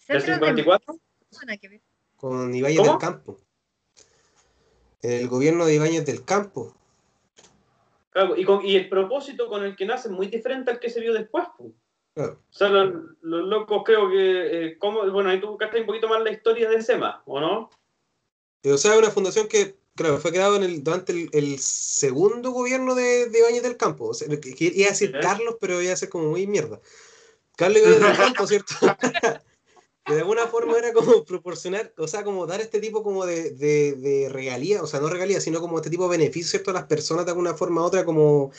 54, 0.08 0.14
¿Del 0.14 0.22
Centro 0.22 0.46
de 0.46 0.52
54? 0.62 0.94
Mendoza, 1.20 1.46
nada 1.46 1.56
que 1.58 1.68
ver. 1.68 1.80
con 2.16 2.54
Ibáñez 2.54 2.78
¿Cómo? 2.78 2.90
del 2.90 2.98
Campo. 2.98 3.38
El 5.02 5.28
gobierno 5.28 5.64
de 5.66 5.74
Ibáñez 5.74 6.04
del 6.06 6.24
Campo. 6.24 6.74
Claro, 8.10 8.36
y, 8.36 8.44
con- 8.44 8.64
y 8.66 8.74
el 8.76 8.88
propósito 8.88 9.48
con 9.48 9.64
el 9.64 9.76
que 9.76 9.86
nace 9.86 10.08
es 10.08 10.14
muy 10.14 10.26
diferente 10.26 10.70
al 10.70 10.80
que 10.80 10.90
se 10.90 11.00
vio 11.00 11.12
después. 11.14 11.44
po. 11.56 11.72
Claro. 12.14 12.40
O 12.50 12.52
sea, 12.52 12.68
los, 12.68 12.94
los 13.20 13.46
locos 13.46 13.82
creo 13.84 14.10
que... 14.10 14.16
eh, 14.70 14.78
¿cómo? 14.78 15.08
Bueno, 15.12 15.30
ahí 15.30 15.40
tú 15.40 15.48
buscaste 15.50 15.80
un 15.80 15.86
poquito 15.86 16.08
más 16.08 16.20
la 16.22 16.32
historia 16.32 16.68
de 16.68 16.82
SEMA, 16.82 17.22
¿o 17.26 17.38
no? 17.38 17.70
Eh, 18.64 18.72
O 18.72 18.78
sea, 18.78 18.94
es 18.94 18.98
una 18.98 19.10
fundación 19.10 19.46
que, 19.46 19.76
claro, 19.94 20.18
fue 20.18 20.32
creada 20.32 20.56
en 20.56 20.64
el, 20.64 20.82
durante 20.82 21.12
el, 21.12 21.28
el 21.32 21.58
segundo 21.60 22.50
gobierno 22.50 22.96
de, 22.96 23.28
de 23.28 23.38
Ibáñez 23.38 23.62
del 23.62 23.76
Campo. 23.76 24.06
O 24.08 24.14
sea, 24.14 24.26
iba 24.26 24.86
a 24.86 24.90
decir. 24.90 25.12
Carlos, 25.20 25.56
pero 25.60 25.80
iba 25.80 25.92
a 25.92 25.96
ser 25.96 26.08
como 26.08 26.30
muy 26.30 26.44
mierda. 26.48 26.80
Carlos 27.56 27.78
Ibáñez 27.82 28.00
del 28.00 28.16
Campo, 28.16 28.46
¿cierto? 28.48 28.74
que 30.08 30.14
de 30.14 30.20
alguna 30.20 30.46
forma 30.46 30.76
era 30.78 30.92
como 30.92 31.24
proporcionar, 31.24 31.92
o 31.98 32.08
sea, 32.08 32.24
como 32.24 32.46
dar 32.46 32.60
este 32.60 32.80
tipo 32.80 33.02
como 33.02 33.26
de, 33.26 33.50
de, 33.50 33.92
de 33.92 34.28
regalía, 34.28 34.82
o 34.82 34.86
sea, 34.86 35.00
no 35.00 35.08
regalía, 35.08 35.40
sino 35.40 35.60
como 35.60 35.76
este 35.76 35.90
tipo 35.90 36.04
de 36.08 36.16
beneficio, 36.18 36.50
¿cierto? 36.50 36.70
A 36.70 36.74
las 36.74 36.84
personas 36.86 37.24
de 37.26 37.30
alguna 37.32 37.54
forma 37.54 37.82
u 37.82 37.84
otra, 37.84 38.04
como 38.04 38.50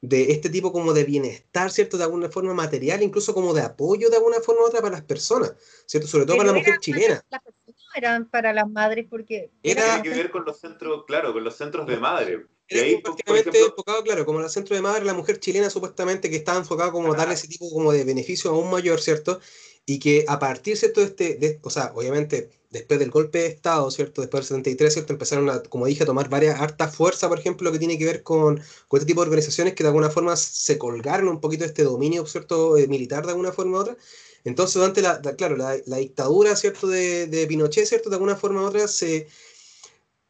de 0.00 0.32
este 0.32 0.50
tipo 0.50 0.72
como 0.72 0.92
de 0.92 1.04
bienestar, 1.04 1.70
¿cierto? 1.70 1.96
De 1.96 2.04
alguna 2.04 2.28
forma 2.28 2.52
material, 2.52 3.02
incluso 3.02 3.32
como 3.32 3.54
de 3.54 3.62
apoyo 3.62 4.10
de 4.10 4.16
alguna 4.16 4.40
forma 4.40 4.62
u 4.62 4.66
otra 4.66 4.80
para 4.80 4.92
las 4.96 5.04
personas, 5.04 5.54
¿cierto? 5.86 6.08
Sobre 6.08 6.26
todo 6.26 6.36
para 6.36 6.48
la 6.48 6.52
mujer 6.52 6.68
eran 6.68 6.80
chilena. 6.80 7.24
para 7.30 7.42
las 7.46 7.54
personas, 7.54 7.96
eran 7.96 8.30
para 8.30 8.52
las 8.52 8.68
madres 8.68 9.06
porque 9.08 9.50
Era- 9.62 10.02
que 10.02 10.10
ver 10.10 10.30
con 10.30 10.44
los 10.44 10.58
centros, 10.58 11.04
claro, 11.06 11.32
con 11.32 11.44
los 11.44 11.56
centros 11.56 11.86
de 11.86 11.96
madre. 11.96 12.46
Y 12.68 12.78
Era 12.78 12.86
ahí, 12.86 12.96
prácticamente 13.02 13.50
ejemplo, 13.50 13.68
enfocado, 13.68 14.02
claro, 14.02 14.24
como 14.24 14.38
en 14.38 14.44
el 14.46 14.50
centro 14.50 14.74
de 14.74 14.82
madre, 14.82 15.04
la 15.04 15.12
mujer 15.14 15.38
chilena 15.38 15.68
supuestamente 15.68 16.30
que 16.30 16.36
estaba 16.36 16.58
enfocado 16.58 16.92
como 16.92 17.12
a 17.12 17.16
darle 17.16 17.34
ese 17.34 17.46
tipo 17.46 17.70
como 17.70 17.92
de 17.92 18.04
beneficio 18.04 18.50
aún 18.50 18.70
mayor, 18.70 19.00
¿cierto? 19.00 19.40
Y 19.86 19.98
que 19.98 20.24
a 20.28 20.38
partir, 20.38 20.76
¿cierto? 20.78 21.00
De 21.00 21.06
este, 21.06 21.34
de- 21.36 21.60
o 21.62 21.70
sea, 21.70 21.92
obviamente, 21.94 22.50
después 22.70 22.98
del 22.98 23.10
golpe 23.10 23.38
de 23.40 23.46
Estado, 23.48 23.90
¿cierto? 23.90 24.22
Después 24.22 24.40
del 24.42 24.48
73, 24.48 24.94
¿cierto? 24.94 25.12
Empezaron 25.12 25.50
a, 25.50 25.62
como 25.62 25.86
dije, 25.86 26.02
a 26.04 26.06
tomar 26.06 26.28
varias 26.30 26.58
harta 26.60 26.88
fuerza, 26.88 27.28
por 27.28 27.38
ejemplo, 27.38 27.70
que 27.70 27.78
tiene 27.78 27.98
que 27.98 28.06
ver 28.06 28.22
con, 28.22 28.60
con 28.88 28.98
este 28.98 29.06
tipo 29.06 29.20
de 29.20 29.26
organizaciones 29.28 29.74
que 29.74 29.82
de 29.84 29.88
alguna 29.88 30.10
forma 30.10 30.36
se 30.36 30.78
colgaron 30.78 31.28
un 31.28 31.40
poquito 31.40 31.64
de 31.64 31.68
este 31.68 31.84
dominio, 31.84 32.26
¿cierto? 32.26 32.78
Eh, 32.78 32.88
militar 32.88 33.24
de 33.26 33.32
alguna 33.32 33.52
forma 33.52 33.78
u 33.78 33.80
otra. 33.82 33.96
Entonces, 34.44 34.74
durante 34.76 35.02
la, 35.02 35.20
la- 35.22 35.36
claro, 35.36 35.56
la, 35.56 35.76
la 35.86 35.96
dictadura, 35.98 36.56
¿cierto? 36.56 36.86
De, 36.88 37.26
de 37.26 37.46
Pinochet, 37.46 37.86
¿cierto? 37.86 38.08
De 38.10 38.16
alguna 38.16 38.36
forma 38.36 38.62
u 38.62 38.66
otra 38.66 38.88
se 38.88 39.28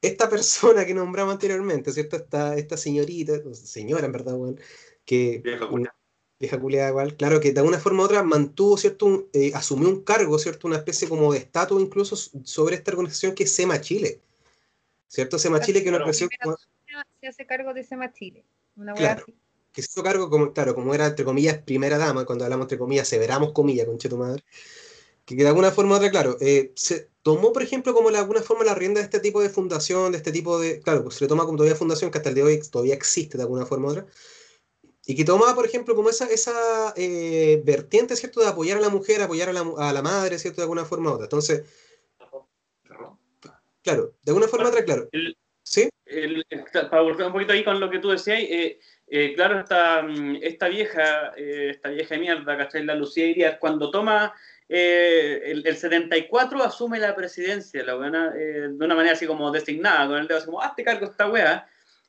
esta 0.02 0.28
persona 0.28 0.84
que 0.86 0.94
nombramos 0.94 1.32
anteriormente, 1.34 1.92
¿cierto? 1.92 2.16
Esta, 2.16 2.57
esta 2.57 2.76
señorita, 2.76 3.34
señora 3.55 4.07
en 4.07 4.12
verdad, 4.12 4.34
weón, 4.34 4.61
que 5.05 5.40
Vieja 5.42 5.64
una 5.66 5.90
culiá. 5.90 6.03
Vieja 6.39 6.59
culiada 6.61 6.91
igual, 6.91 7.16
claro, 7.16 7.41
que 7.41 7.53
de 7.53 7.61
alguna 7.61 7.78
forma 7.78 8.03
u 8.03 8.07
otra 8.07 8.22
mantuvo, 8.22 8.76
¿cierto? 8.76 9.07
Un- 9.07 9.28
eh, 9.32 9.53
asumió 9.55 9.89
un 9.89 10.03
cargo, 10.03 10.39
¿cierto? 10.39 10.66
Una 10.66 10.76
especie 10.78 11.09
como 11.09 11.32
de 11.32 11.39
estatus 11.39 11.80
incluso 11.80 12.16
sobre 12.16 12.76
esta 12.76 12.91
organización 12.93 13.35
que 13.35 13.45
es 13.45 13.55
SEMA 13.55 13.80
Chile, 13.80 14.20
¿cierto? 15.09 15.39
SEMA 15.39 15.61
Chile 15.61 15.80
que 15.82 15.87
es 15.89 15.91
una 15.91 15.99
Claro. 15.99 16.11
organización 16.11 16.30
como- 16.43 16.57
se 17.20 17.26
hace 17.28 17.47
cargo 17.47 17.72
de 17.72 17.85
SEMA 17.85 18.12
Chile. 18.12 18.45
Una 18.76 18.95
Claro. 18.95 19.22
así. 19.22 19.35
que 19.72 19.82
se 19.82 19.89
hizo 19.91 20.05
cargo, 20.05 20.30
como, 20.30 20.53
claro, 20.53 20.72
como 20.76 20.95
era, 20.95 21.07
entre 21.09 21.24
comillas, 21.24 21.59
primera 21.59 21.99
dama, 21.99 22.24
cuando 22.24 22.45
hablamos 22.45 22.66
entre 22.66 22.78
comillas, 22.78 23.09
severamos 23.09 23.51
comillas, 23.51 23.87
conche 23.87 24.09
tu 24.09 24.16
madre, 24.16 24.45
que 25.24 25.35
de 25.35 25.49
alguna 25.49 25.72
forma 25.72 25.95
u 25.95 25.97
otra, 25.97 26.12
claro, 26.12 26.37
eh, 26.41 26.70
se 26.76 27.09
tomó, 27.22 27.53
por 27.53 27.61
ejemplo, 27.64 27.93
como 27.93 28.09
de 28.12 28.18
alguna 28.18 28.41
forma 28.41 28.62
la 28.62 28.76
rienda 28.76 29.01
de 29.01 29.07
este 29.07 29.18
tipo 29.18 29.43
de 29.43 29.49
fundación, 29.49 30.12
de 30.12 30.18
este 30.18 30.30
tipo 30.30 30.61
de, 30.61 30.78
claro, 30.78 31.03
pues 31.03 31.16
se 31.16 31.24
le 31.24 31.28
toma 31.28 31.45
como 31.45 31.57
todavía 31.57 31.74
fundación, 31.74 32.12
que 32.12 32.18
hasta 32.18 32.28
el 32.28 32.37
día 32.37 32.45
de 32.45 32.53
hoy 32.53 32.62
todavía 32.70 32.95
existe 32.95 33.37
de 33.37 33.43
alguna 33.43 33.66
forma 33.66 33.89
u 33.89 33.91
otra, 33.91 34.07
y 35.07 35.14
que 35.14 35.24
tomaba, 35.24 35.55
por 35.55 35.66
ejemplo, 35.66 35.94
como 35.94 36.09
esa, 36.11 36.26
esa 36.26 36.94
eh, 36.96 37.61
vertiente, 37.64 38.16
¿cierto?, 38.16 38.40
de 38.40 38.48
apoyar 38.48 38.78
a 38.78 38.80
la 38.80 38.88
mujer, 38.88 39.20
apoyar 39.22 39.48
a 39.50 39.52
la, 39.52 39.64
a 39.78 39.92
la 39.92 40.02
madre, 40.02 40.38
¿cierto?, 40.38 40.61
de 40.61 40.64
alguna 40.64 40.84
forma 40.84 41.11
u 41.11 41.14
otra. 41.14 41.24
Entonces, 41.24 41.64
claro, 43.82 44.14
de 44.22 44.30
alguna 44.30 44.48
forma 44.48 44.66
u 44.66 44.68
otra, 44.68 44.84
claro. 44.84 45.09
El- 45.12 45.36
¿Sí? 45.62 45.88
el- 46.07 46.44
para 46.90 47.00
volver 47.02 47.26
un 47.26 47.32
poquito 47.32 47.52
ahí 47.55 47.64
con 47.64 47.80
lo 47.80 47.88
que 47.88 47.98
tú 47.98 48.11
decías, 48.11 48.38
eh, 48.40 48.78
eh, 49.07 49.32
claro, 49.34 49.61
esta, 49.61 50.02
mm, 50.02 50.36
esta 50.42 50.68
vieja, 50.68 51.32
eh, 51.36 51.70
esta 51.70 51.88
vieja 51.88 52.16
mierda, 52.18 52.57
¿cachai? 52.59 52.84
La 52.84 52.94
Lucía 52.94 53.26
Iriar, 53.26 53.59
cuando 53.59 53.90
toma 53.90 54.34
eh, 54.68 55.40
el, 55.44 55.66
el 55.66 55.76
74, 55.76 56.62
asume 56.62 56.98
la 56.98 57.14
presidencia, 57.14 57.82
la 57.82 57.94
buena, 57.94 58.32
eh, 58.36 58.68
de 58.70 58.84
una 58.84 58.94
manera 58.94 59.14
así 59.14 59.26
como 59.26 59.50
designada, 59.50 60.07
con 60.07 60.18
el 60.18 60.26
dedo 60.28 60.38
así 60.38 60.46
como, 60.46 60.61
hazte 60.62 60.84
cargo 60.84 61.07
esta 61.07 61.30
wea. 61.30 61.66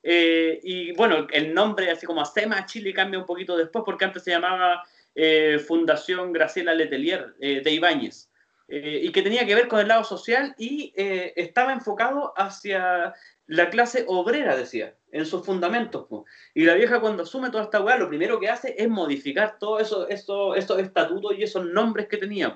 Eh, 0.07 0.59
y 0.63 0.91
bueno, 0.93 1.25
el 1.31 1.51
nombre 1.53 1.89
así 1.89 2.05
como 2.05 2.23
SEMA 2.23 2.67
Chile 2.67 2.93
cambia 2.93 3.19
un 3.19 3.25
poquito 3.25 3.57
después, 3.57 3.83
porque 3.83 4.05
antes 4.05 4.23
se 4.23 4.29
llamaba 4.31 4.83
eh, 5.15 5.57
Fundación 5.67 6.31
Graciela 6.31 6.75
Letelier 6.75 7.33
eh, 7.39 7.61
de 7.63 7.71
Ibáñez. 7.71 8.29
eh, 8.67 8.99
y 9.03 9.11
que 9.11 9.21
tenía 9.23 9.45
que 9.47 9.55
ver 9.55 9.67
con 9.67 9.79
el 9.79 9.87
lado 9.87 10.03
social 10.03 10.53
y 10.59 10.93
eh, 10.95 11.33
estaba 11.35 11.73
enfocado 11.73 12.33
hacia 12.37 13.13
la 13.47 13.69
clase 13.69 14.05
obrera, 14.07 14.55
decía, 14.55 14.93
en 15.11 15.25
sus 15.25 15.43
fundamentos. 15.45 16.05
po. 16.07 16.25
Y 16.53 16.65
la 16.65 16.73
vieja 16.75 16.99
cuando 16.99 17.23
asume 17.23 17.49
toda 17.49 17.63
esta 17.63 17.81
weá, 17.81 17.97
lo 17.97 18.07
primero 18.09 18.39
que 18.39 18.49
hace 18.49 18.75
es 18.77 18.87
modificar 18.89 19.57
todos 19.59 19.81
eso, 19.83 20.07
eso, 20.09 20.53
esos 20.55 20.79
estatutos 20.79 21.33
y 21.37 21.43
esos 21.43 21.65
nombres 21.65 22.07
que 22.07 22.17
tenía. 22.17 22.55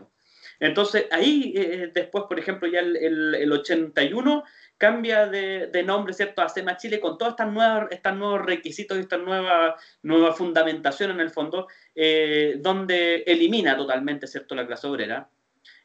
Entonces 0.59 1.05
ahí 1.11 1.53
eh, 1.55 1.91
después, 1.93 2.25
por 2.27 2.37
ejemplo, 2.39 2.67
ya 2.67 2.81
el, 2.81 2.95
el- 2.97 3.35
el 3.35 3.51
81 3.51 4.43
cambia 4.79 5.27
de, 5.27 5.67
de 5.67 5.83
nombre, 5.83 6.13
¿cierto?, 6.13 6.41
a 6.41 6.49
SEMA 6.49 6.77
Chile 6.77 6.99
con 6.99 7.17
todos 7.17 7.33
estos 7.33 7.51
nuevos, 7.51 7.87
estos 7.91 8.15
nuevos 8.15 8.41
requisitos 8.45 8.97
y 8.97 9.01
esta 9.01 9.17
nueva, 9.17 9.75
nueva 10.01 10.33
fundamentación 10.33 11.11
en 11.11 11.19
el 11.19 11.29
fondo, 11.29 11.67
eh, 11.93 12.55
donde 12.59 13.23
elimina 13.27 13.75
totalmente, 13.75 14.25
¿cierto?, 14.25 14.55
la 14.55 14.65
clase 14.65 14.87
obrera 14.87 15.29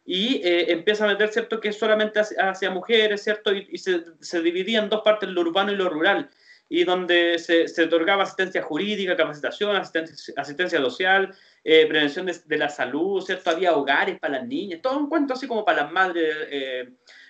y 0.07 0.37
eh, 0.45 0.71
empieza 0.71 1.05
a 1.05 1.09
meter, 1.09 1.29
¿cierto?, 1.31 1.61
que 1.61 1.71
es 1.71 1.79
solamente 1.79 2.21
hacia, 2.21 2.51
hacia 2.51 2.71
mujeres, 2.71 3.25
¿cierto?, 3.25 3.53
y, 3.53 3.67
y 3.69 3.79
se, 3.79 4.05
se 4.21 4.41
dividía 4.41 4.79
en 4.79 4.89
dos 4.89 5.03
partes, 5.03 5.29
lo 5.29 5.41
urbano 5.41 5.73
y 5.73 5.77
lo 5.77 5.89
rural, 5.89 6.31
y 6.69 6.85
donde 6.85 7.39
se, 7.39 7.67
se 7.67 7.83
otorgaba 7.85 8.23
asistencia 8.23 8.63
jurídica, 8.63 9.17
capacitación, 9.17 9.75
asistencia, 9.75 10.35
asistencia 10.37 10.79
social, 10.79 11.35
eh, 11.65 11.87
prevención 11.87 12.27
de, 12.27 12.37
de 12.45 12.59
la 12.59 12.69
salud, 12.69 13.23
¿cierto?, 13.23 13.51
había 13.51 13.75
hogares 13.75 14.21
para 14.21 14.39
las 14.39 14.47
niñas, 14.47 14.81
todo 14.83 14.99
un 14.99 15.09
cuento 15.09 15.35
así 15.35 15.49
como 15.49 15.65
para 15.65 15.83
las 15.83 15.93
madres 15.93 16.37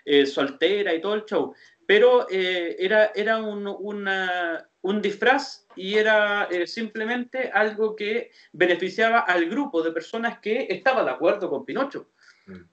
eh, 0.05 0.27
solteras 0.27 0.95
y 0.95 1.01
todo 1.01 1.15
el 1.15 1.25
show. 1.25 1.55
Pero 1.87 2.27
eh, 2.31 2.77
era, 2.79 3.13
era 3.15 3.39
un, 3.39 3.67
una- 3.67 4.69
un 4.83 5.01
disfraz 5.03 5.67
y 5.77 5.95
era 5.97 6.49
eh, 6.51 6.67
simplemente 6.67 7.51
algo 7.53 7.95
que 7.97 8.31
beneficiaba 8.53 9.21
al 9.21 9.47
grupo 9.47 9.83
de 9.83 9.93
personas 9.93 10.39
que 10.41 10.67
estaba 10.71 11.05
de 11.05 11.11
acuerdo 11.11 11.49
con 11.51 11.65
Pinocho 11.65 12.11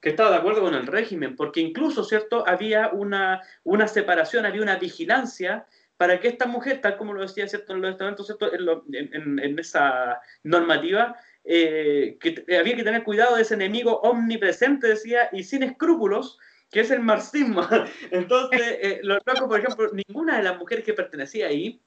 que 0.01 0.09
estaba 0.09 0.31
de 0.31 0.35
acuerdo 0.35 0.59
con 0.63 0.73
el 0.73 0.85
régimen, 0.85 1.37
porque 1.37 1.61
incluso, 1.61 2.03
¿cierto?, 2.03 2.43
había 2.45 2.89
una, 2.89 3.41
una 3.63 3.87
separación, 3.87 4.45
había 4.45 4.61
una 4.61 4.75
vigilancia 4.75 5.65
para 5.95 6.19
que 6.19 6.27
esta 6.27 6.45
mujer, 6.45 6.81
tal 6.81 6.97
como 6.97 7.13
lo 7.13 7.21
decía, 7.21 7.47
¿cierto?, 7.47 7.71
en 7.73 7.79
los 7.81 7.91
estamentos, 7.91 8.25
¿cierto?, 8.25 8.53
en, 8.53 8.65
lo- 8.65 8.83
en- 8.91 9.15
en- 9.15 9.39
en 9.39 9.57
esa 9.59 10.19
normativa, 10.43 11.15
eh, 11.45 12.17
que 12.19 12.43
había 12.59 12.75
que 12.75 12.83
tener 12.83 13.03
cuidado 13.05 13.37
de 13.37 13.43
ese 13.43 13.53
enemigo 13.53 14.01
omnipresente, 14.01 14.87
decía, 14.87 15.29
y 15.31 15.45
sin 15.45 15.63
escrúpulos, 15.63 16.37
que 16.71 16.79
es 16.79 16.91
el 16.91 17.01
marxismo. 17.01 17.61
Entonces, 18.11 18.61
eh, 18.81 18.99
los 19.03 19.19
locos, 19.25 19.47
por 19.47 19.59
ejemplo, 19.59 19.91
ninguna 19.93 20.37
de 20.37 20.43
las 20.43 20.57
mujeres 20.57 20.85
que 20.85 20.93
pertenecía 20.93 21.47
ahí 21.47 21.81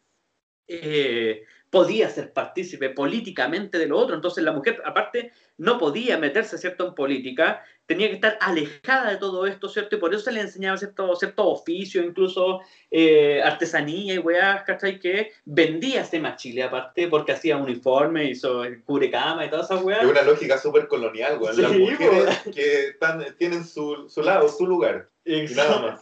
eh, 0.68 1.44
podía 1.70 2.08
ser 2.08 2.32
partícipe 2.32 2.90
políticamente 2.90 3.78
de 3.78 3.86
lo 3.86 3.98
otro. 3.98 4.14
Entonces 4.14 4.44
la 4.44 4.52
mujer, 4.52 4.80
aparte, 4.84 5.32
no 5.58 5.78
podía 5.78 6.18
meterse, 6.18 6.56
¿cierto?, 6.56 6.86
en 6.86 6.94
política, 6.94 7.64
tenía 7.86 8.08
que 8.08 8.14
estar 8.14 8.38
alejada 8.40 9.10
de 9.10 9.16
todo 9.16 9.46
esto, 9.46 9.68
¿cierto? 9.68 9.96
Y 9.96 9.98
por 9.98 10.14
eso 10.14 10.24
se 10.24 10.32
le 10.32 10.40
enseñaba 10.40 10.76
cierto, 10.76 11.14
cierto 11.16 11.48
oficio, 11.48 12.02
incluso 12.02 12.60
eh, 12.90 13.42
artesanía 13.42 14.14
y 14.14 14.18
weas, 14.18 14.62
¿cachai? 14.62 14.98
Que 14.98 15.32
vendía 15.44 16.04
Sema 16.04 16.36
Chile, 16.36 16.62
aparte, 16.62 17.08
porque 17.08 17.32
hacía 17.32 17.56
uniforme, 17.56 18.24
hizo 18.30 18.62
cubrecama 18.84 19.44
y 19.44 19.50
todas 19.50 19.70
esas 19.70 19.82
weas. 19.82 20.02
Es 20.02 20.10
una 20.10 20.22
lógica 20.22 20.58
súper 20.58 20.88
colonial, 20.88 21.38
güey. 21.38 21.56
Las 21.56 21.72
mujeres 21.72 22.38
que 22.54 22.88
están, 22.88 23.24
tienen 23.36 23.64
su, 23.64 24.08
su 24.08 24.22
lado, 24.22 24.48
su 24.48 24.66
lugar. 24.66 25.10
nada 25.26 25.80
más. 25.80 26.00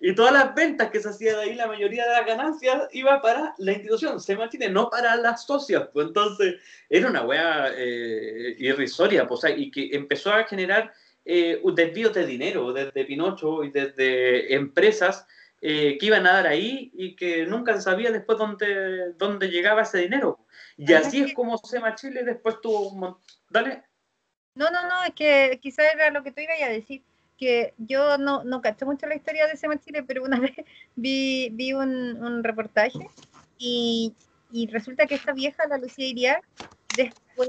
Y 0.00 0.14
todas 0.14 0.32
las 0.32 0.54
ventas 0.54 0.90
que 0.90 1.00
se 1.00 1.08
hacían 1.08 1.36
de 1.36 1.42
ahí, 1.42 1.54
la 1.54 1.66
mayoría 1.66 2.04
de 2.04 2.12
las 2.12 2.26
ganancias 2.26 2.88
iba 2.92 3.20
para 3.20 3.54
la 3.58 3.72
institución, 3.72 4.20
SEMA 4.20 4.48
Chile, 4.48 4.68
no 4.70 4.88
para 4.90 5.16
las 5.16 5.44
socias. 5.44 5.88
Pues 5.92 6.06
entonces 6.06 6.56
era 6.88 7.10
una 7.10 7.22
wea 7.24 7.72
eh, 7.76 8.54
irrisoria, 8.58 9.26
pues, 9.26 9.38
o 9.38 9.40
sea, 9.48 9.50
y 9.56 9.70
que 9.72 9.90
empezó 9.92 10.32
a 10.32 10.44
generar 10.44 10.92
eh, 11.24 11.58
un 11.64 11.74
desvío 11.74 12.10
de 12.10 12.24
dinero 12.24 12.72
desde 12.72 13.04
Pinocho 13.04 13.64
y 13.64 13.70
desde 13.72 14.54
empresas 14.54 15.26
eh, 15.60 15.98
que 15.98 16.06
iban 16.06 16.26
a 16.28 16.32
dar 16.34 16.46
ahí 16.46 16.92
y 16.94 17.16
que 17.16 17.44
nunca 17.46 17.74
se 17.74 17.82
sabía 17.82 18.12
después 18.12 18.38
dónde, 18.38 19.14
dónde 19.14 19.48
llegaba 19.48 19.82
ese 19.82 19.98
dinero. 19.98 20.46
Y 20.76 20.92
así 20.92 21.22
es 21.22 21.34
como 21.34 21.58
SEMA 21.58 21.96
Chile 21.96 22.22
después 22.22 22.60
tuvo 22.62 22.90
un 22.90 23.00
mon- 23.00 23.16
Dale. 23.50 23.82
No, 24.54 24.70
no, 24.70 24.88
no, 24.88 25.02
es 25.04 25.12
que 25.14 25.58
quizás 25.60 25.92
era 25.92 26.10
lo 26.10 26.22
que 26.22 26.30
tú 26.30 26.40
ibas 26.40 26.62
a 26.62 26.68
decir, 26.68 27.02
que 27.38 27.72
yo 27.78 28.18
no, 28.18 28.44
no 28.44 28.60
cacho 28.60 28.84
mucho 28.84 29.06
la 29.06 29.14
historia 29.14 29.46
de 29.46 29.56
SEMA 29.56 29.78
Chile, 29.78 30.02
pero 30.02 30.24
una 30.24 30.38
vez 30.40 30.54
vi, 30.96 31.50
vi 31.52 31.72
un, 31.72 32.22
un 32.22 32.44
reportaje 32.44 33.08
y 33.58 34.12
y 34.50 34.66
resulta 34.68 35.06
que 35.06 35.14
esta 35.14 35.32
vieja, 35.32 35.66
la 35.66 35.78
Lucía 35.78 36.06
Iriar, 36.06 36.42
después, 36.96 37.48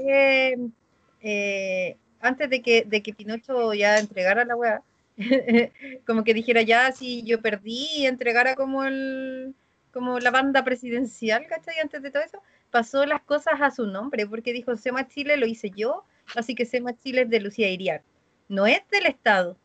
eh, 1.22 1.96
antes 2.20 2.50
de 2.50 2.62
que, 2.62 2.84
de 2.84 3.02
que 3.02 3.14
Pinocho 3.14 3.72
ya 3.72 3.98
entregara 3.98 4.44
la 4.44 4.56
weá, 4.56 4.82
como 6.06 6.24
que 6.24 6.34
dijera 6.34 6.62
ya, 6.62 6.92
si 6.92 7.22
yo 7.22 7.40
perdí 7.40 7.88
y 7.96 8.06
entregara 8.06 8.54
como 8.54 8.84
el 8.84 9.54
como 9.92 10.20
la 10.20 10.30
banda 10.30 10.62
presidencial, 10.62 11.48
¿cachai? 11.48 11.80
Antes 11.80 12.00
de 12.00 12.12
todo 12.12 12.22
eso, 12.22 12.40
pasó 12.70 13.04
las 13.06 13.22
cosas 13.22 13.60
a 13.60 13.72
su 13.72 13.86
nombre, 13.86 14.24
porque 14.24 14.52
dijo, 14.52 14.76
Sema 14.76 15.08
Chile 15.08 15.36
lo 15.36 15.46
hice 15.46 15.70
yo, 15.74 16.04
así 16.36 16.54
que 16.54 16.64
Sema 16.64 16.96
Chile 16.96 17.22
es 17.22 17.30
de 17.30 17.40
Lucía 17.40 17.68
Iriar, 17.68 18.02
no 18.48 18.68
es 18.68 18.82
del 18.92 19.06
Estado. 19.06 19.56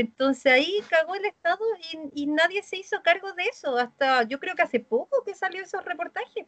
Entonces 0.00 0.52
ahí 0.52 0.80
cagó 0.88 1.14
el 1.14 1.24
Estado 1.24 1.64
y, 1.92 2.22
y, 2.22 2.26
nadie 2.26 2.62
se 2.62 2.76
hizo 2.76 3.02
cargo 3.02 3.32
de 3.32 3.44
eso, 3.44 3.76
hasta 3.76 4.22
yo 4.22 4.38
creo 4.38 4.54
que 4.54 4.62
hace 4.62 4.80
poco 4.80 5.24
que 5.24 5.34
salió 5.34 5.62
esos 5.62 5.84
reportajes. 5.84 6.46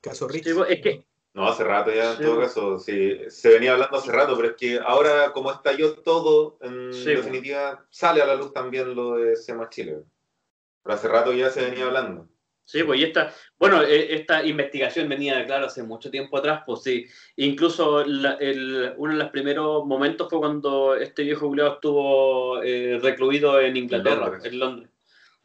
Caso 0.00 0.28
Rich. 0.28 0.46
es 0.46 0.80
que 0.82 1.06
No, 1.32 1.48
hace 1.48 1.64
rato 1.64 1.90
ya, 1.90 2.12
en 2.12 2.22
todo 2.22 2.40
caso, 2.40 2.78
sí, 2.78 3.18
se 3.28 3.48
venía 3.48 3.72
hablando 3.72 3.96
hace 3.96 4.12
rato, 4.12 4.36
pero 4.36 4.48
es 4.50 4.56
que 4.56 4.78
ahora 4.78 5.32
como 5.32 5.50
estalló 5.50 5.94
todo, 6.02 6.58
en 6.60 6.92
Sí, 6.92 7.14
definitiva, 7.14 7.86
sale 7.90 8.20
a 8.20 8.26
la 8.26 8.34
luz 8.34 8.52
también 8.52 8.94
lo 8.94 9.16
de 9.16 9.34
SEMA 9.34 9.68
Chile. 9.70 10.04
Pero 10.82 10.94
hace 10.94 11.08
rato 11.08 11.32
ya 11.32 11.50
se 11.50 11.64
venía 11.64 11.86
hablando. 11.86 12.28
Sí, 12.66 12.82
pues 12.82 12.98
y 12.98 13.04
esta, 13.04 13.30
bueno, 13.58 13.82
eh, 13.82 14.14
esta 14.14 14.42
investigación 14.44 15.08
venía, 15.08 15.44
claro, 15.44 15.66
hace 15.66 15.82
mucho 15.82 16.10
tiempo 16.10 16.38
atrás, 16.38 16.62
pues 16.64 16.82
sí. 16.82 17.06
Incluso 17.36 18.04
la- 18.06 18.34
el- 18.40 18.94
uno 18.96 19.12
de 19.12 19.18
los 19.18 19.28
primeros 19.30 19.84
momentos 19.84 20.28
fue 20.30 20.38
cuando 20.38 20.96
este 20.96 21.22
viejo 21.24 21.48
Julio 21.48 21.74
estuvo 21.74 22.62
eh, 22.62 22.98
recluido 23.02 23.60
en 23.60 23.76
Inglaterra, 23.76 24.26
Londres. 24.28 24.44
en 24.46 24.58
Londres. 24.58 24.90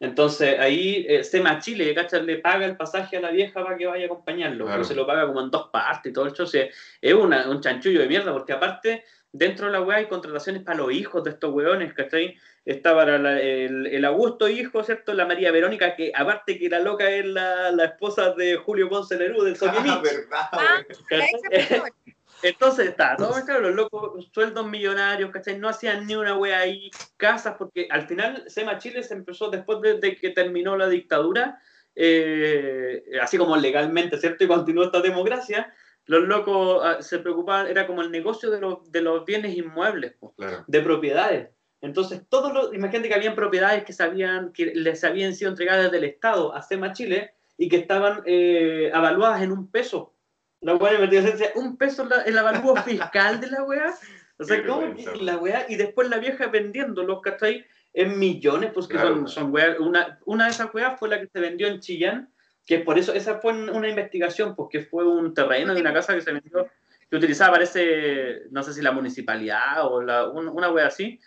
Entonces 0.01 0.57
ahí 0.59 1.05
eh, 1.09 1.25
Sema 1.25 1.59
Chile, 1.59 1.93
¿cachai? 1.93 2.25
Le 2.25 2.37
paga 2.37 2.65
el 2.65 2.77
pasaje 2.77 3.17
a 3.17 3.21
la 3.21 3.31
vieja 3.31 3.61
para 3.65 3.75
que 3.75 3.85
vaya 3.85 4.03
a 4.03 4.05
acompañarlo, 4.05 4.63
Claro. 4.63 4.77
pero 4.77 4.83
se 4.85 4.95
lo 4.95 5.05
paga 5.05 5.27
como 5.27 5.41
en 5.41 5.51
dos 5.51 5.67
partes 5.73 6.09
y 6.09 6.13
todo 6.13 6.25
el 6.25 6.31
show. 6.31 6.45
o 6.45 6.47
sea, 6.47 6.69
es 7.01 7.13
una- 7.13 7.49
un 7.49 7.59
chanchullo 7.59 7.99
de 7.99 8.07
mierda, 8.07 8.31
porque 8.31 8.53
aparte, 8.53 9.03
dentro 9.31 9.67
de 9.67 9.73
la 9.73 9.81
weá 9.81 9.97
hay 9.97 10.07
contrataciones 10.07 10.63
para 10.63 10.77
los 10.79 10.91
hijos 10.91 11.23
de 11.23 11.31
estos 11.31 11.53
weones, 11.53 11.93
¿cachai? 11.93 12.37
Está 12.65 12.95
para 12.95 13.17
la- 13.17 13.39
el, 13.39 13.87
el 13.87 14.05
Augusto 14.05 14.47
hijo, 14.47 14.83
¿cierto? 14.83 15.13
La 15.13 15.25
María 15.25 15.51
Verónica, 15.51 15.95
que 15.95 16.11
aparte 16.15 16.57
que 16.59 16.69
la 16.69 16.79
loca 16.79 17.09
es 17.09 17.25
la, 17.25 17.71
la 17.71 17.85
esposa 17.85 18.33
de 18.33 18.57
Julio 18.57 18.89
Ponce 18.89 19.17
Lerú, 19.17 19.43
del 19.43 19.55
Soquimich. 19.55 20.01
Ah, 20.31 20.81
persona. 21.07 21.25
Entonces 22.41 22.87
está, 22.87 23.17
todo 23.17 23.33
claro, 23.45 23.61
los 23.61 23.75
locos, 23.75 24.29
sueldos 24.33 24.65
millonarios, 24.67 25.29
¿cachai? 25.31 25.59
No 25.59 25.67
hacían 25.67 26.07
ni 26.07 26.15
una 26.15 26.37
wea 26.37 26.59
ahí, 26.59 26.89
casas, 27.17 27.55
porque 27.57 27.87
al 27.89 28.07
final 28.07 28.45
Sema 28.47 28.77
Chile 28.77 29.03
se 29.03 29.13
empezó 29.13 29.49
después 29.49 29.81
de, 29.81 29.99
de 29.99 30.15
que 30.15 30.29
terminó 30.29 30.77
la 30.77 30.87
dictadura, 30.87 31.59
eh, 31.95 33.03
así 33.21 33.37
como 33.37 33.57
legalmente, 33.57 34.17
¿cierto? 34.17 34.43
Y 34.45 34.47
continuó 34.47 34.85
esta 34.85 35.01
democracia, 35.01 35.73
los 36.09 36.27
locos 36.27 36.81
ah, 36.83 37.01
se 37.01 37.19
preocupaban, 37.19 37.67
era 37.67 37.85
como 37.85 38.01
el 38.01 38.09
negocio 38.11 38.49
de 38.49 38.59
los, 38.59 38.91
de 38.91 39.01
los 39.01 39.25
bienes 39.25 39.55
inmuebles, 39.55 40.15
Claro. 40.37 40.63
de 40.67 40.81
propiedades. 40.81 41.49
Entonces, 41.81 42.23
todos 42.29 42.51
los, 42.51 42.73
imagínate 42.73 43.09
que 43.09 43.15
habían 43.15 43.35
propiedades 43.35 43.83
que, 43.85 43.93
sabían, 43.93 44.51
que 44.51 44.65
les 44.75 45.03
habían 45.03 45.33
sido 45.35 45.51
entregadas 45.51 45.91
del 45.91 46.03
Estado 46.03 46.53
a 46.53 46.61
SEMA 46.63 46.93
Chile 46.93 47.31
y 47.57 47.69
que 47.69 47.77
estaban 47.77 48.21
eh, 48.25 48.89
avaluadas 48.93 49.41
en 49.43 49.51
un 49.51 49.69
peso. 49.69 50.13
La 50.61 50.75
weá 50.75 50.97
decía, 50.99 51.51
un 51.55 51.77
peso 51.77 52.03
la- 52.05 52.23
el 52.23 52.37
avalúo 52.37 52.75
fiscal 52.83 53.39
de 53.39 53.47
la 53.51 53.63
weá. 53.63 53.93
O 54.39 54.43
sea, 54.43 54.65
¿cómo 54.65 54.93
la 55.21 55.37
weá? 55.37 55.65
Y 55.69 55.75
después 55.75 56.09
la 56.09 56.17
vieja 56.17 56.47
vendiendo 56.47 57.03
los 57.03 57.21
¿cachai? 57.21 57.65
En 57.93 58.17
millones, 58.19 58.71
pues 58.73 58.87
que 58.87 58.93
Claro. 58.95 59.15
son, 59.15 59.27
son 59.27 59.53
weá. 59.53 59.75
Una, 59.79 60.19
una 60.25 60.45
de 60.45 60.51
esas 60.51 60.73
weas 60.73 60.99
fue 60.99 61.07
la 61.09 61.19
que 61.19 61.27
se 61.27 61.39
vendió 61.39 61.67
en 61.67 61.79
Chillán, 61.79 62.33
que 62.69 62.77
por 62.81 62.99
eso, 62.99 63.15
esa 63.15 63.39
fue 63.39 63.51
una 63.51 63.89
investigación, 63.89 64.55
porque 64.55 64.81
fue 64.81 65.03
un 65.03 65.33
terreno 65.33 65.73
de 65.73 65.81
una 65.81 65.91
casa 65.91 66.13
que 66.13 66.21
se 66.21 66.31
vendió, 66.31 66.69
que 67.09 67.15
utilizaba, 67.17 67.53
parece, 67.53 68.43
no 68.51 68.61
sé 68.61 68.75
si 68.75 68.83
la 68.83 68.91
municipalidad 68.91 69.87
o 69.91 70.03
la, 70.03 70.27
un- 70.27 70.49
una 70.49 70.69
wea 70.69 70.85
así, 70.85 71.19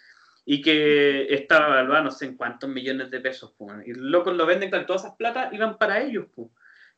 y 0.44 0.62
que 0.62 1.26
estaba 1.34 1.66
evaluada 1.66 2.04
no 2.04 2.12
sé 2.12 2.26
en 2.26 2.36
cuántos 2.36 2.70
millones 2.70 3.10
de 3.10 3.18
pesos. 3.18 3.52
pues. 3.58 3.72
Y 3.84 3.92
lo 3.92 4.46
venden, 4.46 4.70
claro, 4.70 4.86
todas 4.86 5.02
esas 5.02 5.16
platas 5.16 5.52
iban 5.52 5.78
para 5.78 6.00
ellos. 6.00 6.26
pues. 6.32 6.48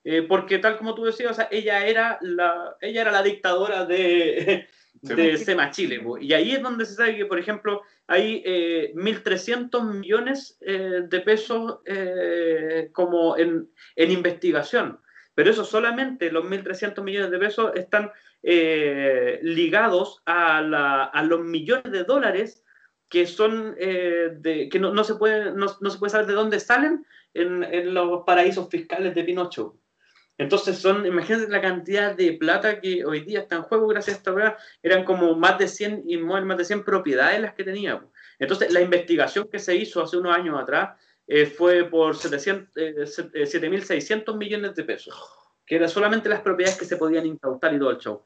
Eh, 0.04 0.20
porque 0.28 0.58
tal 0.58 0.76
como 0.76 0.94
tú 0.94 1.04
decías, 1.04 1.30
o 1.30 1.34
sea, 1.34 1.48
ella 1.50 1.86
era 1.86 2.18
la, 2.20 2.76
ella 2.82 3.00
era 3.00 3.12
la 3.12 3.22
dictadora 3.22 3.86
de, 3.86 4.68
Sí, 5.06 5.14
de 5.14 5.28
pues. 5.30 5.44
Sema 5.44 5.70
Chile. 5.70 6.00
pues. 6.00 6.22
Y 6.22 6.32
ahí 6.32 6.52
es 6.52 6.62
donde 6.62 6.84
se 6.86 6.94
sabe 6.94 7.16
que, 7.16 7.26
por 7.26 7.38
ejemplo, 7.38 7.82
hay 8.06 8.42
eh, 8.44 8.92
1.300 8.94 9.82
millones 9.94 10.56
eh, 10.60 11.02
de 11.08 11.20
pesos 11.20 11.80
eh, 11.84 12.90
como 12.92 13.36
en, 13.36 13.68
en 13.96 14.10
investigación. 14.10 15.00
Pero 15.34 15.50
eso 15.50 15.64
solamente, 15.64 16.30
los 16.30 16.44
1.300 16.44 17.02
millones 17.02 17.30
de 17.30 17.38
pesos 17.38 17.72
están 17.74 18.10
eh, 18.42 19.38
ligados 19.42 20.22
a, 20.26 20.60
la- 20.62 21.04
a 21.04 21.22
los 21.22 21.40
millones 21.40 21.90
de 21.92 22.04
dólares 22.04 22.62
que 23.10 23.26
son 23.26 23.74
de, 23.76 24.68
que 24.72 24.78
no, 24.80 24.92
no 24.92 25.04
se 25.04 25.14
puede, 25.14 25.52
no, 25.52 25.66
no 25.80 25.90
se 25.90 25.98
puede 25.98 26.10
saber 26.10 26.26
de 26.26 26.32
dónde 26.32 26.58
salen 26.58 27.04
en, 27.32 27.62
en 27.62 27.94
los 27.94 28.24
paraísos 28.24 28.68
fiscales 28.68 29.14
de 29.14 29.22
Pinocho. 29.24 29.76
Entonces 30.36 30.78
son, 30.78 31.06
imagínense 31.06 31.48
la 31.48 31.60
cantidad 31.60 32.14
de 32.14 32.32
plata 32.32 32.80
que 32.80 33.04
hoy 33.04 33.20
día 33.20 33.40
está 33.40 33.56
en 33.56 33.62
juego 33.62 33.86
gracias 33.86 34.16
a 34.16 34.18
esta 34.18 34.32
weá, 34.32 34.56
eran 34.82 35.04
como 35.04 35.36
más 35.36 35.58
de 35.58 35.68
100 35.68 36.04
inmuebles, 36.08 36.46
más 36.46 36.58
de 36.58 36.64
100 36.64 36.84
propiedades 36.84 37.40
las 37.40 37.54
que 37.54 37.62
tenía. 37.62 38.00
po. 38.00 38.10
Entonces 38.38 38.72
la 38.72 38.80
investigación 38.80 39.48
que 39.48 39.58
se 39.58 39.76
hizo 39.76 40.02
hace 40.02 40.16
unos 40.16 40.36
años 40.36 40.60
atrás 40.60 40.98
eh, 41.26 41.46
fue 41.46 41.84
por 41.84 42.16
700, 42.16 42.76
eh, 42.76 42.94
eh, 42.98 43.46
7.600 43.46 44.36
millones 44.36 44.74
de 44.74 44.84
pesos, 44.84 45.14
que 45.64 45.76
eran 45.76 45.88
solamente 45.88 46.28
las 46.28 46.40
propiedades 46.40 46.78
que 46.78 46.84
se 46.84 46.96
podían 46.96 47.26
incautar 47.26 47.72
y 47.72 47.78
todo 47.78 47.90
el 47.92 47.98
show. 47.98 48.24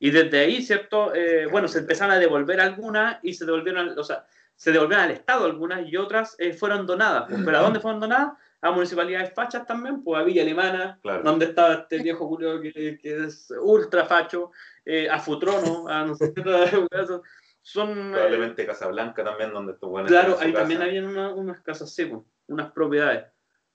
Y 0.00 0.10
desde 0.10 0.40
ahí, 0.40 0.60
¿cierto? 0.60 1.14
Eh, 1.14 1.46
bueno, 1.46 1.68
se 1.68 1.78
empezaron 1.78 2.14
a 2.14 2.18
devolver 2.18 2.60
algunas 2.60 3.18
y 3.22 3.32
se 3.32 3.46
devolvieron, 3.46 3.96
o 3.96 4.04
sea, 4.04 4.26
se 4.56 4.72
devolvieron 4.72 5.04
al 5.04 5.12
Estado 5.12 5.46
algunas 5.46 5.88
y 5.88 5.96
otras 5.96 6.36
fueron 6.58 6.86
donadas. 6.86 7.26
¿Pero 7.44 7.58
a 7.58 7.62
dónde 7.62 7.80
fueron 7.80 8.00
donadas? 8.00 8.34
A 8.64 8.70
municipalidades 8.70 9.32
fachas 9.34 9.66
también, 9.66 10.02
pues 10.02 10.18
a 10.20 10.24
Villa 10.24 10.42
Alemana, 10.42 10.98
Claro. 11.02 11.22
donde 11.22 11.44
estaba 11.46 11.74
este 11.74 12.02
viejo 12.02 12.26
Julio 12.26 12.60
que, 12.62 12.98
que 13.00 13.24
es 13.24 13.52
ultra 13.60 14.06
facho, 14.06 14.50
eh, 14.86 15.08
a 15.08 15.18
Futrono, 15.18 15.86
a 15.86 16.04
no 16.06 16.14
sé 16.14 16.32
qué 16.34 16.42
son... 17.62 17.90
eh, 17.90 18.12
Probablemente 18.12 18.66
Casablanca 18.66 19.22
también, 19.22 19.52
donde 19.52 19.72
estos 19.72 19.90
buenos 19.90 20.10
Claro, 20.10 20.36
ahí 20.40 20.52
también 20.52 20.80
casa. 20.80 20.88
habían 20.90 21.04
una- 21.06 21.34
unas 21.34 21.60
casas, 21.62 21.94
sí, 21.94 22.06
pues, 22.06 22.22
unas 22.48 22.72
propiedades. 22.72 23.24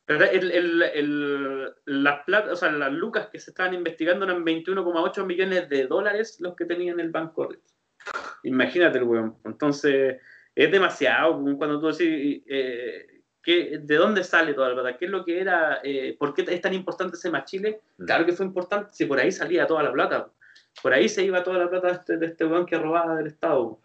Pero 0.06 0.26
el, 0.26 0.52
el, 0.52 0.82
el- 0.82 1.74
las 1.86 2.24
plata, 2.26 2.52
o 2.54 2.56
sea, 2.56 2.72
las 2.72 2.92
lucas 2.92 3.28
que 3.32 3.38
se 3.40 3.52
estaban 3.52 3.76
investigando 3.76 4.26
eran 4.26 4.44
21,8 4.44 5.24
millones 5.24 5.70
de 5.70 5.86
dólares 5.86 6.38
los 6.40 6.56
que 6.56 6.66
tenían 6.66 7.00
el 7.00 7.12
banco. 7.12 7.46
Ritz. 7.48 7.76
Imagínate 8.44 8.98
el 8.98 9.04
weón. 9.04 9.38
Entonces, 9.46 10.18
es 10.56 10.72
demasiado 10.72 11.40
pues, 11.44 11.56
cuando 11.58 11.80
tú 11.80 11.88
decís, 11.96 12.44
eh, 12.48 13.19
¿qué- 13.44 13.80
¿de 13.82 13.96
dónde 13.96 14.24
sale 14.24 14.54
toda 14.54 14.70
la 14.70 14.76
plata? 14.82 14.98
¿Qué 14.98 15.06
es 15.06 15.12
lo 15.12 15.24
que 15.26 15.40
era? 15.40 15.80
eh, 15.84 16.16
¿Por 16.18 16.34
qué 16.34 16.46
es 16.48 16.62
tan 16.62 16.74
importante 16.74 17.16
ese 17.16 17.32
Chile? 17.46 17.82
Mm. 17.98 18.06
Claro 18.06 18.26
que 18.26 18.34
fue 18.34 18.46
importante, 18.46 18.92
si 18.94 19.06
por 19.06 19.20
ahí 19.20 19.32
salía 19.32 19.66
toda 19.68 19.84
la 19.84 19.92
plata. 19.92 20.30
Por 20.82 20.94
ahí 20.94 21.10
se 21.10 21.24
iba 21.24 21.44
toda 21.44 21.58
la 21.58 21.70
plata 21.70 21.88
de 21.88 21.94
este, 21.94 22.18
de 22.18 22.26
este 22.28 22.46
weón 22.46 22.66
que 22.66 22.78
robaba 22.78 23.16
del 23.16 23.28
Estado. 23.28 23.80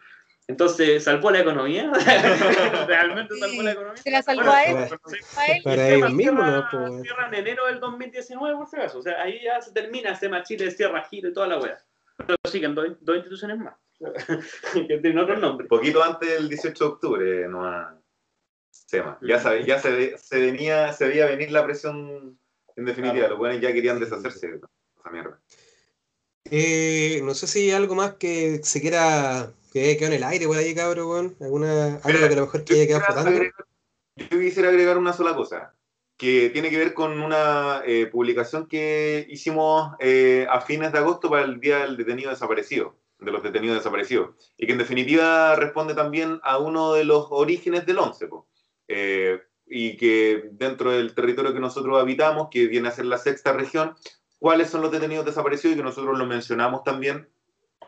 Entonces, 0.47 1.03
¿salvó 1.03 1.31
la 1.31 1.41
economía? 1.41 1.91
¿Realmente 2.87 3.35
salvó 3.39 3.63
la 3.63 3.73
economía? 3.73 3.97
Se 4.03 4.11
la 4.11 4.23
salvó 4.23 4.43
Bueno, 4.43 4.53
a 4.53 4.65
él, 4.65 4.89
sí. 5.07 5.17
a 5.39 5.47
él. 5.47 5.63
Para 5.65 5.89
ellos 5.89 6.13
mismos, 6.13 6.45
cierra- 6.45 6.69
¿no? 6.73 6.89
Pues, 6.91 7.03
cierra 7.03 7.29
en 7.29 7.35
enero 7.35 7.67
del 7.67 7.81
2019, 7.81 8.57
por 8.57 8.69
si 8.69 8.77
acaso. 8.77 8.99
O 8.99 9.03
sea, 9.03 9.23
ahí 9.23 9.41
ya 9.43 9.61
se 9.63 9.73
termina 9.73 10.15
Sema 10.15 10.43
Chile, 10.43 10.71
Sierra 10.71 11.03
Giro 11.05 11.29
y 11.29 11.33
toda 11.33 11.47
la 11.47 11.59
wea. 11.59 11.79
Pero 12.19 12.37
siguen 12.51 12.75
dos, 12.75 12.89
dos 13.01 13.17
instituciones 13.17 13.59
más. 13.59 13.75
que 14.75 14.99
tienen 14.99 15.19
otros 15.19 15.41
nombres. 15.41 15.69
Poquito 15.69 16.03
antes 16.05 16.29
del 16.29 16.49
18 16.49 16.85
de 16.85 16.91
octubre, 16.91 17.49
no 17.49 17.67
a 17.67 17.97
Sema. 18.95 19.19
Ya, 19.23 19.41
sabe, 19.41 19.65
ya 19.65 19.79
se, 19.81 20.17
se, 20.19 20.41
venía, 20.41 20.93
se 20.93 21.07
veía 21.09 21.27
venir 21.27 21.51
la 21.51 21.65
presión 21.65 22.39
en 22.77 22.85
definitiva. 22.85 23.29
Los 23.29 23.39
buenos 23.39 23.61
ya 23.61 23.73
querían 23.73 23.99
deshacerse 24.01 24.49
de 24.49 24.57
esa 24.57 25.11
mierda. 25.11 25.41
Eh, 26.51 27.21
no 27.25 27.35
sé 27.35 27.47
si 27.47 27.61
hay 27.61 27.71
algo 27.73 27.95
más 27.95 28.15
que 28.15 28.61
se 28.63 28.81
quiera 28.81 29.51
que 29.73 29.81
haya 29.85 29.95
quedado 29.99 30.13
en 30.13 30.19
el 30.19 30.25
aire 30.25 30.47
por 30.47 30.57
ahí, 30.57 30.75
cabrón, 30.75 31.07
weón. 31.09 31.37
Alguna, 31.41 31.97
algo 32.05 32.19
que 32.19 32.25
a 32.25 32.37
lo 32.37 32.43
mejor 32.43 32.65
que 32.65 32.75
haya 32.75 32.87
quedado 32.87 33.01
quisiera 33.01 33.23
flotando. 33.23 33.31
agregar- 33.31 33.67
Yo 34.31 34.39
quisiera 34.41 34.69
agregar 34.69 34.99
una 34.99 35.13
sola 35.13 35.35
cosa, 35.35 35.75
que 36.17 36.51
tiene 36.51 36.71
que 36.71 36.79
ver 36.79 36.95
con 36.95 37.21
una 37.21 37.83
eh, 37.85 38.07
publicación 38.07 38.69
que 38.69 39.27
hicimos 39.29 39.95
eh, 39.99 40.47
a 40.49 40.61
fines 40.61 40.93
de 40.93 40.99
agosto 40.99 41.29
para 41.31 41.45
el 41.45 41.59
Día 41.59 41.79
del 41.81 41.97
Detenido 41.97 42.31
Desaparecido, 42.31 42.97
de 43.19 43.33
los 43.33 43.43
detenidos 43.43 43.79
desaparecidos, 43.79 44.37
y 44.57 44.67
que 44.67 44.73
en 44.73 44.79
definitiva 44.79 45.57
responde 45.57 45.95
también 45.95 46.39
a 46.45 46.59
uno 46.59 46.93
de 46.93 47.05
los 47.05 47.27
orígenes 47.31 47.87
del 47.87 47.99
11, 47.99 48.29
po. 48.29 48.47
Eh, 48.89 49.41
y 49.67 49.97
que 49.97 50.51
dentro 50.53 50.93
del 50.93 51.15
territorio 51.15 51.55
que 51.55 51.61
nosotros 51.61 52.01
habitamos, 52.01 52.49
que 52.51 52.67
viene 52.67 52.89
a 52.89 52.93
ser 52.93 53.07
la 53.07 53.19
sexta 53.19 53.53
región, 53.53 53.95
cuáles 54.39 54.69
son 54.69 54.83
los 54.83 54.93
detenidos 54.93 55.25
desaparecidos 55.25 55.75
y 55.75 55.79
que 55.79 55.85
nosotros 55.85 56.19
lo 56.19 56.27
mencionamos 56.27 56.83
también 56.85 57.29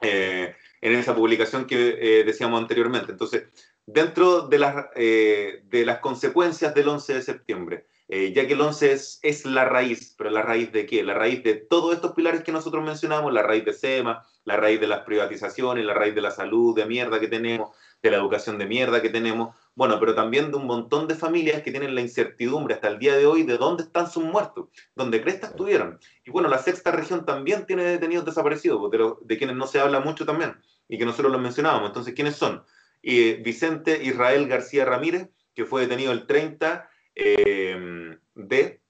eh, 0.00 0.54
en 0.80 0.94
esa 0.94 1.14
publicación 1.14 1.66
que 1.66 1.98
eh, 2.00 2.24
decíamos 2.24 2.60
anteriormente. 2.60 3.12
Entonces, 3.12 3.44
dentro 3.86 4.42
de 4.42 4.58
las, 4.58 4.86
eh, 4.94 5.62
de 5.64 5.86
las 5.86 5.98
consecuencias 5.98 6.74
del 6.74 6.88
11 6.88 7.14
de 7.14 7.22
septiembre, 7.22 7.86
eh, 8.08 8.32
ya 8.32 8.46
que 8.46 8.52
el 8.52 8.60
11 8.60 8.92
es, 8.92 9.18
es, 9.22 9.44
la 9.44 9.64
raíz, 9.64 10.14
pero 10.16 10.30
la 10.30 10.42
raíz 10.42 10.70
de 10.70 10.86
qué? 10.86 11.02
La 11.02 11.14
raíz 11.14 11.42
de 11.42 11.54
todos 11.54 11.94
estos 11.94 12.12
pilares 12.12 12.42
que 12.42 12.52
nosotros 12.52 12.84
mencionamos, 12.84 13.32
la 13.32 13.42
raíz 13.42 13.64
de 13.64 13.72
SEMA, 13.72 14.24
la 14.44 14.56
raíz 14.56 14.80
de 14.80 14.86
las 14.86 15.00
privatizaciones, 15.00 15.84
la 15.84 15.94
raíz 15.94 16.14
de 16.14 16.20
la 16.20 16.30
salud 16.30 16.74
de 16.76 16.86
mierda 16.86 17.18
que 17.18 17.26
tenemos, 17.26 17.70
de 18.02 18.10
la 18.10 18.18
educación 18.18 18.58
de 18.58 18.66
mierda 18.66 19.02
que 19.02 19.10
tenemos, 19.10 19.56
bueno, 19.76 20.00
pero 20.00 20.14
también 20.14 20.50
de 20.50 20.56
un 20.56 20.66
montón 20.66 21.06
de 21.06 21.14
familias 21.14 21.62
que 21.62 21.70
tienen 21.70 21.94
la 21.94 22.00
incertidumbre 22.00 22.74
hasta 22.74 22.88
el 22.88 22.98
día 22.98 23.14
de 23.14 23.26
hoy 23.26 23.42
de 23.42 23.58
dónde 23.58 23.82
están 23.84 24.10
sus 24.10 24.24
muertos, 24.24 24.68
dónde 24.94 25.22
crestas 25.22 25.50
estuvieron. 25.50 26.00
Y 26.24 26.30
bueno, 26.30 26.48
la 26.48 26.58
sexta 26.58 26.90
región 26.90 27.26
también 27.26 27.66
tiene 27.66 27.84
detenidos 27.84 28.24
desaparecidos, 28.24 28.90
de, 28.90 29.12
de 29.20 29.38
quienes 29.38 29.54
no 29.54 29.66
se 29.66 29.78
habla 29.78 30.00
mucho 30.00 30.24
también, 30.24 30.56
y 30.88 30.96
que 30.96 31.04
nosotros 31.04 31.30
los 31.30 31.42
mencionábamos. 31.42 31.88
Entonces, 31.88 32.14
¿quiénes 32.14 32.36
son? 32.36 32.64
Eh, 33.02 33.40
Vicente 33.44 34.02
Israel 34.02 34.48
García 34.48 34.86
Ramírez, 34.86 35.28
que 35.54 35.66
fue 35.66 35.82
detenido 35.82 36.10
el 36.10 36.26
30 36.26 36.90
eh, 37.14 38.18
de 38.34 38.80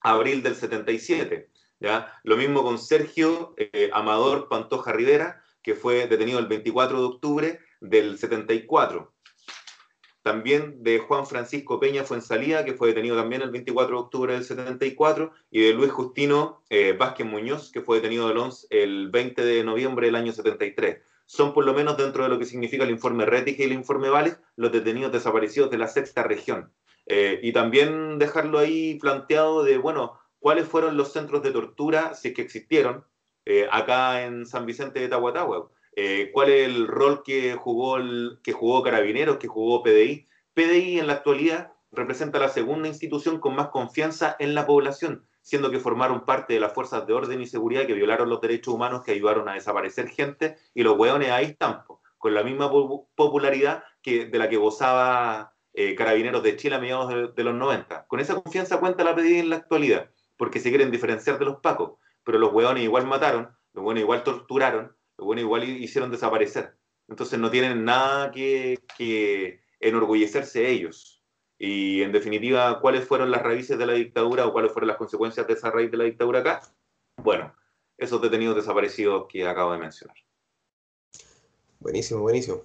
abril 0.00 0.42
del 0.42 0.56
77. 0.56 1.48
¿ya? 1.78 2.20
Lo 2.24 2.36
mismo 2.36 2.64
con 2.64 2.78
Sergio 2.78 3.54
eh, 3.56 3.90
Amador 3.92 4.48
Pantoja 4.48 4.92
Rivera, 4.92 5.42
que 5.62 5.74
fue 5.74 6.08
detenido 6.08 6.40
el 6.40 6.48
24 6.48 6.98
de 6.98 7.06
octubre 7.06 7.60
del 7.80 8.18
74. 8.18 9.11
También 10.22 10.82
de 10.82 10.98
Juan 10.98 11.26
Francisco 11.26 11.80
Peña 11.80 12.04
Fuensalía, 12.04 12.64
que 12.64 12.74
fue 12.74 12.88
detenido 12.88 13.16
también 13.16 13.42
el 13.42 13.50
24 13.50 13.96
de 13.96 14.02
octubre 14.02 14.34
del 14.34 14.44
74, 14.44 15.32
y 15.50 15.62
de 15.62 15.74
Luis 15.74 15.90
Justino 15.90 16.62
eh, 16.70 16.96
Vázquez 16.98 17.26
Muñoz, 17.26 17.70
que 17.72 17.80
fue 17.80 17.96
detenido 17.96 18.30
el, 18.30 18.38
11, 18.38 18.66
el 18.70 19.10
20 19.10 19.44
de 19.44 19.64
noviembre 19.64 20.06
del 20.06 20.16
año 20.16 20.32
73 20.32 20.98
son 21.32 21.54
por 21.54 21.64
lo 21.64 21.72
menos 21.72 21.96
dentro 21.96 22.24
de 22.24 22.28
lo 22.28 22.38
que 22.38 22.44
significa 22.44 22.84
el 22.84 22.90
informe 22.90 23.24
Retic 23.24 23.58
y 23.58 23.62
el 23.62 23.72
informe 23.72 24.10
Vales, 24.10 24.38
los 24.56 24.70
detenidos 24.70 25.12
desaparecidos 25.12 25.70
de 25.70 25.78
la 25.78 25.88
sexta 25.88 26.22
región. 26.24 26.70
Eh, 27.06 27.40
y 27.42 27.52
también 27.52 28.18
dejarlo 28.18 28.58
ahí 28.58 28.98
planteado 29.00 29.64
de, 29.64 29.78
bueno, 29.78 30.20
cuáles 30.38 30.68
fueron 30.68 30.96
los 30.96 31.12
centros 31.12 31.42
de 31.42 31.52
tortura, 31.52 32.14
si 32.14 32.28
es 32.28 32.34
que 32.34 32.42
existieron, 32.42 33.06
eh, 33.44 33.66
acá 33.70 34.24
en 34.24 34.44
San 34.46 34.66
Vicente 34.66 35.00
de 35.00 35.08
Tahuatahua. 35.08 35.70
Eh, 35.94 36.30
cuál 36.32 36.50
es 36.50 36.66
el 36.66 36.86
rol 36.86 37.22
que 37.22 37.54
jugó, 37.54 37.98
el, 37.98 38.40
que 38.42 38.52
jugó 38.52 38.82
Carabineros, 38.82 39.36
que 39.36 39.48
jugó 39.48 39.82
PDI. 39.82 40.26
PDI 40.54 40.98
en 41.00 41.06
la 41.06 41.14
actualidad 41.14 41.72
representa 41.90 42.38
la 42.38 42.48
segunda 42.48 42.88
institución 42.88 43.38
con 43.38 43.54
más 43.54 43.68
confianza 43.68 44.34
en 44.38 44.54
la 44.54 44.66
población, 44.66 45.26
siendo 45.42 45.70
que 45.70 45.78
formaron 45.78 46.24
parte 46.24 46.54
de 46.54 46.60
las 46.60 46.72
fuerzas 46.72 47.06
de 47.06 47.12
orden 47.12 47.40
y 47.42 47.46
seguridad 47.46 47.86
que 47.86 47.92
violaron 47.92 48.30
los 48.30 48.40
derechos 48.40 48.74
humanos, 48.74 49.02
que 49.04 49.12
ayudaron 49.12 49.48
a 49.48 49.54
desaparecer 49.54 50.08
gente, 50.08 50.56
y 50.74 50.82
los 50.82 50.98
hueones 50.98 51.30
ahí 51.30 51.46
están, 51.46 51.82
con 52.18 52.34
la 52.34 52.42
misma 52.42 52.70
popularidad 53.14 53.84
que, 54.00 54.26
de 54.26 54.38
la 54.38 54.48
que 54.48 54.56
gozaba 54.56 55.52
eh, 55.74 55.94
Carabineros 55.94 56.42
de 56.42 56.56
Chile 56.56 56.76
a 56.76 56.80
mediados 56.80 57.34
de, 57.34 57.44
los 57.44 57.54
90. 57.54 58.06
Con 58.06 58.20
esa 58.20 58.40
confianza 58.40 58.80
cuenta 58.80 59.04
la 59.04 59.14
pedida 59.14 59.40
en 59.40 59.50
la 59.50 59.56
actualidad, 59.56 60.10
porque 60.38 60.60
se 60.60 60.70
quieren 60.70 60.90
diferenciar 60.90 61.38
de 61.38 61.44
los 61.44 61.60
pacos, 61.60 61.98
pero 62.24 62.38
los 62.38 62.52
hueones 62.52 62.84
igual 62.84 63.06
mataron, 63.06 63.50
los 63.74 63.84
hueones 63.84 64.02
igual 64.02 64.22
torturaron, 64.22 64.96
hueones 65.18 65.44
igual 65.44 65.64
hicieron 65.64 66.10
desaparecer. 66.10 66.74
Entonces 67.08 67.38
no 67.38 67.50
tienen 67.50 67.84
nada 67.84 68.30
que, 68.30 68.78
que 68.96 69.60
enorgullecerse 69.80 70.68
ellos. 70.68 71.22
Y 71.58 72.02
en 72.02 72.12
definitiva, 72.12 72.80
¿cuáles 72.80 73.06
fueron 73.06 73.30
las 73.30 73.42
raíces 73.42 73.78
de 73.78 73.86
la 73.86 73.92
dictadura 73.92 74.46
o 74.46 74.52
cuáles 74.52 74.72
fueron 74.72 74.88
las 74.88 74.96
consecuencias 74.96 75.46
de 75.46 75.52
esa 75.52 75.70
raíz 75.70 75.90
de 75.90 75.96
la 75.96 76.04
dictadura 76.04 76.40
acá? 76.40 76.60
Bueno, 77.16 77.54
esos 77.96 78.20
detenidos 78.20 78.56
desaparecidos 78.56 79.26
que 79.28 79.46
acabo 79.46 79.72
de 79.72 79.78
mencionar. 79.78 80.16
Buenísimo, 81.78 82.20
buenísimo. 82.20 82.62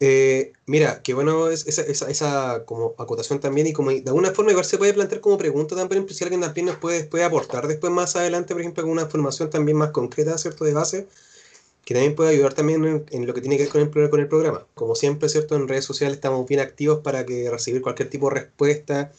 Eh, 0.00 0.52
mira, 0.66 1.02
qué 1.02 1.12
bueno 1.12 1.48
es 1.48 1.66
esa, 1.66 1.82
esa, 1.82 2.08
esa, 2.08 2.64
como 2.64 2.94
acotación 2.98 3.40
también 3.40 3.66
y 3.66 3.72
como 3.72 3.90
de 3.90 4.04
alguna 4.06 4.30
forma 4.30 4.52
igual 4.52 4.64
se 4.64 4.78
puede 4.78 4.94
plantear 4.94 5.20
como 5.20 5.36
pregunta 5.36 5.74
también, 5.74 6.08
si 6.08 6.22
alguien 6.22 6.42
también 6.42 6.66
nos 6.66 6.76
puede, 6.76 7.04
puede 7.04 7.24
aportar 7.24 7.66
después 7.66 7.92
más 7.92 8.14
adelante, 8.14 8.54
por 8.54 8.60
ejemplo, 8.60 8.82
alguna 8.82 9.02
información 9.02 9.50
también 9.50 9.76
más 9.76 9.90
concreta, 9.90 10.38
¿cierto? 10.38 10.64
De 10.64 10.72
base, 10.72 11.08
que 11.84 11.94
también 11.94 12.14
puede 12.14 12.30
ayudar 12.30 12.54
también 12.54 13.06
en, 13.10 13.26
lo 13.26 13.34
que 13.34 13.40
tiene 13.40 13.56
que 13.56 13.64
ver 13.64 13.70
con 13.70 13.80
el, 13.82 14.10
con 14.10 14.20
el 14.20 14.28
programa. 14.28 14.66
Como 14.74 14.94
siempre, 14.94 15.28
¿cierto? 15.28 15.56
En 15.56 15.68
redes 15.68 15.84
sociales 15.84 16.16
estamos 16.16 16.46
bien 16.46 16.60
activos 16.60 17.00
para 17.00 17.24
que 17.24 17.50
recibir 17.50 17.82
cualquier 17.82 18.10
tipo 18.10 18.28
de 18.28 18.40
respuesta, 18.40 19.12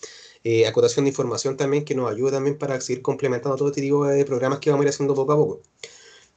eh, 0.44 0.68
acotación 0.68 1.06
de 1.06 1.10
información 1.10 1.58
también 1.58 1.84
que 1.86 1.96
nos 1.96 2.12
ayuda 2.12 2.34
también 2.34 2.58
para 2.58 2.80
seguir 2.82 3.02
complementando 3.02 3.58
todo 3.58 3.70
este 3.70 3.82
tipo 3.82 4.06
de 4.06 4.24
programas 4.26 4.60
que 4.60 4.70
vamos 4.70 4.84
a 4.84 4.88
ir 4.88 4.90
haciendo 4.90 5.16
poco 5.16 5.34
a 5.34 5.36
poco. 5.38 5.62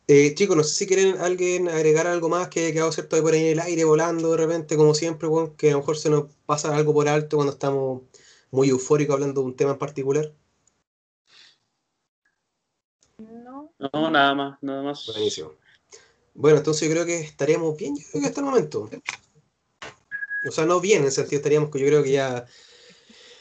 Eh, 0.08 0.34
chicos, 0.34 0.56
no 0.56 0.64
sé 0.64 0.74
si 0.74 0.86
quieren 0.86 1.18
alguien 1.18 1.68
agregar 1.68 2.06
algo 2.06 2.28
más 2.28 2.48
que 2.48 2.68
ha 2.68 2.72
quedado 2.72 2.90
cierto 2.92 3.22
por 3.22 3.34
ahí 3.34 3.40
en 3.46 3.52
el 3.52 3.60
aire 3.60 3.84
volando 3.84 4.32
de 4.32 4.36
repente, 4.36 4.76
como 4.76 4.94
siempre, 4.94 5.28
bueno, 5.28 5.54
que 5.56 5.70
a 5.70 5.72
lo 5.72 5.78
mejor 5.78 5.96
se 5.96 6.10
nos 6.10 6.24
pasa 6.44 6.74
algo 6.74 6.92
por 6.92 7.08
alto 7.08 7.36
cuando 7.36 7.52
estamos 7.52 8.02
muy 8.50 8.68
eufóricos 8.68 9.14
hablando 9.14 9.40
de 9.42 9.46
un 9.46 9.56
tema 9.56 9.72
en 9.72 9.78
particular. 9.78 10.32
No, 13.18 13.72
no 13.92 14.10
nada 14.10 14.34
más, 14.34 14.58
nada 14.62 14.82
más. 14.82 15.06
Buenísimo. 15.06 15.52
Bueno, 16.34 16.58
entonces 16.58 16.88
yo 16.88 16.94
creo 16.94 17.06
que 17.06 17.20
estaríamos 17.20 17.76
bien, 17.76 17.94
hasta 18.24 18.40
el 18.40 18.46
momento. 18.46 18.88
O 20.44 20.50
sea, 20.50 20.64
no 20.66 20.80
bien, 20.80 21.00
en 21.00 21.06
el 21.06 21.12
sentido 21.12 21.38
estaríamos 21.38 21.70
que 21.70 21.78
yo 21.78 21.86
creo 21.86 22.02
que 22.02 22.12
ya 22.12 22.46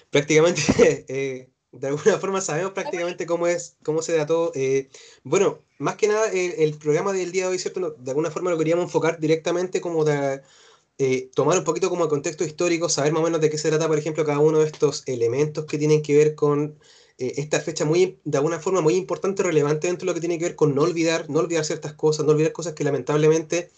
prácticamente, 0.10 0.62
eh, 1.08 1.50
de 1.72 1.88
alguna 1.88 2.18
forma 2.20 2.42
sabemos 2.42 2.74
prácticamente 2.74 3.26
cómo 3.26 3.48
es, 3.48 3.78
cómo 3.84 4.02
se 4.02 4.18
da 4.18 4.26
todo. 4.26 4.52
Eh, 4.56 4.90
bueno, 5.24 5.60
más 5.80 5.96
que 5.96 6.08
nada, 6.08 6.30
el, 6.32 6.78
programa 6.78 7.14
del 7.14 7.32
día 7.32 7.46
de 7.46 7.52
hoy, 7.52 7.60
¿cierto? 7.60 7.96
De 7.98 8.12
alguna 8.12 8.30
forma 8.30 8.52
lo 8.52 8.58
queríamos 8.58 8.86
enfocar 8.86 9.20
directamente 9.20 9.82
como 9.82 10.04
de 10.04 10.42
eh, 10.98 11.32
tomar 11.34 11.58
un 11.58 11.64
poquito 11.64 11.90
como 11.90 12.04
el 12.04 12.10
contexto 12.10 12.44
histórico, 12.44 12.90
saber 12.90 13.14
más 13.14 13.22
o 13.22 13.26
menos 13.26 13.42
de 13.42 13.50
qué 13.50 13.58
se 13.58 13.70
trata, 13.70 13.88
por 13.88 13.98
ejemplo, 13.98 14.26
cada 14.26 14.40
uno 14.40 14.60
de 14.60 14.68
estos 14.68 15.04
elementos 15.08 15.66
que 15.66 15.78
tienen 15.78 16.04
que 16.04 16.16
ver 16.16 16.36
con 16.36 16.78
eh, 17.22 17.34
esta 17.38 17.60
fecha 17.62 17.86
muy, 17.86 18.18
de 18.24 18.38
alguna 18.38 18.60
forma 18.60 18.82
muy 18.82 18.96
importante, 18.96 19.44
relevante 19.44 19.86
dentro 19.86 20.06
de 20.06 20.12
lo 20.12 20.14
que 20.16 20.22
tiene 20.22 20.40
que 20.40 20.46
ver 20.46 20.56
con 20.56 20.74
no 20.74 20.82
olvidar, 20.82 21.30
no 21.30 21.40
olvidar 21.40 21.64
ciertas 21.66 21.94
cosas, 21.94 22.26
no 22.26 22.32
olvidar 22.32 22.52
cosas 22.52 22.74
que 22.74 22.84
lamentablemente 22.84 23.70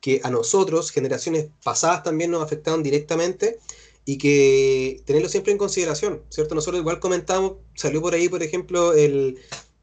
que 0.00 0.20
a 0.22 0.30
nosotros, 0.30 0.92
generaciones 0.92 1.48
pasadas 1.64 2.04
también 2.04 2.30
nos 2.30 2.42
afectaron 2.44 2.82
directamente 2.82 3.58
y 4.04 4.18
que 4.18 5.02
tenerlo 5.04 5.28
siempre 5.28 5.52
en 5.52 5.58
consideración, 5.58 6.22
¿cierto? 6.28 6.54
Nosotros 6.54 6.80
igual 6.80 7.00
comentamos, 7.00 7.54
salió 7.74 8.00
por 8.00 8.14
ahí, 8.14 8.28
por 8.28 8.42
ejemplo, 8.42 8.92
el, 8.94 9.38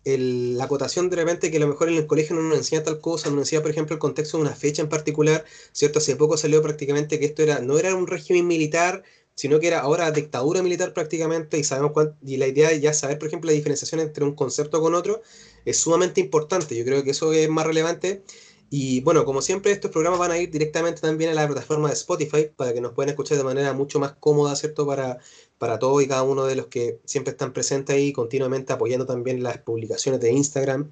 la 0.05 0.63
acotación 0.63 1.09
de 1.09 1.17
repente 1.17 1.51
que 1.51 1.57
a 1.57 1.59
lo 1.59 1.67
mejor 1.67 1.89
en 1.89 1.95
el 1.95 2.07
colegio 2.07 2.35
no 2.37 2.41
nos 2.41 2.57
enseña 2.57 2.83
tal 2.83 3.01
cosa, 3.01 3.29
no 3.29 3.35
nos 3.35 3.43
enseña, 3.43 3.61
por 3.61 3.71
ejemplo, 3.71 3.95
el 3.95 3.99
contexto 3.99 4.37
de 4.37 4.43
una 4.43 4.55
fecha 4.55 4.81
en 4.81 4.89
particular, 4.89 5.43
¿cierto? 5.73 5.99
Hace 5.99 6.15
poco 6.15 6.37
salió 6.37 6.61
prácticamente 6.61 7.19
que 7.19 7.25
esto 7.25 7.43
era, 7.43 7.59
no 7.59 7.77
era 7.77 7.95
un 7.95 8.07
régimen 8.07 8.47
militar, 8.47 9.03
sino 9.39 9.57
que 9.61 9.67
era 9.67 9.79
ahora 9.79 10.11
dictadura 10.11 10.61
militar 10.61 10.93
prácticamente 10.93 11.57
y 11.57 11.63
sabemos 11.63 11.93
y 12.21 12.35
la 12.35 12.47
idea 12.47 12.67
de 12.71 12.81
ya 12.81 12.91
saber, 12.91 13.17
por 13.17 13.29
ejemplo, 13.29 13.47
la 13.47 13.53
diferenciación 13.53 14.01
entre 14.01 14.25
un 14.25 14.35
concepto 14.35 14.81
con 14.81 14.95
otro 14.95 15.21
es 15.63 15.77
sumamente 15.79 16.19
importante. 16.19 16.75
Yo 16.75 16.83
creo 16.83 17.05
que 17.05 17.11
eso 17.11 17.31
es 17.31 17.47
más 17.47 17.65
relevante. 17.65 18.21
Y 18.69 18.99
bueno, 18.99 19.23
como 19.23 19.41
siempre, 19.41 19.71
estos 19.71 19.91
programas 19.91 20.19
van 20.19 20.31
a 20.31 20.37
ir 20.37 20.51
directamente 20.51 20.99
también 20.99 21.31
a 21.31 21.35
la 21.35 21.47
plataforma 21.47 21.87
de 21.87 21.93
Spotify 21.93 22.49
para 22.53 22.73
que 22.73 22.81
nos 22.81 22.91
puedan 22.91 23.11
escuchar 23.11 23.37
de 23.37 23.45
manera 23.45 23.71
mucho 23.71 23.97
más 23.97 24.11
cómoda, 24.19 24.57
¿cierto? 24.57 24.85
Para, 24.85 25.19
para 25.57 25.79
todos 25.79 26.03
y 26.03 26.07
cada 26.09 26.23
uno 26.23 26.43
de 26.43 26.55
los 26.57 26.65
que 26.65 26.99
siempre 27.05 27.31
están 27.31 27.53
presentes 27.53 27.95
ahí, 27.95 28.11
continuamente 28.11 28.73
apoyando 28.73 29.05
también 29.05 29.41
las 29.41 29.59
publicaciones 29.59 30.19
de 30.19 30.33
Instagram 30.33 30.91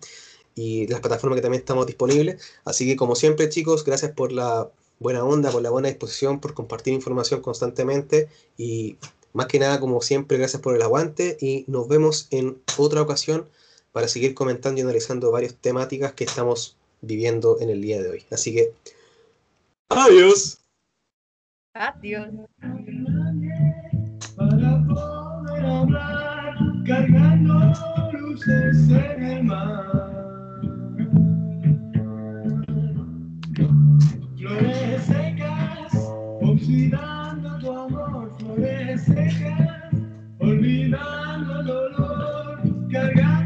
y 0.55 0.87
las 0.87 1.01
plataformas 1.01 1.35
que 1.35 1.41
también 1.41 1.59
estamos 1.59 1.85
disponibles. 1.85 2.41
Así 2.63 2.85
que 2.87 2.95
como 2.95 3.13
siempre, 3.15 3.49
chicos, 3.49 3.83
gracias 3.83 4.13
por 4.13 4.31
la 4.31 4.69
buena 4.99 5.23
onda, 5.23 5.51
por 5.51 5.61
la 5.61 5.69
buena 5.69 5.89
disposición, 5.89 6.39
por 6.39 6.53
compartir 6.53 6.93
información 6.93 7.41
constantemente 7.41 8.29
y 8.57 8.97
más 9.33 9.47
que 9.47 9.59
nada, 9.59 9.79
como 9.79 10.01
siempre, 10.01 10.37
gracias 10.37 10.61
por 10.61 10.75
el 10.75 10.81
aguante 10.81 11.37
y 11.39 11.63
nos 11.67 11.87
vemos 11.87 12.27
en 12.31 12.57
otra 12.77 13.01
ocasión 13.01 13.47
para 13.91 14.07
seguir 14.07 14.33
comentando 14.33 14.79
y 14.79 14.83
analizando 14.83 15.31
varias 15.31 15.55
temáticas 15.55 16.13
que 16.13 16.23
estamos 16.23 16.75
viviendo 17.01 17.59
en 17.59 17.69
el 17.69 17.81
día 17.81 18.01
de 18.01 18.09
hoy. 18.09 18.25
Así 18.31 18.53
que, 18.53 18.73
adiós. 19.89 20.59
Adiós. 21.73 22.29
Para 24.35 24.85
poder 24.87 25.65
hablar, 25.65 26.55
cargando 26.85 27.73
luces 28.13 28.89
en 28.89 29.23
el 29.23 29.43
mar. 29.43 30.17
Flores 34.47 35.01
secas, 35.03 35.93
oxidando 36.41 37.59
tu 37.59 37.69
amor. 37.69 38.31
Flores 38.39 39.01
secas, 39.01 39.91
olvidando 40.39 41.59
el 41.59 41.65
dolor. 41.65 42.61
Cargando 42.89 43.36